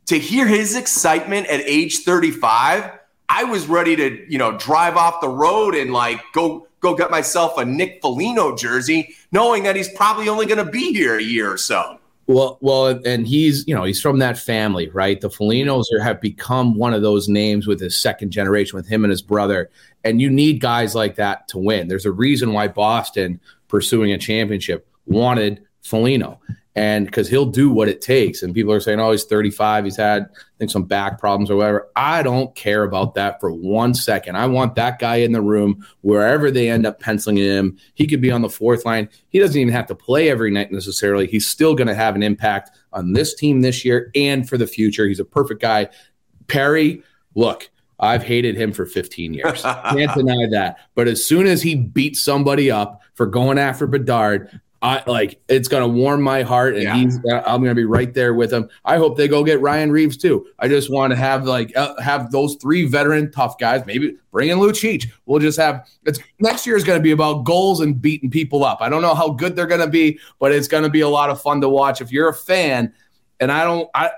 to 0.07 0.19
hear 0.19 0.47
his 0.47 0.75
excitement 0.75 1.47
at 1.47 1.61
age 1.61 1.99
35, 1.99 2.91
I 3.29 3.43
was 3.45 3.67
ready 3.67 3.95
to, 3.95 4.25
you 4.29 4.37
know, 4.37 4.57
drive 4.57 4.97
off 4.97 5.21
the 5.21 5.29
road 5.29 5.75
and 5.75 5.93
like 5.93 6.19
go 6.33 6.67
go 6.81 6.95
get 6.95 7.11
myself 7.11 7.57
a 7.57 7.65
Nick 7.65 8.01
Foligno 8.01 8.55
jersey, 8.55 9.15
knowing 9.31 9.63
that 9.63 9.75
he's 9.75 9.89
probably 9.89 10.27
only 10.27 10.47
going 10.47 10.63
to 10.63 10.69
be 10.69 10.93
here 10.93 11.17
a 11.17 11.23
year 11.23 11.51
or 11.51 11.57
so. 11.57 12.00
Well, 12.31 12.57
well, 12.61 13.01
and 13.05 13.27
he's 13.27 13.67
you 13.67 13.75
know 13.75 13.83
he's 13.83 13.99
from 13.99 14.19
that 14.19 14.37
family, 14.37 14.87
right? 14.89 15.19
The 15.19 15.29
Folignos 15.29 15.91
are, 15.93 15.99
have 15.99 16.21
become 16.21 16.75
one 16.75 16.93
of 16.93 17.01
those 17.01 17.27
names 17.27 17.67
with 17.67 17.81
his 17.81 17.97
second 17.97 18.31
generation, 18.31 18.77
with 18.77 18.87
him 18.87 19.03
and 19.03 19.11
his 19.11 19.21
brother. 19.21 19.69
And 20.05 20.21
you 20.21 20.29
need 20.29 20.61
guys 20.61 20.95
like 20.95 21.15
that 21.15 21.49
to 21.49 21.57
win. 21.57 21.89
There's 21.89 22.05
a 22.05 22.11
reason 22.11 22.53
why 22.53 22.69
Boston 22.69 23.41
pursuing 23.67 24.13
a 24.13 24.17
championship 24.17 24.87
wanted 25.05 25.65
Foligno. 25.81 26.39
And 26.73 27.05
because 27.05 27.27
he'll 27.27 27.47
do 27.47 27.69
what 27.69 27.89
it 27.89 27.99
takes. 27.99 28.43
And 28.43 28.53
people 28.53 28.71
are 28.71 28.79
saying, 28.79 28.97
oh, 29.01 29.11
he's 29.11 29.25
35. 29.25 29.83
He's 29.83 29.97
had, 29.97 30.23
I 30.23 30.57
think, 30.57 30.71
some 30.71 30.85
back 30.85 31.19
problems 31.19 31.51
or 31.51 31.57
whatever. 31.57 31.89
I 31.97 32.23
don't 32.23 32.55
care 32.55 32.83
about 32.83 33.13
that 33.15 33.41
for 33.41 33.51
one 33.51 33.93
second. 33.93 34.37
I 34.37 34.45
want 34.45 34.75
that 34.75 34.97
guy 34.97 35.17
in 35.17 35.33
the 35.33 35.41
room 35.41 35.85
wherever 35.99 36.49
they 36.49 36.69
end 36.69 36.85
up 36.85 37.01
penciling 37.01 37.35
him. 37.35 37.77
He 37.95 38.07
could 38.07 38.21
be 38.21 38.31
on 38.31 38.41
the 38.41 38.49
fourth 38.49 38.85
line. 38.85 39.09
He 39.27 39.39
doesn't 39.39 39.59
even 39.59 39.73
have 39.73 39.87
to 39.87 39.95
play 39.95 40.29
every 40.29 40.49
night 40.49 40.71
necessarily. 40.71 41.27
He's 41.27 41.45
still 41.45 41.75
going 41.75 41.89
to 41.89 41.95
have 41.95 42.15
an 42.15 42.23
impact 42.23 42.71
on 42.93 43.11
this 43.11 43.35
team 43.35 43.59
this 43.59 43.83
year 43.83 44.09
and 44.15 44.47
for 44.47 44.57
the 44.57 44.67
future. 44.67 45.05
He's 45.09 45.19
a 45.19 45.25
perfect 45.25 45.61
guy. 45.61 45.89
Perry, 46.47 47.03
look, 47.35 47.69
I've 47.99 48.23
hated 48.23 48.55
him 48.55 48.71
for 48.71 48.85
15 48.85 49.33
years. 49.33 49.61
Can't 49.63 50.13
deny 50.15 50.47
that. 50.51 50.77
But 50.95 51.07
as 51.07 51.25
soon 51.25 51.47
as 51.47 51.61
he 51.61 51.75
beats 51.75 52.21
somebody 52.21 52.71
up 52.71 53.01
for 53.13 53.25
going 53.25 53.59
after 53.59 53.87
Bedard, 53.87 54.59
I 54.83 55.03
like 55.05 55.39
it's 55.47 55.67
gonna 55.67 55.87
warm 55.87 56.23
my 56.23 56.41
heart, 56.41 56.73
and 56.73 56.83
yeah. 56.83 56.95
he's 56.95 57.17
I'm 57.45 57.61
gonna 57.61 57.75
be 57.75 57.85
right 57.85 58.11
there 58.11 58.33
with 58.33 58.51
him. 58.51 58.67
I 58.83 58.97
hope 58.97 59.15
they 59.15 59.27
go 59.27 59.43
get 59.43 59.61
Ryan 59.61 59.91
Reaves 59.91 60.17
too. 60.17 60.47
I 60.57 60.67
just 60.67 60.91
want 60.91 61.11
to 61.11 61.17
have 61.17 61.43
like 61.45 61.75
uh, 61.77 62.01
have 62.01 62.31
those 62.31 62.55
three 62.55 62.85
veteran 62.87 63.31
tough 63.31 63.59
guys. 63.59 63.85
Maybe 63.85 64.17
bring 64.31 64.49
in 64.49 64.57
Lucic. 64.57 65.05
We'll 65.27 65.39
just 65.39 65.59
have 65.59 65.87
it's 66.05 66.19
next 66.39 66.65
year 66.65 66.75
is 66.75 66.83
gonna 66.83 66.99
be 66.99 67.11
about 67.11 67.43
goals 67.43 67.79
and 67.81 68.01
beating 68.01 68.31
people 68.31 68.65
up. 68.65 68.79
I 68.81 68.89
don't 68.89 69.03
know 69.03 69.13
how 69.13 69.29
good 69.29 69.55
they're 69.55 69.67
gonna 69.67 69.87
be, 69.87 70.19
but 70.39 70.51
it's 70.51 70.67
gonna 70.67 70.89
be 70.89 71.01
a 71.01 71.09
lot 71.09 71.29
of 71.29 71.39
fun 71.39 71.61
to 71.61 71.69
watch. 71.69 72.01
If 72.01 72.11
you're 72.11 72.29
a 72.29 72.33
fan, 72.33 72.91
and 73.39 73.51
I 73.51 73.63
don't 73.63 73.89
I. 73.93 74.11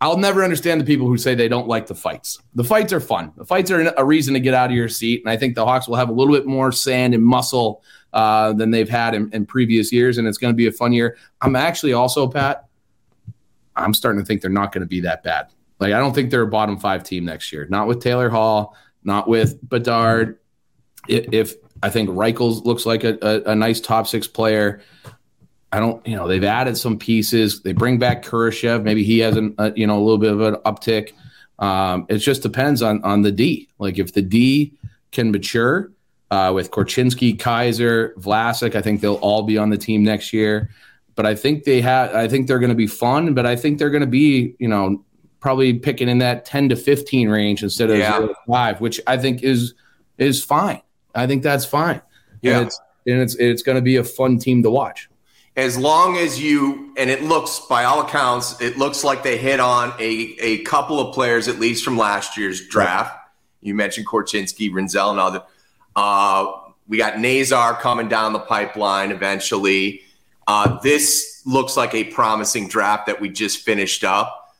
I'll 0.00 0.18
never 0.18 0.44
understand 0.44 0.82
the 0.82 0.84
people 0.84 1.06
who 1.06 1.16
say 1.16 1.34
they 1.34 1.48
don't 1.48 1.68
like 1.68 1.86
the 1.86 1.94
fights. 1.94 2.38
The 2.56 2.64
fights 2.64 2.92
are 2.92 3.00
fun. 3.00 3.32
The 3.38 3.44
fights 3.44 3.70
are 3.70 3.90
a 3.96 4.04
reason 4.04 4.34
to 4.34 4.40
get 4.40 4.52
out 4.52 4.68
of 4.68 4.76
your 4.76 4.88
seat, 4.88 5.22
and 5.24 5.30
I 5.30 5.38
think 5.38 5.54
the 5.54 5.64
Hawks 5.64 5.88
will 5.88 5.96
have 5.96 6.10
a 6.10 6.12
little 6.12 6.34
bit 6.34 6.44
more 6.44 6.72
sand 6.72 7.14
and 7.14 7.24
muscle 7.24 7.82
uh, 8.14 8.52
than 8.52 8.70
they've 8.70 8.88
had 8.88 9.14
in, 9.14 9.28
in 9.32 9.44
previous 9.44 9.92
years, 9.92 10.16
and 10.16 10.26
it's 10.26 10.38
going 10.38 10.52
to 10.52 10.56
be 10.56 10.66
a 10.66 10.72
fun 10.72 10.92
year. 10.92 11.18
I'm 11.42 11.56
actually 11.56 11.92
also 11.92 12.26
Pat. 12.28 12.66
I'm 13.76 13.92
starting 13.92 14.22
to 14.22 14.26
think 14.26 14.40
they're 14.40 14.50
not 14.50 14.72
going 14.72 14.82
to 14.82 14.88
be 14.88 15.00
that 15.00 15.24
bad. 15.24 15.48
Like 15.80 15.92
I 15.92 15.98
don't 15.98 16.14
think 16.14 16.30
they're 16.30 16.42
a 16.42 16.46
bottom 16.46 16.78
five 16.78 17.02
team 17.02 17.24
next 17.24 17.52
year. 17.52 17.66
Not 17.68 17.88
with 17.88 18.00
Taylor 18.00 18.30
Hall. 18.30 18.76
Not 19.02 19.28
with 19.28 19.58
Bedard. 19.68 20.38
If, 21.08 21.56
I 21.82 21.90
think 21.90 22.08
Reichels 22.08 22.64
looks 22.64 22.86
like 22.86 23.04
a, 23.04 23.18
a, 23.20 23.50
a, 23.50 23.54
nice 23.54 23.78
top 23.78 24.06
six 24.06 24.26
player. 24.26 24.80
I 25.70 25.80
don't, 25.80 26.06
you 26.06 26.16
know, 26.16 26.26
they've 26.26 26.44
added 26.44 26.78
some 26.78 26.98
pieces. 26.98 27.60
They 27.60 27.72
bring 27.72 27.98
back 27.98 28.24
Kurashev. 28.24 28.82
Maybe 28.84 29.04
he 29.04 29.18
has 29.18 29.36
an, 29.36 29.54
a, 29.58 29.72
you 29.76 29.86
know, 29.86 29.98
a 29.98 30.02
little 30.02 30.16
bit 30.16 30.32
of 30.32 30.40
an 30.40 30.54
uptick. 30.64 31.12
Um, 31.58 32.06
it 32.08 32.18
just 32.18 32.42
depends 32.42 32.80
on 32.80 33.04
on 33.04 33.20
the 33.20 33.32
D. 33.32 33.68
Like 33.78 33.98
if 33.98 34.14
the 34.14 34.22
D 34.22 34.72
can 35.10 35.30
mature 35.30 35.90
uh, 36.34 36.52
with 36.52 36.70
Korchinski, 36.72 37.38
Kaiser, 37.38 38.12
Vlasic, 38.18 38.74
I 38.74 38.82
think 38.82 39.00
they'll 39.00 39.14
all 39.14 39.44
be 39.44 39.56
on 39.56 39.70
the 39.70 39.78
team 39.78 40.02
next 40.02 40.32
year. 40.32 40.70
But 41.14 41.26
I 41.26 41.36
think 41.36 41.62
they 41.62 41.80
have. 41.80 42.12
I 42.14 42.26
think 42.26 42.48
they're 42.48 42.58
going 42.58 42.70
to 42.70 42.74
be 42.74 42.88
fun. 42.88 43.34
But 43.34 43.46
I 43.46 43.54
think 43.54 43.78
they're 43.78 43.90
going 43.90 44.00
to 44.00 44.06
be, 44.08 44.56
you 44.58 44.66
know, 44.66 45.04
probably 45.38 45.74
picking 45.74 46.08
in 46.08 46.18
that 46.18 46.44
ten 46.44 46.68
to 46.70 46.76
fifteen 46.76 47.28
range 47.28 47.62
instead 47.62 47.90
of 47.90 47.98
yeah. 47.98 48.26
five, 48.48 48.80
which 48.80 49.00
I 49.06 49.16
think 49.16 49.44
is 49.44 49.74
is 50.18 50.42
fine. 50.42 50.82
I 51.14 51.28
think 51.28 51.44
that's 51.44 51.64
fine. 51.64 52.02
Yeah, 52.42 52.58
and 52.58 52.66
it's 52.66 52.80
and 53.06 53.20
it's 53.20 53.36
it's 53.36 53.62
going 53.62 53.76
to 53.76 53.82
be 53.82 53.96
a 53.96 54.04
fun 54.04 54.38
team 54.38 54.64
to 54.64 54.70
watch. 54.70 55.08
As 55.56 55.78
long 55.78 56.16
as 56.16 56.42
you 56.42 56.92
and 56.96 57.08
it 57.10 57.22
looks 57.22 57.60
by 57.70 57.84
all 57.84 58.00
accounts, 58.00 58.60
it 58.60 58.76
looks 58.76 59.04
like 59.04 59.22
they 59.22 59.38
hit 59.38 59.60
on 59.60 59.92
a 60.00 60.36
a 60.40 60.64
couple 60.64 60.98
of 60.98 61.14
players 61.14 61.46
at 61.46 61.60
least 61.60 61.84
from 61.84 61.96
last 61.96 62.36
year's 62.36 62.66
draft. 62.66 63.12
Right. 63.12 63.20
You 63.60 63.74
mentioned 63.76 64.08
Korchinski, 64.08 64.70
Rinzel, 64.72 65.12
and 65.12 65.20
other. 65.20 65.44
Uh, 65.96 66.52
we 66.86 66.98
got 66.98 67.18
Nazar 67.18 67.74
coming 67.74 68.08
down 68.08 68.32
the 68.32 68.40
pipeline 68.40 69.10
eventually. 69.10 70.02
Uh, 70.46 70.78
this 70.80 71.42
looks 71.46 71.76
like 71.76 71.94
a 71.94 72.04
promising 72.04 72.68
draft 72.68 73.06
that 73.06 73.20
we 73.20 73.30
just 73.30 73.60
finished 73.60 74.04
up. 74.04 74.56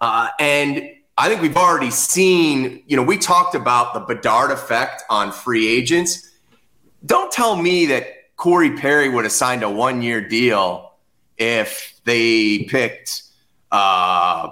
Uh, 0.00 0.28
and 0.38 0.90
I 1.18 1.28
think 1.28 1.42
we've 1.42 1.56
already 1.56 1.90
seen, 1.90 2.82
you 2.86 2.96
know, 2.96 3.02
we 3.02 3.18
talked 3.18 3.54
about 3.54 3.94
the 3.94 4.00
Bedard 4.00 4.50
effect 4.50 5.02
on 5.08 5.32
free 5.32 5.66
agents. 5.68 6.30
Don't 7.04 7.32
tell 7.32 7.56
me 7.56 7.86
that 7.86 8.36
Corey 8.36 8.76
Perry 8.76 9.08
would 9.08 9.24
have 9.24 9.32
signed 9.32 9.62
a 9.62 9.70
one 9.70 10.02
year 10.02 10.20
deal 10.20 10.92
if 11.38 11.98
they 12.04 12.64
picked 12.64 13.22
uh, 13.72 14.50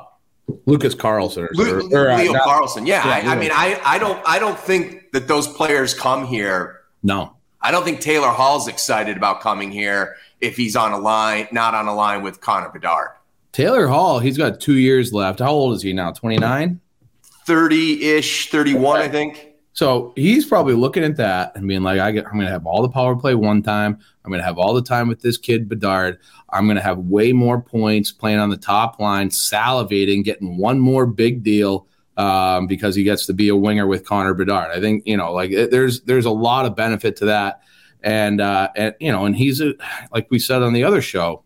Lucas 0.66 0.94
Carlson, 0.94 1.44
or, 1.44 1.48
or, 1.59 1.80
or 1.92 2.11
uh, 2.11 2.18
Leo 2.18 2.35
uh, 2.35 2.44
Carlsson. 2.44 2.87
Yeah, 2.87 3.07
yeah 3.07 3.30
I, 3.30 3.35
I, 3.35 3.37
mean, 3.38 3.50
I, 3.52 3.80
I 3.85 3.98
don't 3.98 4.20
I 4.26 4.38
don't 4.38 4.59
think 4.59 5.12
that 5.12 5.28
those 5.28 5.46
players 5.48 5.94
come 5.94 6.26
here. 6.26 6.80
No, 7.02 7.37
I 7.61 7.70
don't 7.70 7.85
think 7.85 8.00
Taylor 8.00 8.28
Hall's 8.28 8.68
excited 8.68 9.16
about 9.16 9.40
coming 9.40 9.72
here 9.72 10.16
if 10.40 10.57
he's 10.57 10.76
on 10.76 10.92
a 10.92 10.98
line, 10.98 11.48
not 11.50 11.74
on 11.74 11.88
a 11.88 11.94
line 11.94 12.22
with 12.22 12.40
Connor 12.40 12.68
Bedard. 12.68 13.11
Taylor 13.52 13.87
Hall, 13.87 14.18
he's 14.18 14.37
got 14.37 14.61
two 14.61 14.76
years 14.76 15.12
left. 15.12 15.38
How 15.38 15.50
old 15.50 15.74
is 15.74 15.83
he 15.83 15.92
now? 15.92 16.11
29? 16.11 16.80
30 17.46 18.04
ish, 18.04 18.50
31, 18.50 19.00
I 19.00 19.09
think. 19.09 19.54
So 19.74 20.12
he's 20.16 20.46
probably 20.46 20.72
looking 20.74 21.04
at 21.04 21.16
that 21.16 21.54
and 21.54 21.68
being 21.68 21.82
like, 21.82 22.00
I 22.00 22.10
get, 22.10 22.26
I'm 22.26 22.32
going 22.32 22.46
to 22.46 22.52
have 22.52 22.66
all 22.66 22.80
the 22.80 22.88
power 22.88 23.14
play 23.14 23.34
one 23.34 23.62
time. 23.62 23.98
I'm 24.24 24.30
going 24.30 24.40
to 24.40 24.46
have 24.46 24.56
all 24.56 24.72
the 24.72 24.82
time 24.82 25.08
with 25.08 25.20
this 25.20 25.37
kid, 25.37 25.68
Bedard. 25.68 26.18
I'm 26.50 26.66
going 26.66 26.76
to 26.76 26.82
have 26.82 26.98
way 26.98 27.32
more 27.32 27.60
points 27.60 28.10
playing 28.10 28.38
on 28.38 28.50
the 28.50 28.56
top 28.56 28.98
line, 28.98 29.28
salivating, 29.28 30.24
getting 30.24 30.56
one 30.56 30.78
more 30.78 31.04
big 31.04 31.42
deal 31.42 31.87
um, 32.16 32.66
because 32.66 32.94
he 32.94 33.02
gets 33.04 33.26
to 33.26 33.34
be 33.34 33.48
a 33.48 33.56
winger 33.56 33.87
with 33.87 34.06
Connor 34.06 34.32
Bedard. 34.32 34.70
I 34.70 34.80
think, 34.80 35.02
you 35.06 35.16
know, 35.16 35.32
like 35.32 35.50
it, 35.50 35.70
there's, 35.70 36.00
there's 36.02 36.26
a 36.26 36.30
lot 36.30 36.64
of 36.64 36.74
benefit 36.74 37.16
to 37.16 37.26
that. 37.26 37.60
And, 38.02 38.40
uh, 38.40 38.70
and, 38.76 38.94
you 39.00 39.12
know, 39.12 39.26
and 39.26 39.37
he's 39.37 39.60
a, 39.60 39.74
like 40.10 40.30
we 40.30 40.38
said 40.38 40.62
on 40.62 40.72
the 40.72 40.84
other 40.84 41.02
show, 41.02 41.42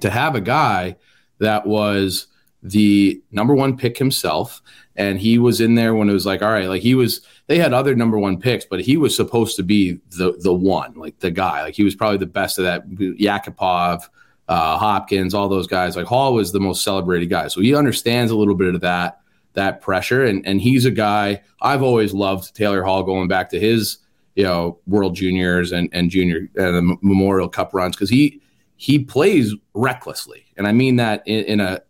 to 0.00 0.08
have 0.08 0.34
a 0.34 0.40
guy– 0.40 0.96
that 1.40 1.66
was 1.66 2.26
the 2.62 3.20
number 3.30 3.54
one 3.54 3.76
pick 3.76 3.98
himself. 3.98 4.62
And 4.96 5.18
he 5.18 5.38
was 5.38 5.60
in 5.60 5.76
there 5.76 5.94
when 5.94 6.10
it 6.10 6.12
was 6.12 6.26
like, 6.26 6.42
all 6.42 6.50
right, 6.50 6.68
like 6.68 6.82
he 6.82 6.94
was, 6.94 7.22
they 7.46 7.58
had 7.58 7.72
other 7.72 7.94
number 7.94 8.18
one 8.18 8.38
picks, 8.38 8.64
but 8.64 8.80
he 8.80 8.96
was 8.96 9.16
supposed 9.16 9.56
to 9.56 9.62
be 9.62 9.98
the 10.10 10.38
the 10.40 10.52
one, 10.52 10.94
like 10.94 11.18
the 11.20 11.30
guy. 11.30 11.62
Like 11.62 11.74
he 11.74 11.84
was 11.84 11.94
probably 11.94 12.18
the 12.18 12.26
best 12.26 12.58
of 12.58 12.64
that. 12.64 12.88
Yakupov, 12.88 14.02
uh, 14.48 14.78
Hopkins, 14.78 15.32
all 15.32 15.48
those 15.48 15.66
guys. 15.66 15.96
Like 15.96 16.06
Hall 16.06 16.34
was 16.34 16.52
the 16.52 16.60
most 16.60 16.82
celebrated 16.82 17.30
guy. 17.30 17.48
So 17.48 17.60
he 17.60 17.74
understands 17.74 18.30
a 18.30 18.36
little 18.36 18.54
bit 18.54 18.74
of 18.74 18.82
that 18.82 19.20
that 19.54 19.80
pressure. 19.80 20.24
And 20.24 20.46
and 20.46 20.60
he's 20.60 20.84
a 20.84 20.90
guy 20.90 21.42
I've 21.62 21.82
always 21.82 22.12
loved 22.12 22.54
Taylor 22.54 22.82
Hall 22.82 23.02
going 23.02 23.28
back 23.28 23.50
to 23.50 23.60
his, 23.60 23.98
you 24.34 24.44
know, 24.44 24.78
World 24.86 25.14
Juniors 25.14 25.72
and, 25.72 25.88
and 25.92 26.10
junior 26.10 26.48
and 26.56 26.76
the 26.76 26.96
Memorial 27.00 27.48
Cup 27.48 27.72
runs 27.72 27.96
because 27.96 28.10
he 28.10 28.40
he 28.76 28.98
plays 28.98 29.54
recklessly, 29.74 30.46
and 30.56 30.66
I 30.66 30.72
mean 30.72 30.96
that 30.96 31.22
in, 31.26 31.44
in 31.44 31.60
a 31.60 31.80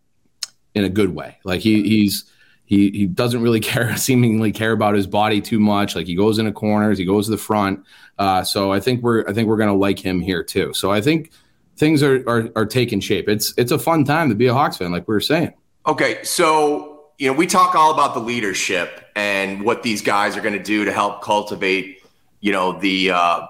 in 0.73 0.83
a 0.83 0.89
good 0.89 1.13
way. 1.13 1.37
Like 1.43 1.61
he 1.61 1.83
he's 1.83 2.25
he 2.65 2.89
he 2.91 3.07
doesn't 3.07 3.41
really 3.41 3.59
care, 3.71 3.95
seemingly 3.97 4.51
care 4.51 4.71
about 4.71 4.95
his 4.95 5.07
body 5.07 5.41
too 5.41 5.59
much. 5.59 5.95
Like 5.95 6.07
he 6.07 6.15
goes 6.15 6.39
into 6.39 6.51
corners, 6.51 6.97
he 6.97 7.05
goes 7.05 7.25
to 7.25 7.31
the 7.31 7.37
front. 7.37 7.85
Uh, 8.17 8.43
so 8.43 8.71
I 8.71 8.79
think 8.79 9.01
we're 9.01 9.27
I 9.27 9.33
think 9.33 9.47
we're 9.47 9.57
gonna 9.57 9.75
like 9.75 9.99
him 9.99 10.21
here 10.21 10.43
too. 10.43 10.73
So 10.73 10.91
I 10.91 11.01
think 11.01 11.31
things 11.77 12.03
are, 12.03 12.23
are 12.29 12.49
are 12.55 12.65
taking 12.65 12.99
shape. 12.99 13.27
It's 13.27 13.53
it's 13.57 13.71
a 13.71 13.79
fun 13.79 14.03
time 14.03 14.29
to 14.29 14.35
be 14.35 14.47
a 14.47 14.53
Hawks 14.53 14.77
fan, 14.77 14.91
like 14.91 15.07
we 15.07 15.13
were 15.13 15.19
saying. 15.19 15.53
Okay, 15.87 16.23
so 16.23 17.07
you 17.17 17.27
know 17.27 17.33
we 17.33 17.47
talk 17.47 17.75
all 17.75 17.91
about 17.91 18.13
the 18.13 18.19
leadership 18.19 19.01
and 19.15 19.63
what 19.63 19.83
these 19.83 20.01
guys 20.01 20.37
are 20.37 20.41
going 20.41 20.57
to 20.57 20.63
do 20.63 20.85
to 20.85 20.93
help 20.93 21.21
cultivate, 21.21 22.03
you 22.39 22.51
know, 22.51 22.79
the 22.79 23.11
uh, 23.11 23.47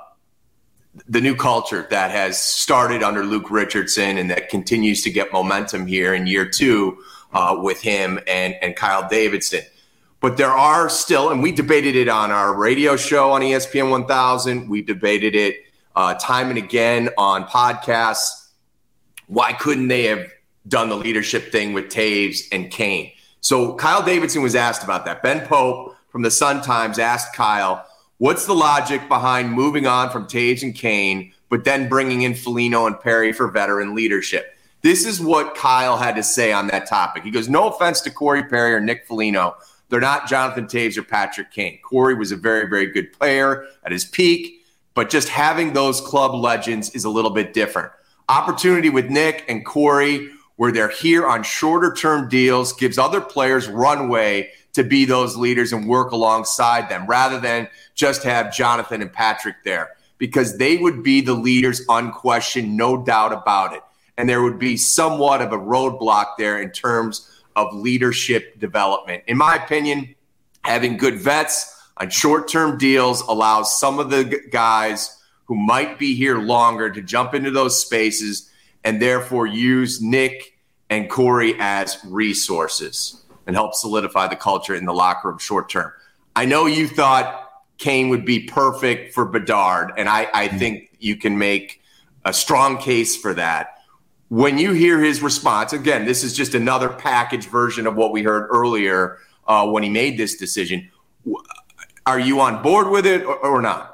the 1.08 1.22
new 1.22 1.36
culture 1.36 1.88
that 1.90 2.12
has 2.12 2.38
started 2.38 3.02
under 3.02 3.24
Luke 3.24 3.50
Richardson 3.50 4.18
and 4.18 4.30
that 4.30 4.50
continues 4.50 5.02
to 5.04 5.12
get 5.12 5.32
momentum 5.32 5.88
here 5.88 6.14
in 6.14 6.28
year 6.28 6.46
two 6.46 6.98
uh, 7.34 7.58
with 7.62 7.82
him 7.82 8.20
and, 8.28 8.56
and 8.62 8.76
Kyle 8.76 9.08
Davidson. 9.08 9.62
But 10.20 10.38
there 10.38 10.52
are 10.52 10.90
still, 10.90 11.30
and 11.30 11.42
we 11.42 11.52
debated 11.52 11.96
it 11.96 12.08
on 12.08 12.30
our 12.30 12.56
radio 12.56 12.96
show 12.96 13.32
on 13.32 13.42
ESPN 13.42 13.90
1000. 13.90 14.70
We 14.70 14.82
debated 14.82 15.34
it 15.34 15.66
uh, 15.96 16.14
time 16.16 16.50
and 16.50 16.58
again 16.58 17.10
on 17.18 17.46
podcasts. 17.46 18.50
Why 19.28 19.54
couldn't 19.54 19.88
they 19.88 20.04
have 20.04 20.28
done 20.68 20.90
the 20.90 20.96
leadership 20.96 21.52
thing 21.52 21.74
with 21.74 21.86
Toews 21.86 22.48
and 22.52 22.70
Kane? 22.70 23.12
So 23.40 23.74
Kyle 23.76 24.04
Davidson 24.04 24.44
was 24.44 24.56
asked 24.56 24.84
about 24.84 25.06
that. 25.06 25.24
Ben 25.24 25.48
Pope 25.48 25.96
from 26.10 26.22
the 26.22 26.30
Sun 26.30 26.62
Times 26.62 27.00
asked 27.00 27.36
Kyle, 27.36 27.84
What's 28.22 28.46
the 28.46 28.54
logic 28.54 29.08
behind 29.10 29.52
moving 29.52 29.88
on 29.88 30.12
from 30.12 30.28
Toews 30.28 30.62
and 30.62 30.76
Kane, 30.76 31.34
but 31.50 31.64
then 31.64 31.90
bringing 31.90 32.22
in 32.22 32.36
Foligno 32.36 32.86
and 32.86 33.00
Perry 33.00 33.34
for 33.34 33.48
veteran 33.48 33.96
leadership? 33.96 34.56
This 34.84 35.08
is 35.08 35.20
what 35.20 35.56
Kyle 35.56 35.98
had 35.98 36.16
to 36.18 36.22
say 36.22 36.54
on 36.54 36.68
that 36.68 36.86
topic. 36.86 37.24
He 37.24 37.32
goes, 37.32 37.50
No 37.50 37.70
offense 37.70 38.00
to 38.02 38.12
Corey 38.12 38.44
Perry 38.44 38.76
or 38.76 38.80
Nick 38.80 39.08
Foligno. 39.08 39.56
They're 39.90 40.00
not 40.00 40.30
Jonathan 40.30 40.68
Toews 40.68 40.98
or 40.98 41.02
Patrick 41.02 41.50
Kane. 41.50 41.80
Corey 41.82 42.14
was 42.14 42.32
a 42.32 42.36
very, 42.36 42.70
very 42.70 42.86
good 42.86 43.12
player 43.12 43.66
at 43.84 43.92
his 43.92 44.06
peak, 44.06 44.64
but 44.94 45.10
just 45.10 45.28
having 45.28 45.74
those 45.74 46.00
club 46.00 46.36
legends 46.36 46.92
is 46.92 47.06
a 47.06 47.10
little 47.10 47.32
bit 47.32 47.56
different. 47.56 47.92
Opportunity 48.30 48.92
with 48.92 49.10
Nick 49.10 49.46
and 49.50 49.66
Corey, 49.66 50.30
where 50.58 50.72
they're 50.72 50.90
here 50.90 51.26
on 51.26 51.42
shorter 51.42 51.92
term 51.92 52.30
deals, 52.30 52.72
gives 52.74 53.00
other 53.00 53.20
players 53.20 53.68
runway 53.68 54.52
to 54.74 54.84
be 54.84 55.06
those 55.06 55.36
leaders 55.36 55.74
and 55.74 55.88
work 55.88 56.12
alongside 56.12 56.90
them 56.90 57.06
rather 57.06 57.40
than 57.40 57.68
just 57.96 58.24
have 58.24 58.54
Jonathan 58.54 59.02
and 59.02 59.12
Patrick 59.12 59.64
there 59.64 59.92
because 60.18 60.58
they 60.58 60.78
would 60.78 61.04
be 61.04 61.22
the 61.22 61.34
leaders 61.34 61.82
unquestioned, 61.90 62.78
no 62.78 63.04
doubt 63.04 63.34
about 63.34 63.74
it. 63.74 63.82
And 64.18 64.30
there 64.30 64.44
would 64.44 64.60
be 64.60 64.78
somewhat 64.78 65.42
of 65.42 65.52
a 65.52 65.58
roadblock 65.58 66.38
there 66.38 66.62
in 66.62 66.72
terms 66.72 67.30
of 67.56 67.74
leadership 67.74 68.60
development. 68.60 69.24
In 69.28 69.38
my 69.38 69.56
opinion, 69.56 70.16
having 70.64 70.98
good 70.98 71.20
vets 71.20 71.76
on 71.98 72.10
short 72.10 72.48
term 72.48 72.78
deals 72.78 73.22
allows 73.22 73.80
some 73.80 74.00
of 74.00 74.10
the 74.10 74.42
guys 74.52 75.18
who 75.46 75.56
might 75.56 76.00
be 76.00 76.16
here 76.16 76.38
longer 76.38 76.90
to 76.90 77.02
jump 77.02 77.34
into 77.34 77.52
those 77.52 77.82
spaces 77.82 78.50
and 78.84 79.02
therefore 79.02 79.48
use 79.48 80.02
Nick 80.02 80.58
and 80.90 81.10
Corey 81.10 81.56
as 81.60 81.98
resources 82.06 83.21
and 83.48 83.56
help 83.56 83.74
solidify 83.74 84.28
the 84.28 84.36
culture 84.36 84.76
in 84.76 84.86
the 84.86 84.94
locker 84.94 85.30
room 85.30 85.38
short 85.38 85.70
term. 85.70 85.92
I 86.36 86.46
know 86.46 86.66
you 86.66 86.88
thought 86.88 87.50
Kane 87.78 88.10
would 88.10 88.26
be 88.26 88.42
perfect 88.42 89.14
for 89.14 89.26
Bedard, 89.26 89.92
and 89.98 90.08
I, 90.08 90.28
I 90.34 90.48
mm-hmm. 90.48 90.58
think 90.58 90.96
you 91.00 91.16
can 91.16 91.38
make 91.38 91.82
a 92.26 92.34
strong 92.34 92.78
case 92.78 93.16
for 93.16 93.34
that. 93.34 93.78
When 94.30 94.58
you 94.58 94.72
hear 94.72 95.00
his 95.00 95.22
response, 95.22 95.74
again, 95.74 96.06
this 96.06 96.24
is 96.24 96.34
just 96.34 96.56
another 96.56 96.88
package 96.88 97.48
version 97.48 97.88
of 97.88 97.96
what 97.96 98.12
we 98.12 98.24
heard 98.24 98.48
earlier 98.50 99.18
uh, 99.48 99.68
when 99.68 99.84
he 99.84 99.90
made 99.90 100.18
this 100.18 100.38
decision. 100.38 100.90
Are 102.06 102.20
you 102.20 102.40
on 102.40 102.64
board 102.64 102.90
with 102.90 103.06
it 103.06 103.24
or, 103.24 103.38
or 103.46 103.62
not? 103.62 103.91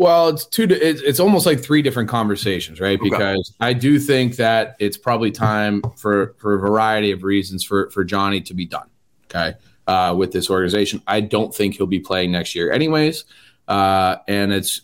Well, 0.00 0.30
it's 0.30 0.46
two. 0.46 0.62
It's, 0.62 1.02
it's 1.02 1.20
almost 1.20 1.44
like 1.44 1.60
three 1.60 1.82
different 1.82 2.08
conversations, 2.08 2.80
right? 2.80 2.98
Okay. 2.98 3.10
Because 3.10 3.52
I 3.60 3.74
do 3.74 3.98
think 3.98 4.36
that 4.36 4.76
it's 4.78 4.96
probably 4.96 5.30
time 5.30 5.82
for 5.98 6.34
for 6.38 6.54
a 6.54 6.58
variety 6.58 7.10
of 7.10 7.22
reasons 7.22 7.62
for 7.62 7.90
for 7.90 8.02
Johnny 8.02 8.40
to 8.40 8.54
be 8.54 8.64
done. 8.64 8.88
Okay, 9.26 9.58
uh, 9.86 10.14
with 10.16 10.32
this 10.32 10.48
organization, 10.48 11.02
I 11.06 11.20
don't 11.20 11.54
think 11.54 11.76
he'll 11.76 11.86
be 11.86 12.00
playing 12.00 12.32
next 12.32 12.54
year, 12.54 12.72
anyways. 12.72 13.26
Uh, 13.68 14.16
and 14.26 14.54
it's, 14.54 14.80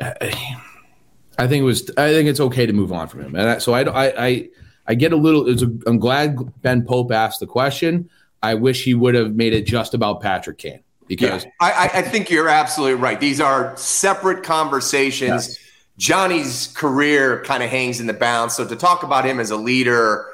I 0.00 1.46
think 1.46 1.60
it 1.60 1.64
was. 1.64 1.90
I 1.98 2.08
think 2.14 2.26
it's 2.26 2.40
okay 2.40 2.64
to 2.64 2.72
move 2.72 2.90
on 2.90 3.08
from 3.08 3.20
him. 3.20 3.34
And 3.34 3.50
I, 3.50 3.58
so 3.58 3.74
I, 3.74 3.82
I, 3.82 4.26
I, 4.26 4.48
I 4.86 4.94
get 4.94 5.12
a 5.12 5.16
little. 5.16 5.46
A, 5.46 5.56
I'm 5.86 5.98
glad 5.98 6.38
Ben 6.62 6.86
Pope 6.86 7.12
asked 7.12 7.40
the 7.40 7.46
question. 7.46 8.08
I 8.42 8.54
wish 8.54 8.82
he 8.82 8.94
would 8.94 9.14
have 9.14 9.34
made 9.34 9.52
it 9.52 9.66
just 9.66 9.92
about 9.92 10.22
Patrick 10.22 10.56
Kane 10.56 10.82
because 11.16 11.44
yeah, 11.44 11.50
I, 11.60 11.90
I, 11.92 12.02
think 12.02 12.30
you're 12.30 12.48
absolutely 12.48 12.94
right. 12.94 13.20
These 13.20 13.38
are 13.38 13.76
separate 13.76 14.42
conversations. 14.42 15.48
Yes. 15.48 15.58
Johnny's 15.98 16.68
career 16.68 17.42
kind 17.44 17.62
of 17.62 17.68
hangs 17.68 18.00
in 18.00 18.06
the 18.06 18.14
balance. 18.14 18.56
So 18.56 18.66
to 18.66 18.74
talk 18.74 19.02
about 19.02 19.26
him 19.26 19.38
as 19.38 19.50
a 19.50 19.56
leader 19.56 20.26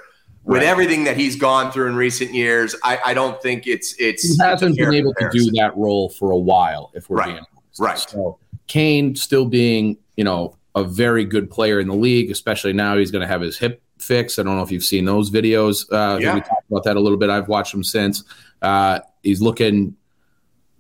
with 0.45 0.59
right. 0.59 0.69
everything 0.69 1.03
that 1.03 1.17
he's 1.17 1.35
gone 1.35 1.73
through 1.73 1.89
in 1.89 1.97
recent 1.97 2.33
years, 2.33 2.77
I, 2.85 3.01
I 3.07 3.15
don't 3.15 3.43
think 3.43 3.67
it's 3.67 3.97
it's 3.99 4.23
he 4.23 4.41
hasn't 4.41 4.77
been 4.77 4.95
able 4.95 5.13
comparison. 5.15 5.47
to 5.47 5.51
do 5.51 5.57
that 5.59 5.77
role 5.77 6.11
for 6.11 6.31
a 6.31 6.39
while. 6.39 6.93
If 6.95 7.11
we're 7.11 7.17
right. 7.17 7.27
being 7.27 7.39
honest. 7.39 7.81
right, 7.81 7.99
so 7.99 8.39
Kane 8.69 9.17
still 9.17 9.47
being 9.47 9.99
you 10.17 10.23
know 10.23 10.57
a 10.77 10.85
very 10.85 11.25
good 11.25 11.51
player 11.51 11.81
in 11.81 11.89
the 11.89 11.97
league, 11.97 12.31
especially 12.31 12.73
now 12.73 12.97
he's 12.97 13.11
going 13.11 13.23
to 13.23 13.27
have 13.27 13.41
his 13.41 13.59
hip 13.59 13.83
fixed. 13.99 14.39
I 14.39 14.45
don't 14.45 14.57
know 14.57 14.63
if 14.63 14.71
you've 14.71 14.85
seen 14.85 15.07
those 15.07 15.29
videos. 15.29 15.93
Uh, 15.93 16.21
yeah. 16.21 16.35
We 16.35 16.41
talked 16.41 16.71
about 16.71 16.85
that 16.85 16.97
a 16.97 17.01
little 17.01 17.19
bit. 17.19 17.31
I've 17.31 17.49
watched 17.49 17.75
him 17.75 17.83
since. 17.83 18.23
Uh, 18.63 19.01
he's 19.23 19.41
looking 19.41 19.97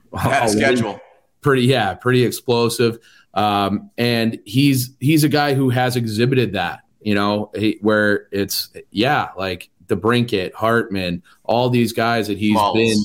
a 0.24 0.48
schedule. 0.48 1.00
Pretty, 1.40 1.62
yeah, 1.62 1.94
pretty 1.94 2.24
explosive. 2.24 2.98
Um, 3.34 3.90
and 3.96 4.38
he's 4.44 4.96
he's 5.00 5.24
a 5.24 5.28
guy 5.28 5.54
who 5.54 5.70
has 5.70 5.96
exhibited 5.96 6.54
that, 6.54 6.80
you 7.00 7.14
know, 7.14 7.50
he, 7.54 7.78
where 7.80 8.26
it's 8.32 8.70
yeah, 8.90 9.28
like 9.36 9.70
DeBrincat, 9.86 10.54
Hartman, 10.54 11.22
all 11.44 11.70
these 11.70 11.92
guys 11.92 12.28
that 12.28 12.38
he's 12.38 12.52
Schmaltz. 12.52 12.78
been 12.78 12.98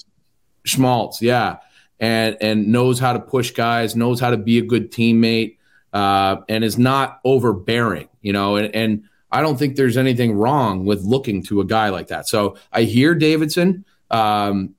Schmaltz, 0.65 1.21
yeah, 1.21 1.57
and 1.99 2.37
and 2.41 2.67
knows 2.67 2.99
how 2.99 3.13
to 3.13 3.19
push 3.19 3.51
guys, 3.51 3.95
knows 3.95 4.19
how 4.19 4.31
to 4.31 4.37
be 4.37 4.57
a 4.57 4.61
good 4.61 4.91
teammate, 4.91 5.57
uh, 5.91 6.37
and 6.49 6.63
is 6.63 6.77
not 6.77 7.19
overbearing, 7.23 8.09
you 8.21 8.33
know, 8.33 8.55
and 8.55 8.73
and 8.73 9.03
I 9.31 9.41
don't 9.41 9.57
think 9.57 9.75
there's 9.75 9.97
anything 9.97 10.33
wrong 10.33 10.85
with 10.85 11.01
looking 11.01 11.43
to 11.43 11.61
a 11.61 11.65
guy 11.65 11.89
like 11.89 12.07
that. 12.07 12.27
So 12.27 12.55
I 12.71 12.83
hear 12.83 13.15
Davidson. 13.15 13.83
Um, 14.11 14.75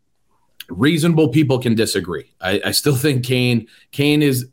reasonable 0.69 1.29
people 1.29 1.59
can 1.59 1.75
disagree. 1.75 2.33
I, 2.41 2.61
I 2.67 2.71
still 2.73 2.97
think 2.97 3.25
Kane 3.25 3.67
Kane 3.93 4.23
is 4.23 4.49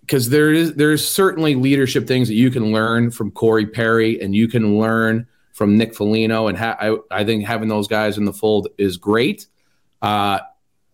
because 0.00 0.28
there 0.30 0.52
is 0.52 0.74
there's 0.74 1.06
certainly 1.06 1.54
leadership 1.54 2.06
things 2.06 2.28
that 2.28 2.34
you 2.34 2.50
can 2.50 2.72
learn 2.72 3.10
from 3.10 3.30
Corey 3.30 3.66
Perry 3.66 4.20
and 4.20 4.34
you 4.34 4.48
can 4.48 4.78
learn 4.78 5.26
from 5.52 5.76
Nick 5.76 5.94
Foligno 5.94 6.48
and 6.48 6.58
ha- 6.58 6.76
I, 6.80 6.96
I 7.10 7.24
think 7.24 7.44
having 7.44 7.68
those 7.68 7.86
guys 7.86 8.18
in 8.18 8.24
the 8.24 8.32
fold 8.32 8.68
is 8.78 8.96
great. 8.96 9.46
Uh, 10.02 10.40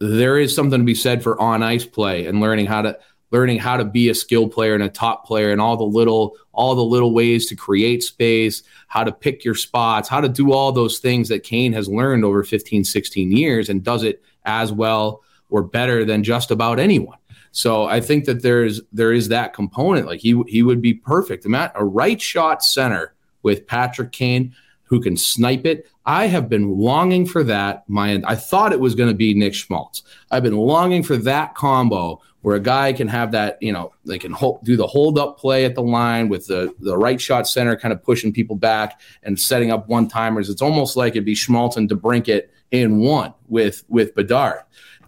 there 0.00 0.38
is 0.38 0.54
something 0.54 0.80
to 0.80 0.84
be 0.84 0.94
said 0.94 1.22
for 1.22 1.40
on 1.40 1.62
ice 1.62 1.86
play 1.86 2.26
and 2.26 2.40
learning 2.40 2.66
how 2.66 2.82
to 2.82 2.98
learning 3.30 3.58
how 3.58 3.76
to 3.76 3.84
be 3.84 4.08
a 4.08 4.14
skill 4.14 4.48
player 4.48 4.74
and 4.74 4.82
a 4.82 4.88
top 4.88 5.26
player 5.26 5.50
and 5.50 5.60
all 5.60 5.76
the 5.76 5.84
little 5.84 6.36
all 6.52 6.74
the 6.74 6.84
little 6.84 7.12
ways 7.12 7.46
to 7.46 7.56
create 7.56 8.02
space 8.02 8.62
how 8.88 9.02
to 9.02 9.12
pick 9.12 9.44
your 9.44 9.54
spots 9.54 10.08
how 10.08 10.20
to 10.20 10.28
do 10.28 10.52
all 10.52 10.72
those 10.72 10.98
things 10.98 11.28
that 11.28 11.42
kane 11.42 11.72
has 11.72 11.88
learned 11.88 12.24
over 12.24 12.44
15 12.44 12.84
16 12.84 13.32
years 13.32 13.68
and 13.68 13.82
does 13.82 14.02
it 14.02 14.22
as 14.44 14.72
well 14.72 15.22
or 15.48 15.62
better 15.62 16.04
than 16.04 16.22
just 16.22 16.50
about 16.50 16.78
anyone. 16.78 17.18
So 17.52 17.84
i 17.84 18.00
think 18.00 18.24
that 18.26 18.42
there's 18.42 18.80
there 18.92 19.12
is 19.12 19.28
that 19.28 19.54
component. 19.54 20.06
Like 20.06 20.20
he 20.20 20.40
he 20.46 20.62
would 20.62 20.82
be 20.82 20.94
perfect. 20.94 21.46
A 21.46 21.84
right 21.84 22.20
shot 22.20 22.62
center 22.62 23.14
with 23.42 23.66
patrick 23.66 24.12
kane 24.12 24.54
who 24.86 25.00
can 25.00 25.16
snipe 25.16 25.66
it 25.66 25.86
I 26.06 26.28
have 26.28 26.48
been 26.48 26.78
longing 26.78 27.26
for 27.26 27.42
that. 27.44 27.82
My 27.88 28.22
I 28.24 28.36
thought 28.36 28.72
it 28.72 28.78
was 28.78 28.94
going 28.94 29.08
to 29.08 29.14
be 29.14 29.34
Nick 29.34 29.54
Schmaltz. 29.54 30.04
I've 30.30 30.44
been 30.44 30.56
longing 30.56 31.02
for 31.02 31.16
that 31.18 31.56
combo 31.56 32.22
where 32.42 32.54
a 32.54 32.60
guy 32.60 32.92
can 32.92 33.08
have 33.08 33.32
that, 33.32 33.58
you 33.60 33.72
know, 33.72 33.92
they 34.04 34.20
can 34.20 34.30
hold, 34.30 34.62
do 34.62 34.76
the 34.76 34.86
hold 34.86 35.18
up 35.18 35.36
play 35.36 35.64
at 35.64 35.74
the 35.74 35.82
line 35.82 36.28
with 36.28 36.46
the, 36.46 36.72
the 36.78 36.96
right 36.96 37.20
shot 37.20 37.48
center 37.48 37.76
kind 37.76 37.92
of 37.92 38.00
pushing 38.04 38.32
people 38.32 38.54
back 38.54 39.00
and 39.24 39.38
setting 39.40 39.72
up 39.72 39.88
one 39.88 40.06
timers. 40.06 40.48
It's 40.48 40.62
almost 40.62 40.96
like 40.96 41.14
it'd 41.14 41.24
be 41.24 41.34
Schmaltz 41.34 41.76
and 41.76 41.90
DeBrincat 41.90 42.42
in 42.70 42.98
one 42.98 43.34
with 43.48 43.84
with 43.88 44.14
Bedard. 44.14 44.60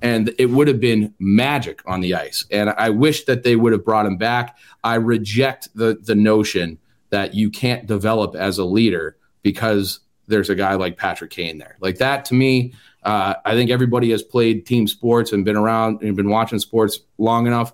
And 0.03 0.35
it 0.37 0.47
would 0.47 0.67
have 0.67 0.81
been 0.81 1.15
magic 1.21 1.81
on 1.87 2.01
the 2.01 2.15
ice. 2.15 2.45
And 2.51 2.71
I 2.71 2.91
wish 2.91 3.25
that 3.25 3.45
they 3.45 3.55
would 3.55 3.73
have 3.73 3.85
brought 3.85 4.07
him 4.07 4.17
back. 4.17 4.59
I 4.83 4.97
reject 4.97 5.69
the 5.77 5.97
the 6.03 6.17
notion 6.17 6.79
that 7.11 7.35
you 7.35 7.51
can't 7.51 7.87
develop 7.87 8.35
as 8.35 8.59
a 8.59 8.65
leader 8.65 9.17
because 9.49 10.01
there's 10.27 10.51
a 10.51 10.55
guy 10.55 10.75
like 10.75 10.99
Patrick 10.99 11.31
Kane 11.31 11.57
there. 11.57 11.79
Like 11.81 11.97
that 11.99 12.27
to 12.27 12.35
me, 12.35 12.75
uh, 13.03 13.35
I 13.47 13.55
think 13.55 13.71
everybody 13.71 14.11
has 14.11 14.23
played 14.23 14.67
team 14.67 14.87
sports 14.87 15.33
and 15.33 15.43
been 15.43 15.57
around 15.57 16.03
and 16.03 16.15
been 16.15 16.29
watching 16.29 16.59
sports 16.59 17.01
long 17.17 17.47
enough. 17.47 17.73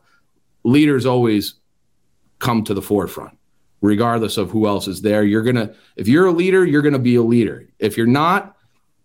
Leaders 0.63 1.05
always 1.05 1.55
come 2.39 2.63
to 2.63 2.75
the 2.75 2.81
forefront, 2.81 3.37
regardless 3.81 4.37
of 4.37 4.53
who 4.53 4.69
else 4.69 4.87
is 4.87 5.03
there. 5.03 5.25
You're 5.25 5.43
gonna, 5.43 5.75
if 5.97 6.07
you're 6.07 6.27
a 6.27 6.33
leader, 6.33 6.65
you're 6.65 6.83
gonna 6.83 7.01
be 7.01 7.17
a 7.17 7.23
leader. 7.23 7.69
If 7.81 7.97
you're 7.97 8.07
not, 8.07 8.57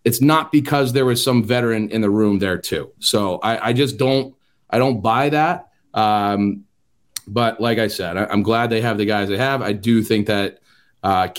it's 0.06 0.22
not 0.22 0.52
because 0.52 0.94
there 0.94 1.06
was 1.06 1.24
some 1.24 1.44
veteran 1.44 1.90
in 1.90 2.02
the 2.02 2.10
room 2.12 2.38
there 2.38 2.60
too. 2.60 2.92
So 3.00 3.40
I, 3.40 3.70
I 3.70 3.74
just 3.74 3.98
don't, 3.98 4.36
I 4.70 4.78
don't 4.78 5.02
buy 5.02 5.30
that. 5.30 5.70
Um, 5.96 6.66
but 7.28 7.60
like 7.60 7.80
I 7.80 7.88
said, 7.88 8.16
I, 8.16 8.32
am 8.32 8.44
glad 8.44 8.70
they 8.70 8.82
have 8.82 9.00
the 9.00 9.06
guys 9.06 9.28
they 9.28 9.38
have. 9.38 9.64
I 9.64 9.74
do 9.74 10.04
think 10.04 10.28
that 10.28 10.60
uh, 11.02 11.30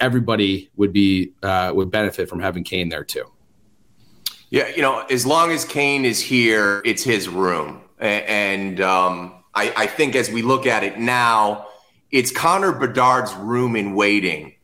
everybody 0.00 0.70
would 0.76 0.92
be 0.92 1.32
uh, 1.42 1.72
would 1.74 1.90
benefit 1.90 2.28
from 2.28 2.40
having 2.40 2.64
Kane 2.64 2.88
there 2.88 3.04
too. 3.04 3.24
Yeah, 4.50 4.68
you 4.68 4.82
know, 4.82 5.00
as 5.10 5.26
long 5.26 5.50
as 5.50 5.64
Kane 5.64 6.04
is 6.04 6.20
here, 6.20 6.80
it's 6.84 7.02
his 7.02 7.28
room. 7.28 7.80
And 7.98 8.80
um, 8.80 9.34
I, 9.54 9.72
I, 9.76 9.86
think 9.86 10.14
as 10.14 10.30
we 10.30 10.42
look 10.42 10.66
at 10.66 10.84
it 10.84 10.98
now, 10.98 11.66
it's 12.10 12.30
Connor 12.30 12.72
Bedard's 12.72 13.34
room 13.34 13.74
in 13.74 13.94
waiting. 13.94 14.54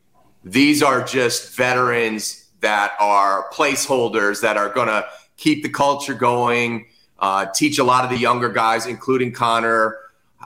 These 0.44 0.82
are 0.82 1.02
just 1.02 1.56
veterans 1.56 2.50
that 2.60 2.92
are 3.00 3.50
placeholders 3.52 4.42
that 4.42 4.56
are 4.56 4.68
going 4.68 4.88
to 4.88 5.06
keep 5.36 5.62
the 5.62 5.68
culture 5.68 6.14
going, 6.14 6.86
uh, 7.18 7.46
teach 7.54 7.78
a 7.78 7.84
lot 7.84 8.04
of 8.04 8.10
the 8.10 8.16
younger 8.16 8.48
guys, 8.48 8.86
including 8.86 9.32
Connor, 9.32 9.96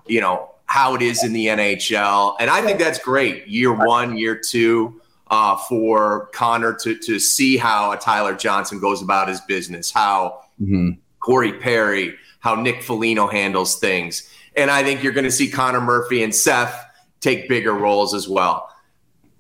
you 0.07 0.21
know, 0.21 0.54
how 0.75 0.97
it 0.97 1.03
is 1.03 1.23
in 1.23 1.33
the 1.33 1.47
NHL. 1.47 2.35
And 2.41 2.51
I 2.51 2.61
think 2.61 2.81
that's 2.81 2.99
great. 2.99 3.47
Year 3.47 3.73
one, 3.73 4.19
year 4.19 4.35
two 4.35 5.01
uh, 5.29 5.57
for 5.57 6.31
Connor 6.35 6.75
to 6.83 6.99
to 6.99 7.21
see 7.21 7.57
how 7.57 7.93
a 7.93 7.97
Tyler 7.97 8.35
Johnson 8.35 8.81
goes 8.81 9.01
about 9.01 9.29
his 9.29 9.41
business, 9.43 9.93
how 9.93 10.41
mm-hmm. 10.61 10.99
Corey 11.21 11.53
Perry, 11.53 12.17
how 12.41 12.57
Nick 12.57 12.83
Foligno 12.83 13.29
handles 13.29 13.79
things, 13.79 14.29
and 14.57 14.69
I 14.69 14.83
think 14.83 15.05
you're 15.05 15.13
going 15.13 15.27
to 15.27 15.31
see 15.31 15.49
Connor 15.49 15.81
Murphy 15.81 16.25
and 16.25 16.35
Seth 16.35 16.75
take 17.21 17.49
bigger 17.49 17.73
roles 17.73 18.13
as 18.13 18.29
well. 18.29 18.69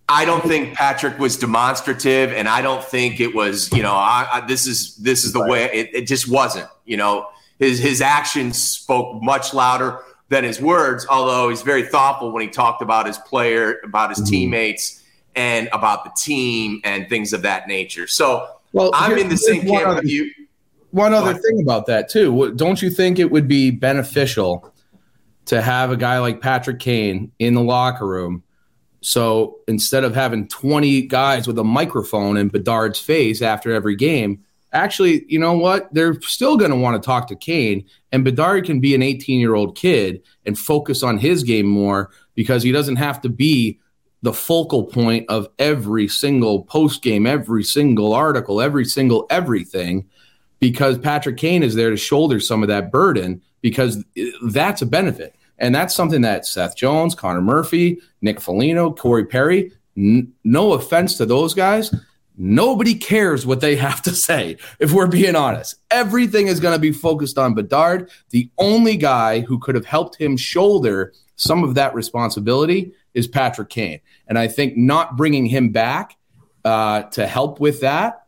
I 0.08 0.24
don't 0.24 0.44
think 0.44 0.74
Patrick 0.74 1.18
was 1.18 1.36
demonstrative, 1.36 2.32
and 2.32 2.48
I 2.48 2.62
don't 2.62 2.84
think 2.84 3.18
it 3.18 3.34
was. 3.34 3.72
You 3.72 3.82
know, 3.82 3.94
I, 3.94 4.28
I, 4.34 4.40
this 4.46 4.68
is 4.68 4.94
this 4.98 5.24
is 5.24 5.32
the 5.32 5.44
way 5.44 5.64
it, 5.64 5.90
it 5.92 6.06
just 6.06 6.28
wasn't. 6.28 6.68
You 6.84 6.96
know, 6.96 7.26
his 7.58 7.80
his 7.80 8.00
actions 8.00 8.62
spoke 8.62 9.20
much 9.20 9.52
louder 9.52 9.98
than 10.34 10.42
his 10.44 10.60
words. 10.60 11.06
Although 11.08 11.48
he's 11.48 11.62
very 11.62 11.84
thoughtful 11.84 12.32
when 12.32 12.42
he 12.42 12.48
talked 12.48 12.82
about 12.82 13.06
his 13.06 13.18
player, 13.18 13.78
about 13.84 14.10
his 14.10 14.18
mm-hmm. 14.18 14.30
teammates 14.30 15.02
and 15.36 15.68
about 15.72 16.04
the 16.04 16.10
team 16.16 16.80
and 16.84 17.08
things 17.08 17.32
of 17.32 17.42
that 17.42 17.68
nature. 17.68 18.08
So 18.08 18.48
well, 18.72 18.90
I'm 18.94 19.16
in 19.16 19.28
the 19.28 19.36
same 19.36 19.62
camp 19.62 19.86
other, 19.86 20.02
with 20.02 20.10
you. 20.10 20.30
One 20.90 21.14
other 21.14 21.34
thing 21.34 21.60
about 21.62 21.86
that 21.86 22.08
too, 22.08 22.52
don't 22.56 22.82
you 22.82 22.90
think 22.90 23.18
it 23.18 23.30
would 23.30 23.46
be 23.46 23.70
beneficial 23.70 24.72
to 25.46 25.62
have 25.62 25.90
a 25.90 25.96
guy 25.96 26.18
like 26.18 26.40
Patrick 26.40 26.80
Kane 26.80 27.30
in 27.38 27.54
the 27.54 27.62
locker 27.62 28.06
room? 28.06 28.42
So 29.00 29.58
instead 29.68 30.02
of 30.02 30.14
having 30.14 30.48
20 30.48 31.02
guys 31.02 31.46
with 31.46 31.58
a 31.58 31.64
microphone 31.64 32.36
in 32.36 32.48
Bedard's 32.48 32.98
face 32.98 33.42
after 33.42 33.72
every 33.72 33.96
game, 33.96 34.43
actually, 34.74 35.24
you 35.28 35.38
know 35.38 35.56
what? 35.56 35.92
They're 35.94 36.20
still 36.20 36.56
going 36.56 36.70
to 36.70 36.76
want 36.76 37.00
to 37.00 37.06
talk 37.06 37.28
to 37.28 37.36
Kane, 37.36 37.86
and 38.12 38.24
Bedard 38.24 38.66
can 38.66 38.80
be 38.80 38.94
an 38.94 39.02
18 39.02 39.40
year 39.40 39.54
old 39.54 39.76
kid 39.76 40.22
and 40.44 40.58
focus 40.58 41.02
on 41.02 41.18
his 41.18 41.42
game 41.42 41.66
more 41.66 42.10
because 42.34 42.62
he 42.62 42.72
doesn't 42.72 42.96
have 42.96 43.20
to 43.22 43.28
be 43.28 43.80
the 44.22 44.32
focal 44.32 44.84
point 44.84 45.26
of 45.28 45.48
every 45.58 46.08
single 46.08 46.64
post 46.64 47.02
game, 47.02 47.26
every 47.26 47.62
single 47.62 48.12
article, 48.12 48.60
every 48.60 48.84
single 48.84 49.26
everything, 49.30 50.08
because 50.60 50.98
Patrick 50.98 51.36
Kane 51.36 51.62
is 51.62 51.74
there 51.74 51.90
to 51.90 51.96
shoulder 51.96 52.40
some 52.40 52.62
of 52.62 52.68
that 52.68 52.90
burden 52.90 53.42
because 53.60 54.02
eh, 54.16 54.30
that's 54.46 54.82
a 54.82 54.86
benefit. 54.86 55.36
And 55.58 55.74
that's 55.74 55.94
something 55.94 56.22
that 56.22 56.46
Seth 56.46 56.76
Jones, 56.76 57.14
Connor 57.14 57.42
Murphy, 57.42 58.00
Nick 58.22 58.40
Foligno, 58.40 58.92
Corey 58.92 59.26
Perry, 59.26 59.72
n- 59.96 60.32
no 60.42 60.72
offense 60.72 61.16
to 61.18 61.26
those 61.26 61.54
guys, 61.54 61.94
nobody 62.36 62.94
cares 62.94 63.46
what 63.46 63.60
they 63.60 63.76
have 63.76 64.02
to 64.02 64.10
say, 64.10 64.56
if 64.78 64.92
we're 64.92 65.06
being 65.06 65.36
honest. 65.36 65.76
Everything 65.90 66.48
is 66.48 66.60
going 66.60 66.74
to 66.74 66.80
be 66.80 66.92
focused 66.92 67.38
on 67.38 67.54
Bedard. 67.54 68.10
The 68.30 68.50
only 68.58 68.96
guy 68.96 69.40
who 69.40 69.58
could 69.58 69.74
have 69.74 69.86
helped 69.86 70.16
him 70.16 70.36
shoulder 70.36 71.12
some 71.36 71.64
of 71.64 71.74
that 71.74 71.94
responsibility 71.94 72.92
is 73.12 73.26
Patrick 73.26 73.68
Kane. 73.68 74.00
And 74.28 74.38
I 74.38 74.48
think 74.48 74.76
not 74.76 75.16
bringing 75.16 75.46
him 75.46 75.70
back 75.70 76.16
uh, 76.64 77.02
to 77.02 77.26
help 77.26 77.60
with 77.60 77.80
that, 77.80 78.26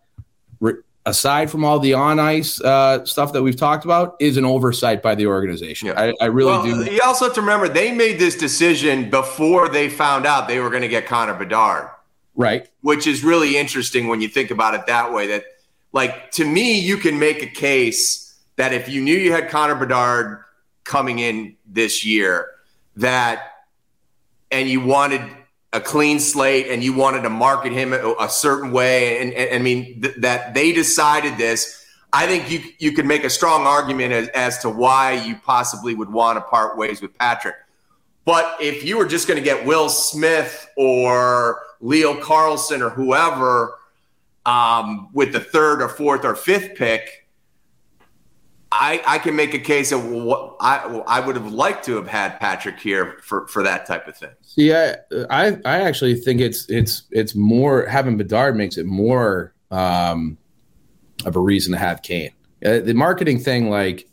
re- 0.60 0.74
aside 1.04 1.50
from 1.50 1.64
all 1.64 1.78
the 1.78 1.94
on 1.94 2.18
ice 2.18 2.60
uh, 2.60 3.04
stuff 3.04 3.32
that 3.32 3.42
we've 3.42 3.56
talked 3.56 3.84
about, 3.84 4.16
is 4.20 4.36
an 4.36 4.44
oversight 4.44 5.02
by 5.02 5.14
the 5.14 5.26
organization. 5.26 5.88
Yeah. 5.88 6.00
I, 6.00 6.12
I, 6.20 6.26
really 6.26 6.50
well, 6.50 6.84
do. 6.84 6.92
You 6.92 7.00
also 7.04 7.26
have 7.26 7.34
to 7.34 7.40
remember 7.40 7.68
they 7.68 7.92
made 7.92 8.18
this 8.18 8.36
decision 8.36 9.10
before 9.10 9.68
they 9.68 9.88
found 9.88 10.26
out 10.26 10.48
they 10.48 10.60
were 10.60 10.70
going 10.70 10.82
to 10.82 10.88
get 10.88 11.06
Connor 11.06 11.34
Bedard. 11.34 11.90
Right. 12.36 12.68
Which 12.82 13.06
is 13.06 13.24
really 13.24 13.56
interesting 13.56 14.08
when 14.08 14.20
you 14.20 14.28
think 14.28 14.50
about 14.50 14.74
it 14.74 14.86
that 14.86 15.12
way. 15.12 15.26
That, 15.26 15.44
like, 15.92 16.30
to 16.32 16.44
me, 16.44 16.78
you 16.78 16.98
can 16.98 17.18
make 17.18 17.42
a 17.42 17.46
case 17.46 18.38
that 18.56 18.72
if 18.72 18.88
you 18.88 19.00
knew 19.00 19.16
you 19.16 19.32
had 19.32 19.48
Connor 19.48 19.74
Bedard 19.74 20.44
coming 20.84 21.18
in 21.18 21.56
this 21.66 22.04
year, 22.04 22.50
that 22.96 23.52
and 24.50 24.68
you 24.68 24.80
wanted 24.80 25.22
a 25.72 25.80
clean 25.80 26.20
slate 26.20 26.68
and 26.68 26.82
you 26.84 26.92
wanted 26.94 27.22
to 27.22 27.30
market 27.30 27.72
him 27.72 27.92
a, 27.92 28.14
a 28.20 28.28
certain 28.28 28.70
way, 28.70 29.20
and, 29.20 29.32
and, 29.32 29.54
I 29.54 29.58
mean 29.58 30.00
th- 30.02 30.16
that 30.18 30.54
they 30.54 30.72
decided 30.72 31.36
this. 31.36 31.84
I 32.12 32.26
think 32.26 32.50
you 32.50 32.62
you 32.78 32.92
could 32.92 33.04
make 33.04 33.24
a 33.24 33.30
strong 33.30 33.66
argument 33.66 34.12
as, 34.12 34.28
as 34.28 34.58
to 34.58 34.70
why 34.70 35.12
you 35.12 35.36
possibly 35.44 35.94
would 35.94 36.10
want 36.10 36.36
to 36.36 36.40
part 36.42 36.78
ways 36.78 37.02
with 37.02 37.16
Patrick. 37.18 37.56
But 38.24 38.56
if 38.60 38.84
you 38.84 38.96
were 38.98 39.06
just 39.06 39.28
going 39.28 39.38
to 39.38 39.44
get 39.44 39.66
Will 39.66 39.88
Smith 39.88 40.68
or 40.76 41.60
Leo 41.80 42.20
Carlsson 42.20 42.80
or 42.80 42.90
whoever 42.90 43.78
um, 44.44 45.08
with 45.12 45.32
the 45.32 45.40
third 45.40 45.82
or 45.82 45.88
fourth 45.88 46.24
or 46.24 46.34
fifth 46.34 46.76
pick, 46.76 47.28
I, 48.72 49.02
I 49.06 49.18
can 49.18 49.36
make 49.36 49.54
a 49.54 49.58
case 49.58 49.92
of 49.92 50.04
what 50.04 50.56
I 50.60 50.78
I 51.06 51.20
would 51.20 51.36
have 51.36 51.52
liked 51.52 51.84
to 51.86 51.96
have 51.96 52.08
had 52.08 52.38
Patrick 52.40 52.78
here 52.78 53.18
for, 53.22 53.46
for 53.48 53.62
that 53.62 53.86
type 53.86 54.06
of 54.08 54.16
thing. 54.16 54.30
Yeah, 54.54 54.96
I 55.30 55.58
I 55.64 55.80
actually 55.82 56.14
think 56.16 56.40
it's 56.40 56.68
it's 56.68 57.04
it's 57.10 57.34
more 57.34 57.86
having 57.86 58.16
Bedard 58.16 58.56
makes 58.56 58.76
it 58.76 58.86
more 58.86 59.54
um, 59.70 60.36
of 61.24 61.36
a 61.36 61.40
reason 61.40 61.72
to 61.72 61.78
have 61.78 62.02
Kane. 62.02 62.32
Uh, 62.64 62.80
the 62.80 62.94
marketing 62.94 63.38
thing, 63.38 63.70
like, 63.70 64.08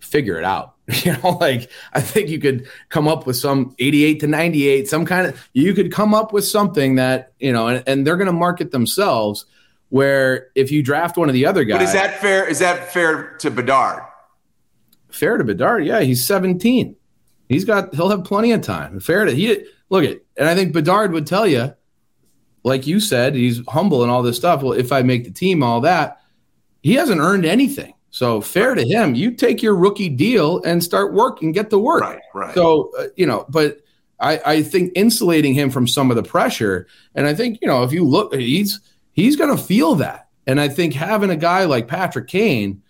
figure 0.00 0.36
it 0.36 0.44
out. 0.44 0.74
You 1.04 1.12
know, 1.12 1.36
like 1.38 1.70
I 1.92 2.00
think 2.00 2.30
you 2.30 2.38
could 2.38 2.66
come 2.88 3.08
up 3.08 3.26
with 3.26 3.36
some 3.36 3.74
88 3.78 4.20
to 4.20 4.26
98, 4.26 4.88
some 4.88 5.04
kind 5.04 5.26
of 5.26 5.48
you 5.52 5.74
could 5.74 5.92
come 5.92 6.14
up 6.14 6.32
with 6.32 6.46
something 6.46 6.94
that, 6.94 7.34
you 7.38 7.52
know, 7.52 7.68
and, 7.68 7.84
and 7.86 8.06
they're 8.06 8.16
going 8.16 8.26
to 8.26 8.32
market 8.32 8.70
themselves 8.70 9.44
where 9.90 10.48
if 10.54 10.70
you 10.70 10.82
draft 10.82 11.18
one 11.18 11.28
of 11.28 11.34
the 11.34 11.44
other 11.44 11.64
guys. 11.64 11.78
But 11.78 11.84
is 11.84 11.92
that 11.92 12.20
fair? 12.20 12.48
Is 12.48 12.58
that 12.60 12.90
fair 12.90 13.36
to 13.38 13.50
Bedard? 13.50 14.02
Fair 15.10 15.36
to 15.36 15.44
Bedard? 15.44 15.84
Yeah, 15.84 16.00
he's 16.00 16.26
17. 16.26 16.96
He's 17.50 17.64
got 17.64 17.94
he'll 17.94 18.10
have 18.10 18.24
plenty 18.24 18.52
of 18.52 18.62
time. 18.62 18.98
Fair 19.00 19.26
to 19.26 19.32
he 19.32 19.66
look 19.90 20.04
at 20.04 20.20
and 20.38 20.48
I 20.48 20.54
think 20.54 20.72
Bedard 20.72 21.12
would 21.12 21.26
tell 21.26 21.46
you, 21.46 21.74
like 22.64 22.86
you 22.86 22.98
said, 22.98 23.34
he's 23.34 23.60
humble 23.68 24.02
and 24.02 24.10
all 24.10 24.22
this 24.22 24.36
stuff. 24.36 24.62
Well, 24.62 24.72
if 24.72 24.90
I 24.90 25.02
make 25.02 25.24
the 25.24 25.30
team, 25.30 25.62
all 25.62 25.82
that, 25.82 26.22
he 26.82 26.94
hasn't 26.94 27.20
earned 27.20 27.44
anything. 27.44 27.92
So 28.10 28.40
fair 28.40 28.74
to 28.74 28.86
him, 28.86 29.14
you 29.14 29.32
take 29.32 29.62
your 29.62 29.76
rookie 29.76 30.08
deal 30.08 30.62
and 30.62 30.82
start 30.82 31.12
working, 31.12 31.52
get 31.52 31.70
to 31.70 31.78
work. 31.78 32.02
Right, 32.02 32.20
right. 32.34 32.54
So 32.54 32.90
uh, 32.98 33.08
you 33.16 33.26
know, 33.26 33.44
but 33.48 33.80
I, 34.20 34.40
I 34.44 34.62
think 34.62 34.92
insulating 34.94 35.54
him 35.54 35.70
from 35.70 35.86
some 35.86 36.10
of 36.10 36.16
the 36.16 36.22
pressure, 36.22 36.86
and 37.14 37.26
I 37.26 37.34
think 37.34 37.58
you 37.60 37.68
know 37.68 37.82
if 37.82 37.92
you 37.92 38.04
look, 38.04 38.34
he's 38.34 38.80
he's 39.12 39.36
going 39.36 39.54
to 39.54 39.62
feel 39.62 39.94
that, 39.96 40.28
and 40.46 40.60
I 40.60 40.68
think 40.68 40.94
having 40.94 41.30
a 41.30 41.36
guy 41.36 41.64
like 41.64 41.86
Patrick 41.86 42.28
Kane 42.28 42.82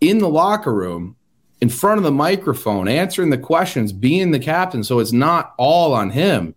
in 0.00 0.18
the 0.18 0.28
locker 0.28 0.72
room, 0.72 1.16
in 1.60 1.68
front 1.68 1.98
of 1.98 2.04
the 2.04 2.12
microphone, 2.12 2.88
answering 2.88 3.30
the 3.30 3.38
questions, 3.38 3.92
being 3.92 4.30
the 4.30 4.38
captain, 4.38 4.84
so 4.84 5.00
it's 5.00 5.12
not 5.12 5.54
all 5.58 5.92
on 5.92 6.10
him, 6.10 6.54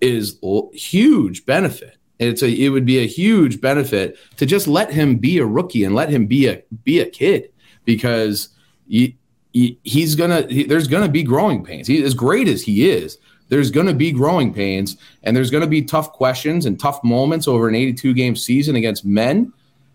is 0.00 0.38
huge 0.72 1.44
benefit. 1.44 1.96
It's 2.20 2.42
a 2.42 2.48
it 2.48 2.68
would 2.68 2.84
be 2.84 2.98
a 2.98 3.06
huge 3.06 3.60
benefit 3.60 4.18
to 4.36 4.44
just 4.44 4.68
let 4.68 4.92
him 4.92 5.16
be 5.16 5.38
a 5.38 5.46
rookie 5.46 5.84
and 5.84 5.94
let 5.94 6.10
him 6.10 6.26
be 6.26 6.46
a 6.46 6.62
be 6.84 7.00
a 7.00 7.06
kid 7.06 7.50
because 7.86 8.50
he, 8.86 9.16
he, 9.52 9.78
he's 9.84 10.14
gonna 10.14 10.42
he, 10.42 10.64
there's 10.64 10.86
gonna 10.86 11.08
be 11.08 11.22
growing 11.22 11.64
pains. 11.64 11.88
He, 11.88 12.02
as 12.04 12.12
great 12.12 12.46
as 12.46 12.62
he 12.62 12.90
is, 12.90 13.16
there's 13.48 13.70
gonna 13.70 13.94
be 13.94 14.12
growing 14.12 14.52
pains 14.52 14.98
and 15.22 15.34
there's 15.34 15.50
gonna 15.50 15.66
be 15.66 15.80
tough 15.80 16.12
questions 16.12 16.66
and 16.66 16.78
tough 16.78 17.02
moments 17.02 17.48
over 17.48 17.68
an 17.68 17.74
82 17.74 18.12
game 18.12 18.36
season 18.36 18.76
against 18.76 19.04
men. 19.04 19.50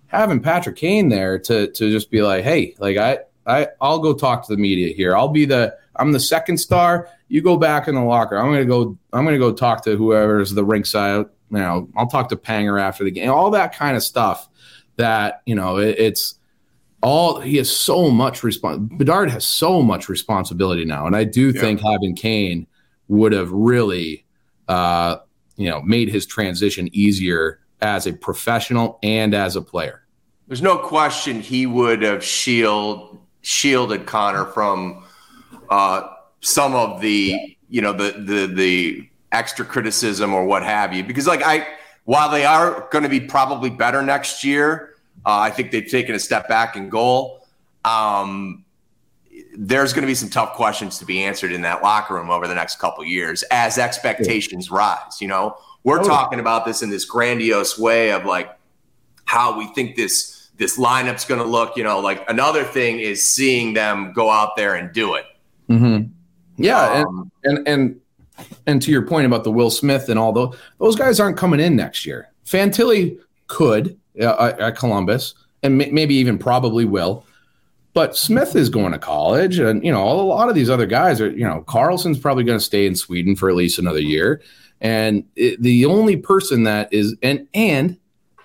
Having 0.08 0.42
Patrick 0.42 0.78
Kane 0.78 1.10
there 1.10 1.38
to 1.38 1.68
to 1.68 1.92
just 1.92 2.10
be 2.10 2.24
like, 2.24 2.44
hey, 2.44 2.74
like 2.80 2.98
I 2.98 3.20
I 3.46 3.68
I'll 3.80 4.00
go 4.00 4.16
talk 4.16 4.48
to 4.48 4.56
the 4.56 4.60
media 4.60 4.96
here. 4.96 5.16
I'll 5.16 5.28
be 5.28 5.46
the 5.46 5.78
I'm 5.96 6.12
the 6.12 6.20
second 6.20 6.58
star. 6.58 7.08
You 7.28 7.44
go 7.44 7.56
back 7.56 7.88
in 7.88 7.94
the 7.94 8.02
locker. 8.02 8.36
I'm 8.36 8.48
gonna 8.48 8.66
go. 8.66 8.98
I'm 9.14 9.26
gonna 9.26 9.38
go 9.38 9.54
talk 9.54 9.84
to 9.84 9.96
whoever's 9.96 10.56
the 10.56 10.66
ringside 10.66 11.28
you 11.52 11.58
know, 11.58 11.90
I'll 11.96 12.08
talk 12.08 12.30
to 12.30 12.36
Panger 12.36 12.80
after 12.80 13.04
the 13.04 13.12
game, 13.12 13.30
all 13.30 13.52
that 13.52 13.76
kind 13.76 13.96
of 13.96 14.04
stuff 14.04 14.48
that, 14.98 15.42
you 15.46 15.56
know, 15.56 15.78
it, 15.78 16.00
it's 16.00 16.36
all, 17.02 17.40
he 17.40 17.58
has 17.58 17.70
so 17.70 18.10
much 18.10 18.44
response. 18.44 18.80
Bedard 18.94 19.30
has 19.30 19.46
so 19.46 19.82
much 19.82 20.10
responsibility 20.10 20.86
now. 20.86 21.06
And 21.06 21.16
I 21.16 21.24
do 21.24 21.52
yeah. 21.52 21.62
think 21.62 21.82
having 21.82 22.16
Kane 22.16 22.68
would 23.08 23.32
have 23.32 23.52
really, 23.52 24.26
uh, 24.68 25.18
you 25.58 25.70
know, 25.70 25.82
made 25.82 26.10
his 26.10 26.26
transition 26.26 26.90
easier 26.92 27.60
as 27.82 28.08
a 28.08 28.14
professional 28.14 29.00
and 29.04 29.34
as 29.34 29.56
a 29.56 29.62
player. 29.62 30.02
There's 30.48 30.62
no 30.62 30.78
question 30.78 31.40
he 31.42 31.66
would 31.66 32.02
have 32.02 32.24
shield 32.24 33.20
shielded 33.42 34.08
Connor 34.08 34.46
from 34.46 35.04
uh, 35.70 36.08
some 36.42 36.74
of 36.76 37.02
the 37.02 37.58
you 37.70 37.82
know 37.82 37.94
the 37.94 38.12
the 38.12 38.46
the 38.48 39.10
extra 39.32 39.66
criticism 39.66 40.34
or 40.34 40.46
what 40.46 40.64
have 40.64 40.94
you. 40.94 41.04
Because 41.04 41.28
like 41.28 41.42
I, 41.44 41.68
while 42.06 42.30
they 42.30 42.46
are 42.46 42.88
going 42.92 43.04
to 43.04 43.10
be 43.10 43.20
probably 43.20 43.70
better 43.70 44.02
next 44.02 44.44
year, 44.44 44.96
uh, 45.26 45.40
I 45.40 45.50
think 45.50 45.72
they've 45.72 45.90
taken 45.90 46.16
a 46.16 46.20
step 46.20 46.48
back 46.48 46.76
in 46.76 46.90
goal. 46.90 47.46
Um, 47.84 48.66
there's 49.58 49.94
going 49.94 50.02
to 50.02 50.08
be 50.08 50.16
some 50.16 50.30
tough 50.30 50.54
questions 50.54 51.00
to 51.00 51.06
be 51.06 51.24
answered 51.24 51.52
in 51.52 51.62
that 51.62 51.82
locker 51.82 52.14
room 52.14 52.30
over 52.30 52.48
the 52.48 52.56
next 52.56 52.78
couple 52.78 53.04
years 53.04 53.44
as 53.52 53.78
expectations 53.78 54.70
yeah. 54.70 54.78
rise. 54.78 55.22
You 55.22 55.28
know, 55.28 55.58
we're 55.84 56.02
oh. 56.02 56.04
talking 56.04 56.40
about 56.40 56.66
this 56.66 56.82
in 56.82 56.90
this 56.90 57.06
grandiose 57.06 57.78
way 57.78 58.12
of 58.12 58.26
like 58.26 58.56
how 59.26 59.58
we 59.58 59.68
think 59.68 59.96
this 59.96 60.50
this 60.58 60.78
lineup's 60.78 61.26
going 61.26 61.42
to 61.42 61.48
look. 61.48 61.76
You 61.76 61.84
know, 61.84 62.00
like 62.00 62.30
another 62.30 62.64
thing 62.64 63.00
is 63.00 63.30
seeing 63.30 63.74
them 63.74 64.14
go 64.14 64.30
out 64.30 64.56
there 64.56 64.76
and 64.76 64.94
do 64.94 65.16
it. 65.16 65.26
Mm-hmm. 65.70 66.12
Yeah, 66.58 67.04
um, 67.08 67.32
and, 67.44 67.68
and 67.68 67.68
and 67.68 68.02
and 68.68 68.82
to 68.82 68.92
your 68.92 69.02
point 69.02 69.26
about 69.26 69.44
the 69.44 69.52
Will 69.52 69.70
Smith 69.70 70.10
and 70.10 70.20
all 70.20 70.32
those, 70.32 70.58
those 70.80 70.96
guys 70.96 71.20
aren't 71.20 71.38
coming 71.38 71.60
in 71.60 71.76
next 71.76 72.06
year. 72.06 72.30
Fantilli 72.46 73.20
could 73.48 73.98
uh, 74.22 74.54
at 74.60 74.78
Columbus, 74.78 75.34
and 75.64 75.78
maybe 75.78 76.16
even 76.16 76.38
probably 76.38 76.86
will. 76.86 77.26
But 77.94 78.18
Smith 78.18 78.56
is 78.56 78.70
going 78.70 78.92
to 78.92 79.00
college, 79.00 79.58
and 79.58 79.84
you 79.84 79.92
know 79.92 80.04
a 80.04 80.14
lot 80.22 80.50
of 80.50 80.56
these 80.56 80.70
other 80.70 80.86
guys 80.86 81.22
are. 81.22 81.30
You 81.30 81.46
know, 81.46 81.62
Carlsson's 81.62 82.20
probably 82.20 82.44
going 82.44 82.60
to 82.60 82.64
stay 82.64 82.86
in 82.86 82.96
Sweden 82.96 83.36
for 83.36 83.50
at 83.50 83.56
least 83.56 83.80
another 83.80 84.02
year, 84.02 84.42
and 84.82 85.24
it, 85.36 85.62
the 85.62 85.86
only 85.86 86.18
person 86.18 86.64
that 86.64 86.92
is 86.92 87.16
and 87.24 87.48
and 87.54 87.98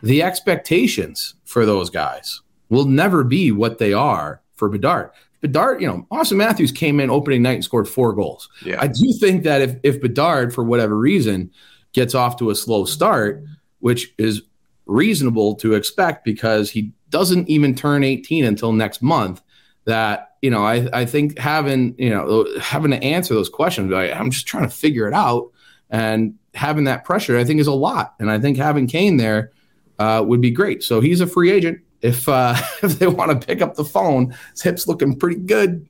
the 0.02 0.22
expectations 0.22 1.34
for 1.44 1.66
those 1.66 1.90
guys 1.90 2.40
will 2.68 2.84
never 2.84 3.24
be 3.24 3.50
what 3.50 3.78
they 3.78 3.92
are 3.92 4.40
for 4.54 4.68
Bedard. 4.68 5.10
Bedard, 5.40 5.80
you 5.80 5.86
know, 5.86 6.06
Auston 6.12 6.36
Matthews 6.36 6.70
came 6.70 7.00
in 7.00 7.10
opening 7.10 7.42
night 7.42 7.54
and 7.54 7.64
scored 7.64 7.88
four 7.88 8.12
goals. 8.12 8.48
Yeah. 8.64 8.80
I 8.80 8.88
do 8.88 9.12
think 9.20 9.42
that 9.44 9.62
if 9.62 9.76
if 9.82 10.00
Bedard, 10.00 10.54
for 10.54 10.64
whatever 10.64 10.96
reason, 10.96 11.50
gets 11.92 12.14
off 12.14 12.36
to 12.38 12.50
a 12.50 12.54
slow 12.54 12.84
start, 12.84 13.42
which 13.78 14.12
is 14.18 14.42
reasonable 14.86 15.54
to 15.54 15.74
expect 15.74 16.24
because 16.24 16.70
he 16.70 16.92
doesn't 17.08 17.48
even 17.48 17.74
turn 17.74 18.04
18 18.04 18.44
until 18.44 18.72
next 18.72 19.02
month, 19.02 19.40
that 19.84 20.32
you 20.42 20.50
know, 20.50 20.64
I 20.64 20.88
I 20.92 21.04
think 21.06 21.38
having 21.38 21.94
you 21.98 22.10
know 22.10 22.46
having 22.60 22.90
to 22.90 23.02
answer 23.02 23.34
those 23.34 23.48
questions, 23.48 23.92
I, 23.92 24.10
I'm 24.10 24.30
just 24.30 24.46
trying 24.46 24.64
to 24.64 24.74
figure 24.74 25.08
it 25.08 25.14
out, 25.14 25.50
and 25.88 26.34
having 26.54 26.84
that 26.84 27.04
pressure, 27.04 27.38
I 27.38 27.44
think, 27.44 27.60
is 27.60 27.66
a 27.66 27.72
lot, 27.72 28.14
and 28.18 28.30
I 28.30 28.38
think 28.38 28.58
having 28.58 28.86
Kane 28.86 29.16
there 29.16 29.52
uh, 29.98 30.22
would 30.26 30.40
be 30.40 30.50
great. 30.50 30.82
So 30.82 31.00
he's 31.00 31.20
a 31.20 31.26
free 31.26 31.50
agent 31.50 31.80
if 32.02 32.28
uh, 32.28 32.54
if 32.82 32.98
they 32.98 33.06
want 33.06 33.30
to 33.30 33.46
pick 33.46 33.62
up 33.62 33.74
the 33.74 33.84
phone. 33.84 34.34
His 34.52 34.62
hip's 34.62 34.86
looking 34.86 35.16
pretty 35.16 35.40
good. 35.40 35.88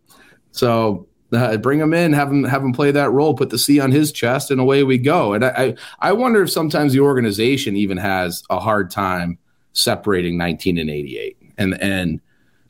So 0.53 1.07
uh, 1.33 1.57
bring 1.59 1.79
him 1.79 1.95
in, 1.95 2.13
have 2.13 2.31
him 2.31 2.45
have 2.45 2.63
him 2.63 2.73
play 2.73 2.91
that 2.91 3.11
role, 3.11 3.35
put 3.35 3.51
the 3.51 3.59
C 3.59 3.81
on 3.81 3.93
his 3.93 4.13
chest, 4.13 4.51
and 4.51 4.61
away 4.61 4.83
we 4.83 4.99
go. 4.99 5.33
And 5.33 5.45
I, 5.45 5.75
I, 6.01 6.13
wonder 6.13 6.43
if 6.43 6.51
sometimes 6.51 6.93
the 6.93 7.01
organization 7.01 7.77
even 7.77 7.97
has 7.99 8.43
a 8.51 8.59
hard 8.59 8.91
time 8.91 9.39
separating 9.73 10.37
19 10.37 10.79
and 10.79 10.91
88, 10.91 11.37
and 11.59 11.81
and 11.81 12.21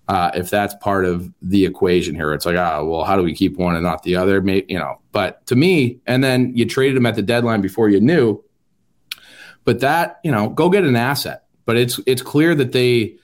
uh, 0.09 0.31
if 0.35 0.51
that's 0.51 0.75
part 0.77 1.05
of 1.05 1.33
the 1.41 1.65
equation 1.65 2.15
here, 2.15 2.35
it's 2.35 2.45
like 2.45 2.57
ah, 2.57 2.83
well, 2.83 3.05
how 3.05 3.17
do 3.17 3.23
we 3.23 3.35
keep 3.35 3.57
one 3.57 3.77
and 3.77 3.85
not 3.85 4.03
the 4.03 4.17
other? 4.17 4.43
Maybe 4.43 4.67
you 4.69 4.79
know. 4.79 5.01
But 5.13 5.47
to 5.47 5.57
me, 5.57 5.99
and 6.07 6.23
then 6.23 6.53
you 6.55 6.67
traded 6.67 6.97
him 6.97 7.07
at 7.07 7.17
the 7.17 7.23
deadline 7.23 7.63
before 7.63 7.89
you 7.89 8.01
knew. 8.01 8.43
But 9.65 9.81
that 9.81 10.21
you 10.23 10.31
know, 10.31 10.49
go 10.51 10.69
get 10.69 10.85
an 10.85 10.97
asset. 10.97 11.45
But 11.65 11.77
it's 11.77 11.99
it's 12.07 12.23
clear 12.23 12.55
that 12.55 12.73
they 12.73 13.17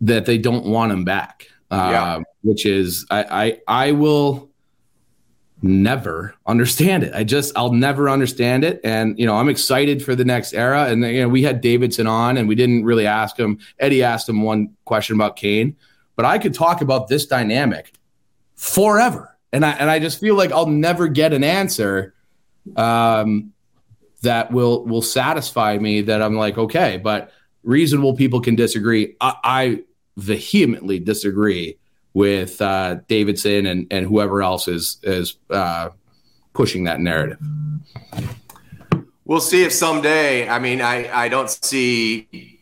that 0.00 0.26
they 0.26 0.38
don't 0.38 0.66
want 0.66 0.92
him 0.92 1.04
back. 1.04 1.48
Uh, 1.70 1.90
yeah. 1.92 2.22
Which 2.42 2.66
is 2.66 3.06
I, 3.10 3.24
I 3.68 3.86
I 3.88 3.92
will 3.92 4.48
never 5.60 6.34
understand 6.46 7.02
it. 7.02 7.12
I 7.14 7.24
just 7.24 7.56
I'll 7.56 7.72
never 7.72 8.08
understand 8.08 8.64
it. 8.64 8.80
And 8.84 9.18
you 9.18 9.26
know 9.26 9.36
I'm 9.36 9.48
excited 9.48 10.02
for 10.02 10.14
the 10.14 10.24
next 10.24 10.54
era. 10.54 10.86
And 10.86 11.02
you 11.02 11.20
know 11.20 11.28
we 11.28 11.42
had 11.42 11.60
Davidson 11.60 12.06
on, 12.06 12.36
and 12.36 12.48
we 12.48 12.54
didn't 12.54 12.84
really 12.84 13.06
ask 13.06 13.38
him. 13.38 13.58
Eddie 13.78 14.02
asked 14.02 14.28
him 14.28 14.42
one 14.42 14.74
question 14.84 15.16
about 15.16 15.36
Kane, 15.36 15.76
but 16.16 16.24
I 16.24 16.38
could 16.38 16.54
talk 16.54 16.80
about 16.80 17.08
this 17.08 17.26
dynamic 17.26 17.92
forever. 18.54 19.36
And 19.52 19.64
I 19.64 19.72
and 19.72 19.90
I 19.90 19.98
just 19.98 20.20
feel 20.20 20.34
like 20.34 20.52
I'll 20.52 20.66
never 20.66 21.08
get 21.08 21.32
an 21.32 21.44
answer 21.44 22.14
um, 22.76 23.52
that 24.22 24.52
will 24.52 24.84
will 24.84 25.02
satisfy 25.02 25.78
me. 25.78 26.02
That 26.02 26.22
I'm 26.22 26.36
like 26.36 26.56
okay, 26.56 26.98
but 26.98 27.32
reasonable 27.62 28.14
people 28.14 28.40
can 28.40 28.54
disagree. 28.54 29.16
I, 29.20 29.34
I 29.42 29.82
vehemently 30.18 30.98
disagree 30.98 31.78
with 32.12 32.60
uh, 32.60 32.96
Davidson 33.06 33.66
and, 33.66 33.86
and 33.90 34.04
whoever 34.04 34.42
else 34.42 34.68
is 34.68 34.98
is 35.02 35.36
uh, 35.50 35.90
pushing 36.52 36.84
that 36.84 37.00
narrative. 37.00 37.38
We'll 39.24 39.40
see 39.40 39.62
if 39.62 39.72
someday. 39.72 40.48
I 40.48 40.58
mean, 40.58 40.80
I, 40.80 41.08
I 41.12 41.28
don't 41.28 41.50
see 41.50 42.58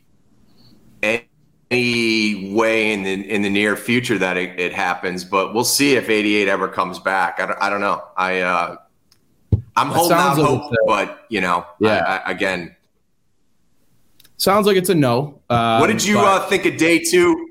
any 1.02 2.52
way 2.52 2.92
in 2.92 3.02
the 3.02 3.12
in 3.12 3.42
the 3.42 3.50
near 3.50 3.76
future 3.76 4.18
that 4.18 4.36
it, 4.36 4.58
it 4.58 4.72
happens, 4.72 5.24
but 5.24 5.54
we'll 5.54 5.64
see 5.64 5.94
if 5.94 6.10
88 6.10 6.48
ever 6.48 6.68
comes 6.68 6.98
back. 6.98 7.40
I 7.40 7.46
don't, 7.46 7.58
I 7.62 7.70
don't 7.70 7.80
know. 7.80 8.02
I 8.16 8.40
uh, 8.40 8.76
I'm 9.76 9.88
holding 9.88 10.16
out 10.16 10.36
like 10.36 10.46
hope, 10.46 10.72
but 10.86 11.24
you 11.28 11.40
know, 11.40 11.64
yeah. 11.80 12.04
I, 12.04 12.28
I, 12.28 12.30
again, 12.30 12.74
sounds 14.36 14.66
like 14.66 14.76
it's 14.76 14.90
a 14.90 14.94
no. 14.94 15.40
Um, 15.48 15.80
what 15.80 15.86
did 15.86 16.04
you 16.04 16.16
but- 16.16 16.42
uh, 16.42 16.46
think 16.48 16.66
of 16.66 16.76
day 16.76 16.98
two? 16.98 17.45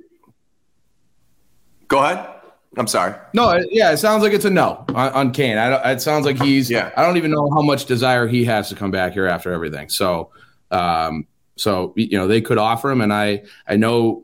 Go 1.87 2.03
ahead. 2.03 2.29
I'm 2.77 2.87
sorry. 2.87 3.15
No, 3.33 3.57
yeah, 3.69 3.91
it 3.91 3.97
sounds 3.97 4.21
like 4.21 4.33
it's 4.33 4.45
a 4.45 4.49
no 4.49 4.83
on, 4.89 5.11
on 5.13 5.31
Kane. 5.31 5.57
I 5.57 5.69
don't 5.69 5.85
it 5.85 6.01
sounds 6.01 6.25
like 6.25 6.41
he's. 6.41 6.69
Yeah. 6.69 6.91
I 6.97 7.03
don't 7.03 7.17
even 7.17 7.31
know 7.31 7.49
how 7.51 7.61
much 7.61 7.85
desire 7.85 8.27
he 8.27 8.43
has 8.45 8.69
to 8.69 8.75
come 8.75 8.91
back 8.91 9.13
here 9.13 9.27
after 9.27 9.51
everything. 9.51 9.89
So, 9.89 10.31
um, 10.71 11.25
so 11.55 11.93
you 11.95 12.17
know 12.17 12.27
they 12.27 12.41
could 12.41 12.57
offer 12.57 12.91
him, 12.91 13.01
and 13.01 13.13
I 13.13 13.43
I 13.67 13.77
know 13.77 14.23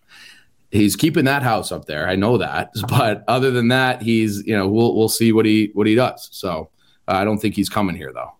he's 0.70 0.96
keeping 0.96 1.24
that 1.24 1.42
house 1.42 1.72
up 1.72 1.86
there. 1.86 2.06
I 2.08 2.16
know 2.16 2.38
that, 2.38 2.72
but 2.88 3.24
other 3.26 3.50
than 3.50 3.68
that, 3.68 4.02
he's 4.02 4.46
you 4.46 4.56
know 4.56 4.68
we'll 4.68 4.94
we'll 4.94 5.08
see 5.08 5.32
what 5.32 5.46
he 5.46 5.70
what 5.72 5.86
he 5.86 5.94
does. 5.94 6.28
So 6.32 6.70
uh, 7.06 7.12
I 7.12 7.24
don't 7.24 7.38
think 7.38 7.54
he's 7.54 7.70
coming 7.70 7.96
here 7.96 8.12
though. 8.12 8.32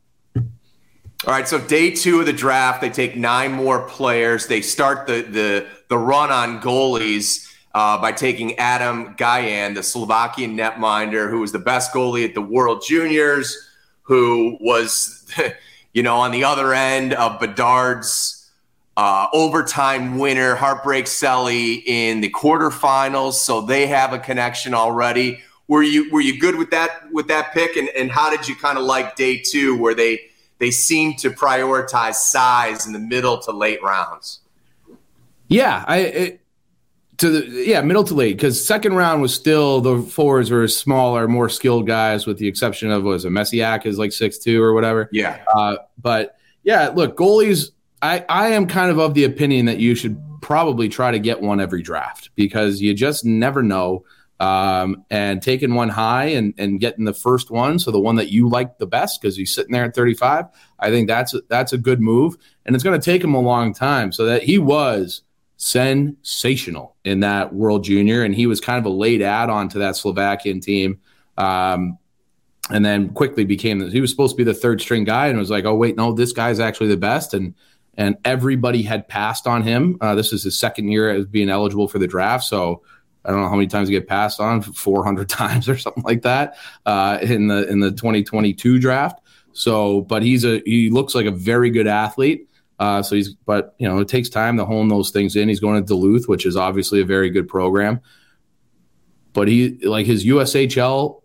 All 1.27 1.35
right, 1.35 1.49
so 1.49 1.59
day 1.59 1.91
two 1.91 2.21
of 2.21 2.27
the 2.27 2.33
draft, 2.33 2.81
they 2.81 2.91
take 2.91 3.17
nine 3.17 3.51
more 3.53 3.89
players. 3.89 4.47
They 4.47 4.61
start 4.61 5.07
the 5.07 5.23
the 5.23 5.67
the 5.89 5.99
run 5.99 6.31
on 6.31 6.61
goalies 6.61 7.49
uh, 7.79 7.97
by 7.97 8.11
taking 8.11 8.59
Adam 8.59 9.15
Gajan, 9.15 9.77
the 9.77 9.85
Slovakian 9.85 10.57
netminder, 10.57 11.31
who 11.31 11.39
was 11.39 11.53
the 11.53 11.61
best 11.61 11.93
goalie 11.93 12.25
at 12.25 12.35
the 12.35 12.43
World 12.43 12.83
Juniors, 12.85 13.57
who 14.03 14.59
was, 14.61 15.25
you 15.93 16.03
know, 16.03 16.17
on 16.17 16.33
the 16.33 16.43
other 16.43 16.75
end 16.75 17.15
of 17.15 17.39
Bedard's 17.39 18.51
uh, 18.97 19.29
overtime 19.33 20.19
winner, 20.19 20.57
Heartbreak 20.57 21.05
Selly, 21.05 21.85
in 21.87 22.21
the 22.21 22.29
quarterfinals. 22.31 23.35
So 23.35 23.61
they 23.61 23.87
have 23.87 24.13
a 24.13 24.19
connection 24.19 24.75
already. 24.75 25.39
Were 25.69 25.85
you 25.85 26.11
were 26.11 26.21
you 26.21 26.41
good 26.41 26.57
with 26.57 26.73
that 26.73 27.13
with 27.13 27.29
that 27.29 27.53
pick? 27.53 27.77
And, 27.77 27.89
and 27.91 28.11
how 28.11 28.29
did 28.29 28.49
you 28.49 28.57
kind 28.57 28.77
of 28.77 28.83
like 28.83 29.15
day 29.15 29.41
two, 29.41 29.79
where 29.79 29.95
they 29.95 30.23
they 30.59 30.73
seem 30.73 31.15
to 31.19 31.31
prioritize 31.31 32.15
size 32.15 32.89
in 32.89 32.93
the 32.93 32.99
middle 32.99 33.39
to 33.39 33.53
late 33.53 33.81
rounds? 33.85 34.41
Yeah, 35.47 35.85
I. 35.87 35.99
It, 35.99 36.41
to 37.19 37.31
the 37.31 37.65
yeah 37.67 37.81
middle 37.83 38.05
to 38.05 38.15
late 38.15 38.37
because 38.37 38.65
second 38.65 38.95
round 38.95 39.21
was 39.21 39.35
still 39.35 39.81
the 39.81 40.01
fours 40.03 40.51
were 40.51 40.67
smaller, 40.69 41.29
more 41.29 41.49
skilled 41.49 41.87
guys 41.87 42.27
with 42.27 42.39
the 42.39 42.47
exception 42.47 42.91
of 42.91 43.03
was 43.03 43.25
a 43.25 43.29
Misiak 43.29 43.87
is 43.87 43.99
like 43.99 44.13
six 44.13 44.39
two 44.39 44.63
or 44.63 44.73
whatever. 44.73 45.09
Yeah, 45.13 45.43
uh, 45.55 45.77
but 46.01 46.37
yeah, 46.63 46.89
look, 46.89 47.17
goalies. 47.17 47.71
I 48.01 48.25
I 48.29 48.49
am 48.49 48.67
kind 48.67 48.91
of 48.91 48.99
of 48.99 49.15
the 49.15 49.25
opinion 49.25 49.67
that 49.67 49.79
you 49.79 49.95
should 49.97 50.21
probably 50.41 50.89
try 50.89 51.11
to 51.11 51.19
get 51.19 51.41
one 51.41 51.61
every 51.61 51.83
draft 51.83 52.31
because 52.37 52.81
you 52.81 52.95
just 52.95 53.25
never 53.25 53.63
know. 53.63 54.05
Um, 54.41 55.05
and 55.11 55.43
taking 55.43 55.75
one 55.75 55.89
high 55.89 56.27
and, 56.27 56.55
and 56.59 56.79
getting 56.79 57.05
the 57.05 57.13
first 57.13 57.51
one, 57.51 57.81
so 57.81 57.91
the 57.91 57.99
one 57.99 58.15
that 58.15 58.31
you 58.31 58.49
like 58.49 58.79
the 58.79 58.87
best 58.87 59.21
because 59.21 59.37
he's 59.37 59.53
sitting 59.53 59.73
there 59.73 59.87
at 59.87 59.97
35, 59.97 60.45
I 60.79 60.91
think 60.91 61.09
that's 61.09 61.35
that's 61.49 61.73
a 61.73 61.79
good 61.79 62.01
move, 62.01 62.37
and 62.65 62.77
it's 62.77 62.85
going 62.85 62.99
to 62.99 63.05
take 63.05 63.25
him 63.25 63.35
a 63.35 63.41
long 63.41 63.75
time. 63.75 64.13
So 64.13 64.27
that 64.27 64.45
he 64.45 64.59
was 64.59 65.23
sensational 65.59 66.97
in 67.05 67.21
that 67.21 67.53
World 67.53 67.85
Junior, 67.85 68.23
and 68.23 68.35
he 68.35 68.47
was 68.47 68.61
kind 68.61 68.79
of 68.79 68.87
a 68.87 68.95
late 68.95 69.21
add-on 69.21 69.69
to 69.71 69.79
that 69.81 69.97
Slovakian 69.97 70.61
team. 70.61 71.01
Um, 71.37 71.99
and 72.71 72.85
then 72.85 73.11
quickly 73.11 73.45
became 73.45 73.91
he 73.91 74.01
was 74.01 74.11
supposed 74.11 74.35
to 74.35 74.37
be 74.37 74.45
the 74.45 74.55
third 74.55 74.81
string 74.81 75.05
guy, 75.05 75.27
and 75.27 75.39
was 75.39 75.51
like, 75.51 75.65
oh 75.65 75.75
wait, 75.75 75.97
no, 75.97 76.13
this 76.13 76.33
guy's 76.33 76.61
actually 76.61 76.89
the 76.89 76.97
best, 76.97 77.35
and 77.35 77.55
and 77.97 78.17
everybody 78.25 78.83
had 78.83 79.09
passed 79.09 79.47
on 79.47 79.63
him. 79.63 79.99
Uh, 80.01 80.15
this 80.15 80.33
is 80.33 80.45
his 80.45 80.59
second 80.59 80.89
year 80.89 81.11
as 81.11 81.27
being 81.27 81.51
eligible 81.51 81.89
for 81.89 81.99
the 81.99 82.09
draft, 82.09 82.45
so. 82.45 82.83
I 83.25 83.31
don't 83.31 83.43
know 83.43 83.49
how 83.49 83.57
many 83.57 83.67
times 83.67 83.89
he 83.89 83.95
get 83.95 84.09
passed 84.09 84.41
on, 84.41 84.63
400 84.63 85.29
times 85.29 85.69
or 85.69 85.77
something 85.77 86.05
like 86.05 86.23
that 86.23 86.57
uh, 86.87 87.19
in 87.21 87.49
the 87.49 87.69
in 87.69 87.81
the 87.81 87.91
2022 87.91 88.79
draft. 88.79 89.21
So, 89.53 90.03
but 90.03 90.23
he's 90.23 90.45
a 90.45 90.63
he 90.65 90.89
looks 90.89 91.15
like 91.15 91.27
a 91.27 91.31
very 91.31 91.69
good 91.69 91.89
athlete. 91.89 92.49
Uh, 92.79 93.03
so 93.03 93.17
he's, 93.17 93.31
but 93.35 93.75
you 93.79 93.89
know, 93.89 93.99
it 93.99 94.09
takes 94.09 94.29
time 94.29 94.57
to 94.57 94.65
hone 94.65 94.89
those 94.89 95.11
things 95.11 95.35
in. 95.37 95.49
He's 95.49 95.61
going 95.61 95.83
to 95.83 95.87
Duluth, 95.87 96.29
which 96.29 96.47
is 96.47 96.57
obviously 96.57 97.01
a 97.01 97.05
very 97.05 97.31
good 97.31 97.49
program. 97.49 98.01
But 99.33 99.49
he, 99.49 99.79
like 99.85 100.07
his 100.07 100.25
USHL, 100.25 101.23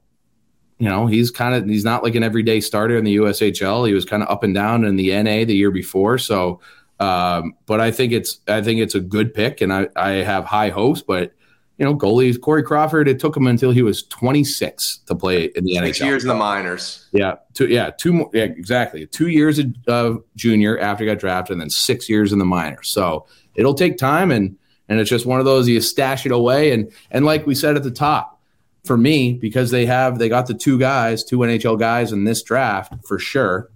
you 0.79 0.89
know, 0.89 1.07
he's 1.07 1.31
kind 1.31 1.55
of 1.55 1.65
he's 1.65 1.85
not 1.85 2.03
like 2.03 2.15
an 2.15 2.23
everyday 2.23 2.59
starter 2.59 2.97
in 2.97 3.03
the 3.03 3.17
USHL. 3.17 3.87
He 3.87 3.93
was 3.93 4.05
kind 4.05 4.23
of 4.23 4.29
up 4.29 4.43
and 4.43 4.53
down 4.53 4.83
in 4.83 4.95
the 4.95 5.11
NA 5.11 5.45
the 5.45 5.55
year 5.55 5.71
before. 5.71 6.17
So, 6.17 6.59
um, 6.99 7.55
but 7.65 7.79
I 7.79 7.91
think 7.91 8.11
it's 8.11 8.39
I 8.47 8.61
think 8.61 8.81
it's 8.81 8.95
a 8.95 8.99
good 8.99 9.33
pick, 9.33 9.61
and 9.61 9.71
I 9.71 9.87
I 9.95 10.09
have 10.09 10.45
high 10.45 10.69
hopes, 10.69 11.01
but 11.01 11.33
you 11.77 11.85
know, 11.85 11.95
goalies. 11.95 12.39
Corey 12.39 12.63
Crawford. 12.63 13.07
It 13.07 13.19
took 13.19 13.35
him 13.35 13.47
until 13.47 13.71
he 13.71 13.81
was 13.81 14.03
26 14.03 14.99
to 15.07 15.15
play 15.15 15.45
in 15.55 15.63
the 15.65 15.75
Six 15.75 15.99
NHL. 15.99 16.05
years 16.05 16.23
in 16.23 16.27
the 16.29 16.35
minors. 16.35 17.07
Yeah, 17.11 17.35
two. 17.53 17.67
Yeah, 17.67 17.89
two 17.91 18.13
more. 18.13 18.29
Yeah, 18.33 18.43
exactly. 18.43 19.05
Two 19.07 19.27
years 19.27 19.59
of 19.59 19.73
uh, 19.87 20.15
junior 20.35 20.77
after 20.79 21.03
he 21.03 21.09
got 21.09 21.19
drafted, 21.19 21.53
and 21.53 21.61
then 21.61 21.69
six 21.69 22.07
years 22.09 22.31
in 22.31 22.39
the 22.39 22.45
minors. 22.45 22.89
So 22.89 23.25
it'll 23.55 23.73
take 23.73 23.97
time, 23.97 24.31
and 24.31 24.55
and 24.89 24.99
it's 24.99 25.09
just 25.09 25.25
one 25.25 25.39
of 25.39 25.45
those 25.45 25.67
you 25.67 25.81
stash 25.81 26.25
it 26.25 26.31
away, 26.31 26.71
and 26.71 26.91
and 27.11 27.25
like 27.25 27.47
we 27.47 27.55
said 27.55 27.75
at 27.75 27.83
the 27.83 27.91
top, 27.91 28.39
for 28.85 28.97
me 28.97 29.33
because 29.33 29.71
they 29.71 29.85
have 29.85 30.19
they 30.19 30.29
got 30.29 30.45
the 30.47 30.53
two 30.53 30.77
guys, 30.77 31.23
two 31.23 31.39
NHL 31.39 31.79
guys 31.79 32.11
in 32.11 32.23
this 32.23 32.43
draft 32.43 32.93
for 33.05 33.17
sure. 33.17 33.69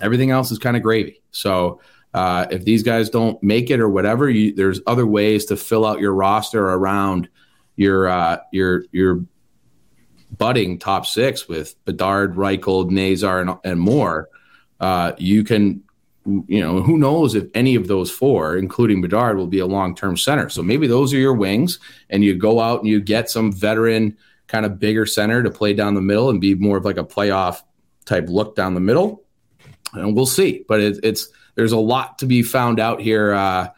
Everything 0.00 0.30
else 0.30 0.50
is 0.50 0.58
kind 0.58 0.76
of 0.76 0.82
gravy. 0.82 1.22
So 1.32 1.80
uh, 2.14 2.46
if 2.50 2.64
these 2.64 2.82
guys 2.82 3.08
don't 3.08 3.42
make 3.42 3.70
it 3.70 3.80
or 3.80 3.88
whatever, 3.88 4.28
you, 4.28 4.54
there's 4.54 4.80
other 4.86 5.06
ways 5.06 5.46
to 5.46 5.56
fill 5.56 5.86
out 5.86 6.00
your 6.00 6.14
roster 6.14 6.62
around 6.62 7.28
your 7.76 8.08
uh, 8.08 8.38
your 8.52 8.84
your 8.92 9.24
budding 10.36 10.78
top 10.78 11.06
six 11.06 11.48
with 11.48 11.74
Bedard, 11.84 12.34
Reichel, 12.36 12.90
Nazar, 12.90 13.40
and, 13.40 13.56
and 13.64 13.80
more. 13.80 14.28
Uh, 14.80 15.12
you 15.16 15.44
can, 15.44 15.82
you 16.24 16.60
know, 16.60 16.82
who 16.82 16.98
knows 16.98 17.34
if 17.34 17.44
any 17.54 17.74
of 17.74 17.86
those 17.86 18.10
four, 18.10 18.56
including 18.56 19.00
Bedard, 19.00 19.36
will 19.36 19.46
be 19.46 19.60
a 19.60 19.66
long 19.66 19.94
term 19.94 20.16
center. 20.16 20.48
So 20.48 20.62
maybe 20.62 20.86
those 20.86 21.14
are 21.14 21.18
your 21.18 21.34
wings, 21.34 21.78
and 22.10 22.24
you 22.24 22.36
go 22.36 22.60
out 22.60 22.80
and 22.80 22.88
you 22.88 23.00
get 23.00 23.30
some 23.30 23.52
veteran, 23.52 24.16
kind 24.48 24.66
of 24.66 24.78
bigger 24.78 25.06
center 25.06 25.42
to 25.42 25.50
play 25.50 25.72
down 25.72 25.94
the 25.94 26.02
middle 26.02 26.28
and 26.28 26.40
be 26.40 26.54
more 26.54 26.76
of 26.76 26.84
like 26.84 26.98
a 26.98 27.04
playoff 27.04 27.62
type 28.04 28.28
look 28.28 28.56
down 28.56 28.74
the 28.74 28.80
middle. 28.80 29.24
And 29.94 30.16
we'll 30.16 30.26
see. 30.26 30.64
But 30.68 30.80
it, 30.80 31.00
it's 31.02 31.28
there's 31.54 31.72
a 31.72 31.78
lot 31.78 32.18
to 32.18 32.26
be 32.26 32.42
found 32.42 32.80
out 32.80 33.00
here 33.00 33.32
uh, 33.32 33.68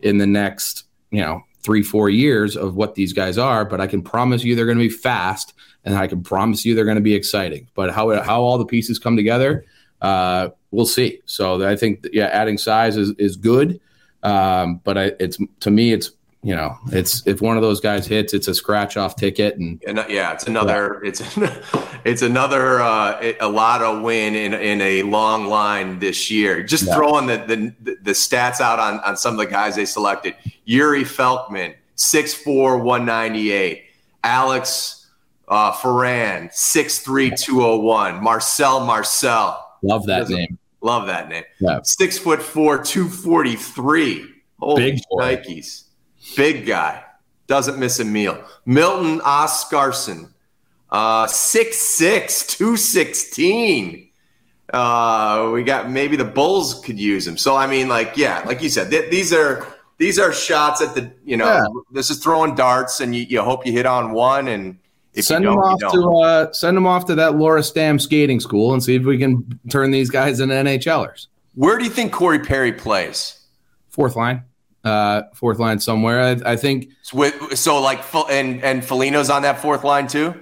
in 0.00 0.18
the 0.18 0.26
next, 0.26 0.84
you 1.10 1.20
know, 1.20 1.42
three, 1.62 1.82
four 1.82 2.08
years 2.08 2.56
of 2.56 2.76
what 2.76 2.94
these 2.94 3.12
guys 3.12 3.38
are. 3.38 3.64
But 3.64 3.80
I 3.80 3.86
can 3.86 4.02
promise 4.02 4.44
you 4.44 4.54
they're 4.54 4.64
going 4.64 4.78
to 4.78 4.84
be 4.84 4.90
fast, 4.90 5.54
and 5.84 5.96
I 5.96 6.06
can 6.06 6.22
promise 6.22 6.64
you 6.64 6.74
they're 6.74 6.84
going 6.84 6.96
to 6.96 7.02
be 7.02 7.14
exciting. 7.14 7.68
But 7.74 7.90
how 7.90 8.20
how 8.22 8.42
all 8.42 8.58
the 8.58 8.66
pieces 8.66 8.98
come 8.98 9.16
together, 9.16 9.64
uh, 10.00 10.50
we'll 10.70 10.86
see. 10.86 11.20
So 11.26 11.66
I 11.66 11.76
think 11.76 12.06
yeah, 12.12 12.26
adding 12.26 12.58
size 12.58 12.96
is 12.96 13.10
is 13.18 13.36
good. 13.36 13.80
Um, 14.22 14.80
but 14.82 14.98
I, 14.98 15.12
it's 15.20 15.38
to 15.60 15.70
me, 15.70 15.92
it's 15.92 16.10
you 16.42 16.54
know, 16.54 16.78
it's 16.92 17.26
if 17.26 17.40
one 17.40 17.56
of 17.56 17.62
those 17.62 17.80
guys 17.80 18.06
hits, 18.06 18.32
it's 18.32 18.46
a 18.46 18.54
scratch 18.54 18.96
off 18.96 19.16
ticket, 19.16 19.56
and, 19.56 19.82
and 19.86 20.04
yeah, 20.08 20.32
it's 20.32 20.46
another, 20.46 21.00
yeah. 21.02 21.08
it's 21.08 21.22
it's 22.04 22.22
another 22.22 22.80
uh, 22.80 23.32
a 23.40 23.48
lot 23.48 23.82
of 23.82 24.02
win 24.02 24.36
in 24.36 24.54
in 24.54 24.80
a 24.80 25.02
long 25.02 25.46
line 25.46 25.98
this 25.98 26.30
year. 26.30 26.62
Just 26.62 26.86
yeah. 26.86 26.94
throwing 26.94 27.26
the, 27.26 27.38
the 27.84 27.96
the 28.02 28.10
stats 28.12 28.60
out 28.60 28.78
on 28.78 29.00
on 29.00 29.16
some 29.16 29.34
of 29.34 29.38
the 29.38 29.46
guys 29.46 29.74
they 29.74 29.84
selected: 29.84 30.36
Jiri 30.66 31.02
Felcman, 31.02 31.74
6'4", 31.96 32.82
198. 32.84 33.84
Alex 34.22 35.06
uh, 35.48 35.72
Pharand, 35.72 36.52
6'3", 36.52 37.36
201. 37.36 38.22
Marcel 38.22 38.86
Marcel, 38.86 39.76
love 39.82 40.06
that 40.06 40.28
name. 40.28 40.56
Love 40.82 41.08
that 41.08 41.28
name. 41.28 41.42
Yeah. 41.58 41.80
Six 41.82 42.16
foot 42.16 42.40
four, 42.40 42.82
two 42.82 43.08
forty 43.08 43.56
three. 43.56 44.24
Holy 44.60 44.92
Big 44.92 45.00
Nikes. 45.12 45.87
Big 46.36 46.66
guy. 46.66 47.04
Doesn't 47.46 47.78
miss 47.78 47.98
a 47.98 48.04
meal. 48.04 48.42
Milton 48.66 49.20
Oscarson, 49.20 50.30
uh, 50.90 51.26
6'6, 51.26 52.48
216. 52.48 54.10
Uh, 54.72 55.50
we 55.54 55.62
got 55.62 55.90
maybe 55.90 56.16
the 56.16 56.24
Bulls 56.24 56.80
could 56.84 56.98
use 56.98 57.26
him. 57.26 57.38
So 57.38 57.56
I 57.56 57.66
mean, 57.66 57.88
like, 57.88 58.16
yeah, 58.16 58.42
like 58.44 58.62
you 58.62 58.68
said, 58.68 58.90
th- 58.90 59.10
these 59.10 59.32
are 59.32 59.66
these 59.96 60.18
are 60.18 60.32
shots 60.32 60.82
at 60.82 60.94
the 60.94 61.10
you 61.24 61.36
know, 61.36 61.46
yeah. 61.46 61.66
this 61.90 62.10
is 62.10 62.18
throwing 62.18 62.54
darts, 62.54 63.00
and 63.00 63.14
you, 63.14 63.22
you 63.22 63.40
hope 63.40 63.64
you 63.66 63.72
hit 63.72 63.86
on 63.86 64.12
one, 64.12 64.48
and 64.48 64.78
if 65.14 65.24
send 65.24 65.46
them 65.46 65.56
off 65.56 65.92
to 65.92 66.18
uh, 66.18 66.52
send 66.52 66.76
them 66.76 66.86
off 66.86 67.06
to 67.06 67.14
that 67.14 67.36
Laura 67.36 67.60
Stamm 67.60 67.98
skating 67.98 68.40
school 68.40 68.74
and 68.74 68.82
see 68.82 68.94
if 68.94 69.04
we 69.04 69.16
can 69.16 69.58
turn 69.70 69.90
these 69.90 70.10
guys 70.10 70.38
into 70.40 70.54
NHLers. 70.54 71.28
Where 71.54 71.78
do 71.78 71.84
you 71.84 71.90
think 71.90 72.12
Corey 72.12 72.38
Perry 72.38 72.72
plays? 72.72 73.40
Fourth 73.88 74.16
line. 74.16 74.44
Uh, 74.84 75.22
fourth 75.34 75.58
line 75.58 75.80
somewhere. 75.80 76.20
I, 76.20 76.52
I 76.52 76.56
think 76.56 76.90
with 77.12 77.58
so 77.58 77.80
like 77.80 78.00
and 78.30 78.62
and 78.62 78.84
Foligno's 78.84 79.30
on 79.30 79.42
that 79.42 79.60
fourth 79.60 79.84
line 79.84 80.06
too. 80.06 80.34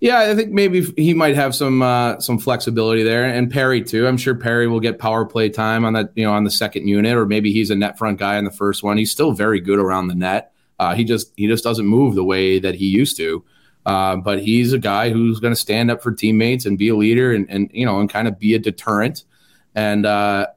Yeah, 0.00 0.20
I 0.20 0.36
think 0.36 0.52
maybe 0.52 0.82
he 0.96 1.12
might 1.12 1.34
have 1.34 1.56
some 1.56 1.82
uh, 1.82 2.20
some 2.20 2.38
flexibility 2.38 3.02
there, 3.02 3.24
and 3.24 3.50
Perry 3.50 3.82
too. 3.82 4.06
I'm 4.06 4.16
sure 4.16 4.34
Perry 4.34 4.68
will 4.68 4.78
get 4.80 5.00
power 5.00 5.24
play 5.24 5.48
time 5.48 5.84
on 5.84 5.94
that, 5.94 6.12
you 6.14 6.24
know, 6.24 6.32
on 6.32 6.44
the 6.44 6.52
second 6.52 6.86
unit, 6.86 7.16
or 7.16 7.26
maybe 7.26 7.52
he's 7.52 7.70
a 7.70 7.74
net 7.74 7.98
front 7.98 8.18
guy 8.18 8.36
in 8.38 8.44
the 8.44 8.52
first 8.52 8.84
one. 8.84 8.96
He's 8.96 9.10
still 9.10 9.32
very 9.32 9.58
good 9.58 9.80
around 9.80 10.06
the 10.06 10.14
net. 10.14 10.52
Uh, 10.78 10.94
he 10.94 11.02
just 11.02 11.32
he 11.36 11.48
just 11.48 11.64
doesn't 11.64 11.86
move 11.86 12.14
the 12.14 12.22
way 12.22 12.60
that 12.60 12.76
he 12.76 12.86
used 12.86 13.16
to. 13.16 13.44
Uh, 13.86 14.16
but 14.16 14.40
he's 14.40 14.72
a 14.72 14.78
guy 14.78 15.10
who's 15.10 15.40
going 15.40 15.52
to 15.52 15.58
stand 15.58 15.90
up 15.90 16.02
for 16.02 16.12
teammates 16.12 16.66
and 16.66 16.76
be 16.76 16.90
a 16.90 16.94
leader, 16.94 17.32
and, 17.32 17.48
and 17.50 17.68
you 17.72 17.84
know, 17.84 17.98
and 17.98 18.08
kind 18.08 18.28
of 18.28 18.38
be 18.38 18.54
a 18.54 18.58
deterrent. 18.58 19.24
And 19.74 20.06
uh, 20.06 20.48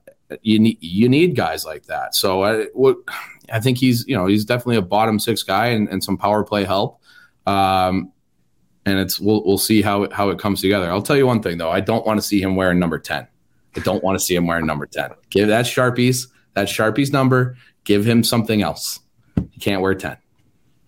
you 0.42 0.60
need 0.60 0.78
you 0.82 1.10
need 1.10 1.36
guys 1.36 1.66
like 1.66 1.86
that. 1.86 2.16
So 2.16 2.44
I 2.44 2.66
what 2.74 2.98
I 3.52 3.60
think 3.60 3.78
he's 3.78 4.06
you 4.08 4.16
know 4.16 4.26
he's 4.26 4.46
definitely 4.46 4.78
a 4.78 4.82
bottom 4.82 5.20
six 5.20 5.44
guy 5.44 5.68
and, 5.68 5.88
and 5.90 6.04
some 6.04 6.18
power 6.18 6.44
play 6.44 6.64
help. 6.64 7.00
Um, 7.46 8.12
and 8.86 9.00
it's 9.00 9.20
we'll 9.20 9.44
we'll 9.46 9.58
see 9.58 9.82
how 9.82 10.04
it, 10.04 10.14
how 10.14 10.30
it 10.30 10.40
comes 10.40 10.62
together. 10.62 10.90
I'll 10.90 11.02
tell 11.02 11.18
you 11.18 11.28
one 11.28 11.42
thing 11.42 11.58
though, 11.58 11.72
I 11.72 11.80
don't 11.80 12.06
want 12.06 12.20
to 12.20 12.26
see 12.26 12.42
him 12.42 12.56
wearing 12.56 12.80
number 12.80 13.00
ten. 13.00 13.28
I 13.76 13.80
don't 13.82 14.04
want 14.04 14.20
to 14.20 14.24
see 14.24 14.36
him 14.36 14.48
wearing 14.48 14.66
number 14.66 14.86
ten. 14.86 15.12
Give 15.30 15.48
that 15.48 15.68
Sharpy's 15.68 16.28
that 16.54 16.68
Sharpy's 16.68 17.12
number. 17.12 17.58
Give 17.84 18.06
him 18.06 18.24
something 18.24 18.62
else. 18.62 19.00
He 19.52 19.60
can't 19.60 19.82
wear 19.82 19.96
ten. 19.96 20.18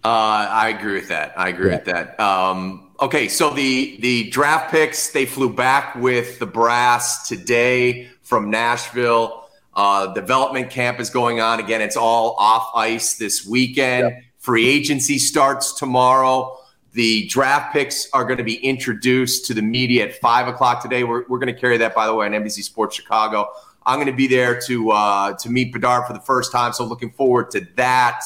Uh, 0.04 0.48
I 0.50 0.70
agree 0.70 0.96
with 0.96 1.08
that. 1.10 1.34
I 1.38 1.50
agree 1.50 1.70
yeah. 1.70 1.78
with 1.78 1.86
that. 1.86 2.20
Um, 2.20 2.92
okay, 3.00 3.30
so 3.30 3.52
the 3.52 3.98
the 4.02 4.30
draft 4.30 4.72
picks 4.72 5.12
they 5.12 5.26
flew 5.26 5.54
back 5.54 5.96
with 5.96 6.40
the 6.40 6.46
brass 6.46 7.28
today 7.28 8.10
from 8.34 8.50
Nashville. 8.50 9.48
Uh, 9.76 10.12
development 10.16 10.72
camp 10.72 11.00
is 11.00 11.12
going 11.12 11.40
on 11.40 11.60
again. 11.60 11.82
It's 11.82 11.96
all 11.96 12.36
off 12.40 12.72
ice 12.74 13.16
this 13.20 13.46
weekend. 13.46 14.06
Yep. 14.06 14.24
Free 14.40 14.68
agency 14.68 15.20
starts 15.20 15.72
tomorrow. 15.74 16.58
The 16.94 17.28
draft 17.28 17.74
picks 17.74 18.10
are 18.12 18.26
going 18.26 18.40
to 18.40 18.44
be 18.44 18.56
introduced 18.56 19.46
to 19.46 19.54
the 19.54 19.62
media 19.62 20.06
at 20.06 20.16
five 20.16 20.48
o'clock 20.48 20.82
today. 20.82 21.04
We're, 21.04 21.26
we're 21.28 21.38
going 21.38 21.54
to 21.54 21.60
carry 21.60 21.78
that, 21.78 21.94
by 21.94 22.08
the 22.08 22.16
way, 22.16 22.26
on 22.26 22.32
NBC 22.32 22.64
Sports 22.64 22.96
Chicago. 22.96 23.48
I'm 23.86 23.98
going 23.98 24.08
to 24.08 24.18
be 24.18 24.26
there 24.26 24.60
to 24.62 24.90
uh, 24.90 25.34
to 25.34 25.50
meet 25.52 25.72
Bedard 25.72 26.08
for 26.08 26.14
the 26.14 26.22
first 26.22 26.52
time, 26.52 26.74
so 26.74 26.86
looking 26.86 27.12
forward 27.12 27.52
to 27.52 27.68
that. 27.76 28.24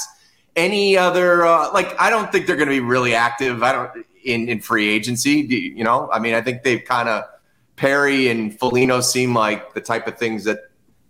Any 0.56 0.96
other 0.96 1.46
uh, 1.46 1.74
like? 1.74 2.00
I 2.00 2.10
don't 2.10 2.32
think 2.32 2.48
they're 2.48 2.56
going 2.56 2.70
to 2.70 2.76
be 2.76 2.80
really 2.80 3.14
active. 3.14 3.62
I 3.62 3.74
don't 3.74 4.06
in 4.24 4.48
in 4.48 4.62
free 4.62 4.88
agency. 4.88 5.74
You 5.76 5.84
know, 5.84 6.10
I 6.14 6.20
mean, 6.20 6.34
I 6.34 6.40
think 6.40 6.64
they've 6.64 6.84
kind 6.86 7.10
of 7.10 7.26
Perry 7.78 8.28
and 8.28 8.58
Foligno 8.60 9.00
seem 9.00 9.34
like 9.34 9.74
the 9.74 9.82
type 9.82 10.08
of 10.08 10.18
things 10.18 10.44
that 10.44 10.60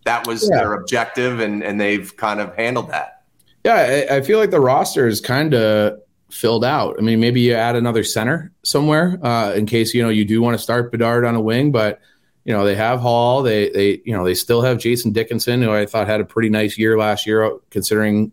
that 0.05 0.27
was 0.27 0.47
yeah. 0.49 0.57
their 0.57 0.73
objective, 0.73 1.39
and 1.39 1.63
and 1.63 1.81
they've 1.81 2.15
kind 2.15 2.39
of 2.39 2.55
handled 2.55 2.91
that. 2.91 3.23
Yeah, 3.63 4.05
I, 4.09 4.17
I 4.17 4.21
feel 4.21 4.37
like 4.37 4.51
the 4.51 4.61
roster 4.61 5.07
is 5.07 5.19
kind 5.19 5.53
of 5.53 5.99
filled 6.29 6.63
out. 6.63 6.95
I 6.97 7.01
mean, 7.01 7.19
maybe 7.19 7.41
you 7.41 7.53
add 7.53 7.75
another 7.75 8.03
center 8.03 8.51
somewhere 8.63 9.17
uh, 9.23 9.53
in 9.53 9.65
case 9.65 9.93
you 9.93 10.03
know 10.03 10.09
you 10.09 10.25
do 10.25 10.41
want 10.41 10.57
to 10.57 10.63
start 10.63 10.91
Bedard 10.91 11.25
on 11.25 11.35
a 11.35 11.41
wing, 11.41 11.71
but 11.71 11.99
you 12.45 12.53
know 12.53 12.65
they 12.65 12.75
have 12.75 12.99
Hall. 12.99 13.41
They 13.41 13.69
they 13.69 14.01
you 14.05 14.15
know 14.15 14.23
they 14.23 14.35
still 14.35 14.61
have 14.61 14.77
Jason 14.77 15.11
Dickinson, 15.11 15.61
who 15.61 15.71
I 15.71 15.85
thought 15.85 16.07
had 16.07 16.21
a 16.21 16.25
pretty 16.25 16.49
nice 16.49 16.77
year 16.77 16.97
last 16.97 17.25
year, 17.25 17.57
considering 17.71 18.31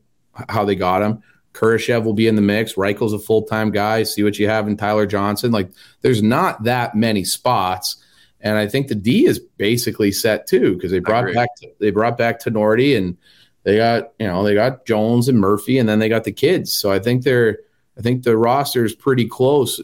how 0.49 0.65
they 0.65 0.75
got 0.75 1.03
him. 1.03 1.23
Kurashev 1.53 2.03
will 2.03 2.15
be 2.15 2.27
in 2.27 2.35
the 2.35 2.43
mix. 2.43 2.77
Reichel's 2.77 3.13
a 3.13 3.19
full 3.19 3.43
time 3.43 3.71
guy. 3.71 4.03
See 4.03 4.23
what 4.23 4.39
you 4.39 4.49
have 4.49 4.67
in 4.67 4.77
Tyler 4.77 5.07
Johnson. 5.07 5.53
Like, 5.53 5.71
there's 6.03 6.23
not 6.23 6.65
that 6.65 6.95
many 6.97 7.25
spots, 7.25 7.97
and 8.45 8.59
I 8.59 8.69
think 8.69 8.89
the 8.89 8.95
D 8.95 9.25
is 9.25 9.41
basically 9.41 10.13
set 10.13 10.47
too 10.47 10.75
because 10.75 10.93
they 10.93 11.01
brought 11.01 11.33
back 11.33 11.49
they 11.81 11.91
brought 11.91 12.19
back 12.19 12.41
Tinordi 12.41 12.97
and 12.97 13.17
they 13.65 13.79
got 13.79 14.13
you 14.19 14.27
know 14.27 14.45
they 14.45 14.55
got 14.55 14.85
Jones 14.85 15.29
and 15.29 15.41
Murphy, 15.41 15.79
and 15.79 15.89
then 15.89 15.99
they 15.99 16.11
got 16.11 16.25
the 16.25 16.33
kids. 16.33 16.73
So 16.73 16.93
I 16.93 16.99
think 16.99 17.25
they're 17.25 17.59
I 17.99 18.03
think 18.03 18.23
the 18.23 18.37
roster 18.37 18.85
is 18.85 18.95
pretty 18.95 19.27
close, 19.27 19.81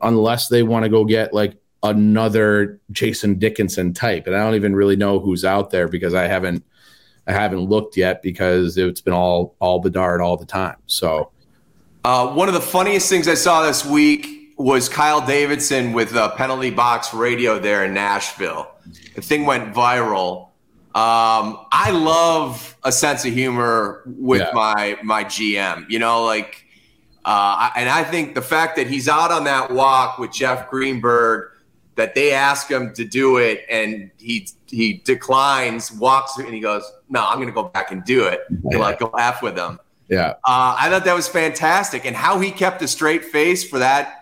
unless 0.00 0.48
they 0.48 0.62
want 0.62 0.84
to 0.84 0.88
go 0.88 1.04
get 1.04 1.34
like 1.34 1.56
another 1.82 2.80
Jason 2.92 3.38
Dickinson 3.38 3.92
type. 3.92 4.26
And 4.28 4.36
I 4.36 4.44
don't 4.44 4.54
even 4.54 4.76
really 4.76 4.96
know 4.96 5.18
who's 5.18 5.44
out 5.44 5.70
there 5.70 5.88
because 5.88 6.14
I 6.14 6.28
haven't 6.28 6.64
I 7.26 7.32
haven't 7.32 7.62
looked 7.62 7.96
yet 7.96 8.22
because 8.22 8.78
it's 8.78 9.00
been 9.00 9.14
all 9.14 9.56
all 9.58 9.80
Bedard 9.80 10.20
all 10.20 10.36
the 10.36 10.46
time. 10.46 10.76
So 10.86 11.32
uh, 12.04 12.32
one 12.34 12.46
of 12.46 12.54
the 12.54 12.60
funniest 12.60 13.08
things 13.08 13.26
I 13.26 13.34
saw 13.34 13.66
this 13.66 13.84
week 13.84 14.39
was 14.60 14.90
Kyle 14.90 15.24
Davidson 15.24 15.94
with 15.94 16.14
a 16.14 16.30
penalty 16.36 16.70
box 16.70 17.14
radio 17.14 17.58
there 17.58 17.84
in 17.84 17.94
Nashville. 17.94 18.70
The 19.14 19.22
thing 19.22 19.46
went 19.46 19.72
viral. 19.72 20.48
Um, 20.92 21.64
I 21.72 21.92
love 21.92 22.76
a 22.84 22.92
sense 22.92 23.24
of 23.24 23.32
humor 23.32 24.02
with 24.06 24.42
yeah. 24.42 24.50
my 24.52 24.98
my 25.02 25.24
GM. 25.24 25.88
You 25.88 25.98
know, 25.98 26.24
like 26.24 26.66
uh, 27.24 27.70
and 27.74 27.88
I 27.88 28.04
think 28.04 28.34
the 28.34 28.42
fact 28.42 28.76
that 28.76 28.86
he's 28.86 29.08
out 29.08 29.32
on 29.32 29.44
that 29.44 29.70
walk 29.70 30.18
with 30.18 30.32
Jeff 30.32 30.68
Greenberg, 30.68 31.52
that 31.94 32.14
they 32.14 32.32
ask 32.32 32.68
him 32.68 32.92
to 32.94 33.04
do 33.04 33.38
it, 33.38 33.64
and 33.70 34.10
he 34.18 34.46
he 34.66 34.94
declines, 35.04 35.90
walks, 35.90 36.36
and 36.36 36.52
he 36.52 36.60
goes, 36.60 36.82
"No, 37.08 37.24
I'm 37.26 37.36
going 37.36 37.48
to 37.48 37.54
go 37.54 37.64
back 37.64 37.92
and 37.92 38.04
do 38.04 38.26
it." 38.26 38.40
Yeah. 38.70 38.78
like 38.78 38.98
go 38.98 39.10
laugh 39.14 39.42
with 39.42 39.56
him. 39.56 39.78
Yeah, 40.08 40.30
uh, 40.44 40.76
I 40.78 40.90
thought 40.90 41.04
that 41.04 41.14
was 41.14 41.28
fantastic, 41.28 42.04
and 42.04 42.14
how 42.14 42.40
he 42.40 42.50
kept 42.50 42.82
a 42.82 42.88
straight 42.88 43.24
face 43.24 43.66
for 43.66 43.78
that 43.78 44.19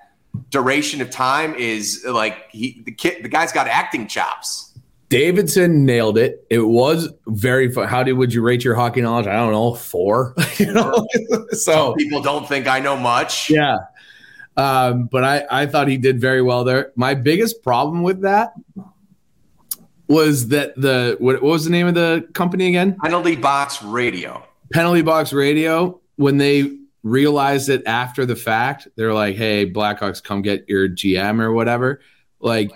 duration 0.51 1.01
of 1.01 1.11
time 1.11 1.55
is 1.55 2.05
like 2.07 2.51
he 2.51 2.83
the 2.85 2.93
kid 2.93 3.23
the 3.23 3.29
guy's 3.29 3.53
got 3.53 3.67
acting 3.69 4.07
chops. 4.07 4.65
Davidson 5.09 5.87
nailed 5.87 6.19
it. 6.19 6.47
It 6.51 6.61
was 6.61 7.09
very 7.27 7.73
fun. 7.73 7.89
How 7.89 8.03
did 8.03 8.13
would 8.13 8.35
you 8.35 8.43
rate 8.43 8.63
your 8.63 8.75
hockey 8.75 9.01
knowledge? 9.01 9.27
I 9.27 9.37
don't 9.37 9.53
know, 9.53 9.75
four. 9.75 10.35
you 10.59 10.73
know, 10.73 11.07
so 11.51 11.73
Some 11.73 11.95
people 11.95 12.21
don't 12.21 12.47
think 12.47 12.67
I 12.67 12.79
know 12.81 12.97
much. 12.97 13.49
Yeah, 13.49 13.79
um, 14.57 15.07
but 15.07 15.25
I 15.25 15.47
I 15.51 15.67
thought 15.67 15.89
he 15.89 15.97
did 15.97 16.21
very 16.21 16.43
well 16.43 16.65
there. 16.65 16.93
My 16.95 17.15
biggest 17.15 17.63
problem 17.63 18.03
with 18.03 18.23
that 18.23 18.53
was 20.09 20.49
that 20.49 20.75
the 20.77 21.17
what, 21.21 21.43
what 21.43 21.51
was 21.51 21.65
the 21.65 21.71
name 21.71 21.87
of 21.87 21.95
the 21.95 22.29
company 22.35 22.69
again? 22.69 22.97
Penalty 23.03 23.37
Box 23.37 23.83
Radio. 23.83 24.43
Penalty 24.73 25.03
Box 25.03 25.33
Radio. 25.33 26.01
When 26.17 26.37
they 26.39 26.77
realized 27.03 27.69
it 27.69 27.83
after 27.87 28.27
the 28.27 28.37
fact, 28.37 28.89
they're 28.97 29.15
like, 29.15 29.37
"Hey, 29.37 29.71
Blackhawks, 29.71 30.23
come 30.23 30.43
get 30.43 30.69
your 30.69 30.89
GM 30.89 31.41
or 31.41 31.53
whatever." 31.53 32.01
Like 32.41 32.71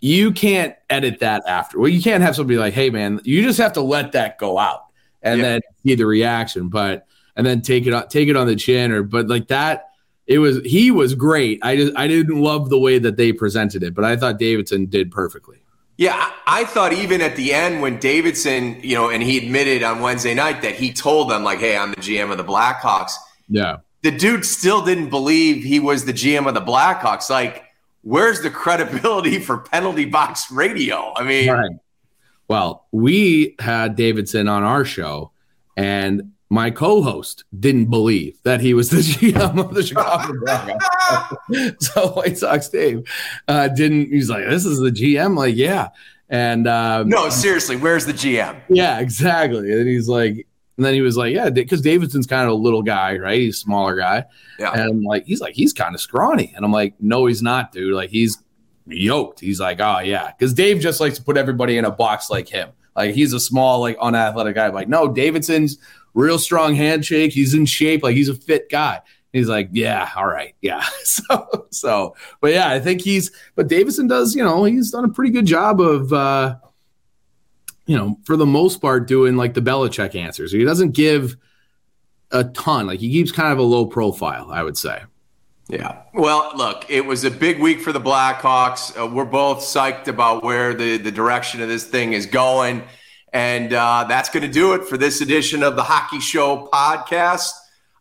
you 0.00 0.32
can't 0.32 0.74
edit 0.90 1.20
that 1.20 1.42
after. 1.46 1.78
Well, 1.78 1.88
you 1.88 2.02
can't 2.02 2.22
have 2.22 2.36
somebody 2.36 2.58
like, 2.58 2.74
"Hey, 2.74 2.90
man," 2.90 3.20
you 3.24 3.42
just 3.42 3.58
have 3.58 3.72
to 3.74 3.80
let 3.80 4.12
that 4.12 4.38
go 4.38 4.58
out 4.58 4.84
and 5.22 5.40
yeah. 5.40 5.44
then 5.44 5.60
see 5.84 5.94
the 5.94 6.06
reaction, 6.06 6.68
but 6.68 7.06
and 7.36 7.46
then 7.46 7.62
take 7.62 7.86
it 7.86 7.94
on 7.94 8.08
take 8.08 8.28
it 8.28 8.36
on 8.36 8.46
the 8.46 8.56
chin 8.56 8.92
or 8.92 9.02
but 9.02 9.28
like 9.28 9.48
that. 9.48 9.84
It 10.26 10.40
was 10.40 10.60
he 10.62 10.90
was 10.90 11.14
great. 11.14 11.58
I 11.62 11.76
just 11.76 11.96
I 11.96 12.06
didn't 12.06 12.38
love 12.38 12.68
the 12.68 12.78
way 12.78 12.98
that 12.98 13.16
they 13.16 13.32
presented 13.32 13.82
it, 13.82 13.94
but 13.94 14.04
I 14.04 14.14
thought 14.14 14.38
Davidson 14.38 14.86
did 14.86 15.10
perfectly. 15.10 15.62
Yeah, 15.96 16.30
I 16.46 16.64
thought 16.64 16.92
even 16.92 17.22
at 17.22 17.34
the 17.34 17.52
end 17.52 17.80
when 17.80 17.98
Davidson, 17.98 18.78
you 18.82 18.94
know, 18.94 19.08
and 19.08 19.22
he 19.22 19.38
admitted 19.38 19.82
on 19.82 20.00
Wednesday 20.00 20.34
night 20.34 20.60
that 20.62 20.74
he 20.74 20.92
told 20.92 21.30
them 21.30 21.44
like, 21.44 21.60
"Hey, 21.60 21.78
I'm 21.78 21.90
the 21.90 21.96
GM 21.96 22.30
of 22.30 22.36
the 22.36 22.44
Blackhawks." 22.44 23.12
Yeah, 23.48 23.78
the 24.02 24.10
dude 24.10 24.44
still 24.44 24.84
didn't 24.84 25.10
believe 25.10 25.64
he 25.64 25.80
was 25.80 26.04
the 26.04 26.12
GM 26.12 26.46
of 26.46 26.54
the 26.54 26.60
Blackhawks. 26.60 27.30
Like 27.30 27.64
where's 28.02 28.40
the 28.40 28.50
credibility 28.50 29.38
for 29.38 29.58
penalty 29.58 30.04
box 30.04 30.50
radio? 30.50 31.12
I 31.16 31.24
mean, 31.24 31.50
right. 31.50 31.70
well, 32.48 32.86
we 32.92 33.54
had 33.58 33.96
Davidson 33.96 34.48
on 34.48 34.62
our 34.62 34.84
show, 34.84 35.32
and 35.76 36.32
my 36.50 36.70
co-host 36.70 37.44
didn't 37.58 37.90
believe 37.90 38.38
that 38.44 38.60
he 38.60 38.72
was 38.72 38.90
the 38.90 38.96
GM 39.32 39.58
of 39.58 39.74
the 39.74 39.82
Chicago 39.82 40.32
Blackhawks. 40.32 41.82
so 41.82 42.08
White 42.08 42.38
Sox 42.38 42.68
Dave 42.68 43.06
uh, 43.46 43.68
didn't. 43.68 44.06
He's 44.08 44.30
like, 44.30 44.48
"This 44.48 44.64
is 44.64 44.78
the 44.78 44.90
GM." 44.90 45.36
Like, 45.36 45.56
yeah. 45.56 45.88
And 46.30 46.68
um, 46.68 47.08
no, 47.08 47.30
seriously, 47.30 47.76
where's 47.76 48.04
the 48.04 48.12
GM? 48.12 48.60
Yeah, 48.68 49.00
exactly. 49.00 49.72
And 49.72 49.88
he's 49.88 50.08
like, 50.08 50.46
and 50.78 50.86
then 50.86 50.94
he 50.94 51.00
was 51.00 51.16
like, 51.16 51.34
yeah, 51.34 51.50
because 51.50 51.80
Davidson's 51.80 52.28
kind 52.28 52.44
of 52.44 52.52
a 52.52 52.54
little 52.54 52.82
guy, 52.82 53.16
right? 53.18 53.40
He's 53.40 53.56
a 53.56 53.58
smaller 53.58 53.96
guy. 53.96 54.24
Yeah. 54.60 54.70
And 54.70 54.82
I'm 54.82 55.02
like, 55.02 55.26
he's 55.26 55.40
like, 55.40 55.54
he's 55.54 55.72
kind 55.72 55.92
of 55.92 56.00
scrawny. 56.00 56.52
And 56.54 56.64
I'm 56.64 56.70
like, 56.70 56.94
no, 57.00 57.26
he's 57.26 57.42
not, 57.42 57.72
dude. 57.72 57.94
Like, 57.94 58.10
he's 58.10 58.38
yoked. 58.86 59.40
He's 59.40 59.58
like, 59.58 59.80
oh, 59.80 59.98
yeah. 59.98 60.30
Because 60.30 60.54
Dave 60.54 60.78
just 60.78 61.00
likes 61.00 61.18
to 61.18 61.24
put 61.24 61.36
everybody 61.36 61.78
in 61.78 61.84
a 61.84 61.90
box 61.90 62.30
like 62.30 62.48
him. 62.48 62.70
Like, 62.94 63.16
he's 63.16 63.32
a 63.32 63.40
small, 63.40 63.80
like, 63.80 63.96
unathletic 64.00 64.54
guy. 64.54 64.68
I'm 64.68 64.74
like, 64.74 64.88
no, 64.88 65.08
Davidson's 65.08 65.78
real 66.14 66.38
strong 66.38 66.76
handshake. 66.76 67.32
He's 67.32 67.54
in 67.54 67.66
shape. 67.66 68.04
Like, 68.04 68.14
he's 68.14 68.28
a 68.28 68.34
fit 68.34 68.70
guy. 68.70 69.00
He's 69.32 69.48
like, 69.48 69.70
yeah, 69.72 70.08
all 70.14 70.28
right, 70.28 70.54
yeah. 70.62 70.84
So, 71.02 71.66
so, 71.70 72.16
but 72.40 72.52
yeah, 72.52 72.70
I 72.70 72.78
think 72.78 73.00
he's, 73.00 73.32
but 73.56 73.66
Davidson 73.66 74.06
does, 74.06 74.36
you 74.36 74.44
know, 74.44 74.62
he's 74.62 74.92
done 74.92 75.04
a 75.04 75.08
pretty 75.08 75.32
good 75.32 75.46
job 75.46 75.80
of, 75.80 76.12
uh, 76.12 76.54
you 77.88 77.96
know, 77.96 78.18
for 78.24 78.36
the 78.36 78.46
most 78.46 78.82
part, 78.82 79.08
doing 79.08 79.36
like 79.36 79.54
the 79.54 79.62
Belichick 79.62 80.14
answers. 80.14 80.52
He 80.52 80.62
doesn't 80.62 80.90
give 80.90 81.38
a 82.30 82.44
ton. 82.44 82.86
Like 82.86 83.00
he 83.00 83.10
keeps 83.10 83.32
kind 83.32 83.50
of 83.50 83.58
a 83.58 83.62
low 83.62 83.86
profile, 83.86 84.50
I 84.50 84.62
would 84.62 84.76
say. 84.76 85.00
Yeah. 85.68 86.02
Well, 86.12 86.52
look, 86.54 86.84
it 86.90 87.06
was 87.06 87.24
a 87.24 87.30
big 87.30 87.60
week 87.60 87.80
for 87.80 87.92
the 87.92 88.00
Blackhawks. 88.00 88.94
Uh, 88.94 89.06
we're 89.06 89.24
both 89.24 89.60
psyched 89.60 90.06
about 90.06 90.44
where 90.44 90.74
the, 90.74 90.98
the 90.98 91.10
direction 91.10 91.62
of 91.62 91.68
this 91.68 91.84
thing 91.84 92.12
is 92.12 92.26
going. 92.26 92.82
And 93.32 93.72
uh, 93.72 94.04
that's 94.06 94.28
going 94.28 94.42
to 94.42 94.52
do 94.52 94.74
it 94.74 94.84
for 94.84 94.98
this 94.98 95.22
edition 95.22 95.62
of 95.62 95.74
the 95.74 95.82
Hockey 95.82 96.20
Show 96.20 96.68
podcast. 96.70 97.52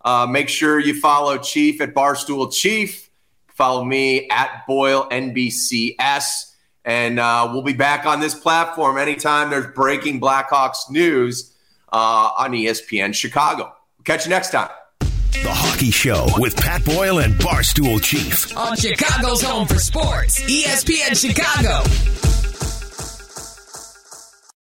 Uh, 0.04 0.28
make 0.30 0.50
sure 0.50 0.80
you 0.80 1.00
follow 1.00 1.38
Chief 1.38 1.80
at 1.80 1.94
Barstool 1.94 2.54
Chief. 2.54 3.10
Follow 3.56 3.86
me 3.86 4.28
at 4.30 4.68
Boyle 4.68 5.08
NBCS. 5.10 6.47
And 6.88 7.20
uh, 7.20 7.50
we'll 7.52 7.64
be 7.64 7.74
back 7.74 8.06
on 8.06 8.22
this 8.22 8.34
platform 8.34 8.98
anytime 8.98 9.50
there's 9.50 9.68
breaking 9.68 10.22
Blackhawks 10.22 10.90
news 10.90 11.54
uh, 11.92 12.30
on 12.38 12.52
ESPN 12.54 13.14
Chicago. 13.14 13.74
Catch 14.06 14.26
you 14.26 14.30
next 14.30 14.52
time. 14.52 14.70
The 15.02 15.52
Hockey 15.54 15.92
Show 15.92 16.28
with 16.38 16.56
Pat 16.56 16.86
Boyle 16.86 17.20
and 17.20 17.34
Barstool 17.36 18.02
Chief. 18.02 18.56
On 18.58 18.76
Chicago's 18.78 19.42
Home 19.42 19.68
for 19.68 19.80
Sports, 19.80 20.42
ESPN 20.44 21.20
Chicago. 21.20 22.37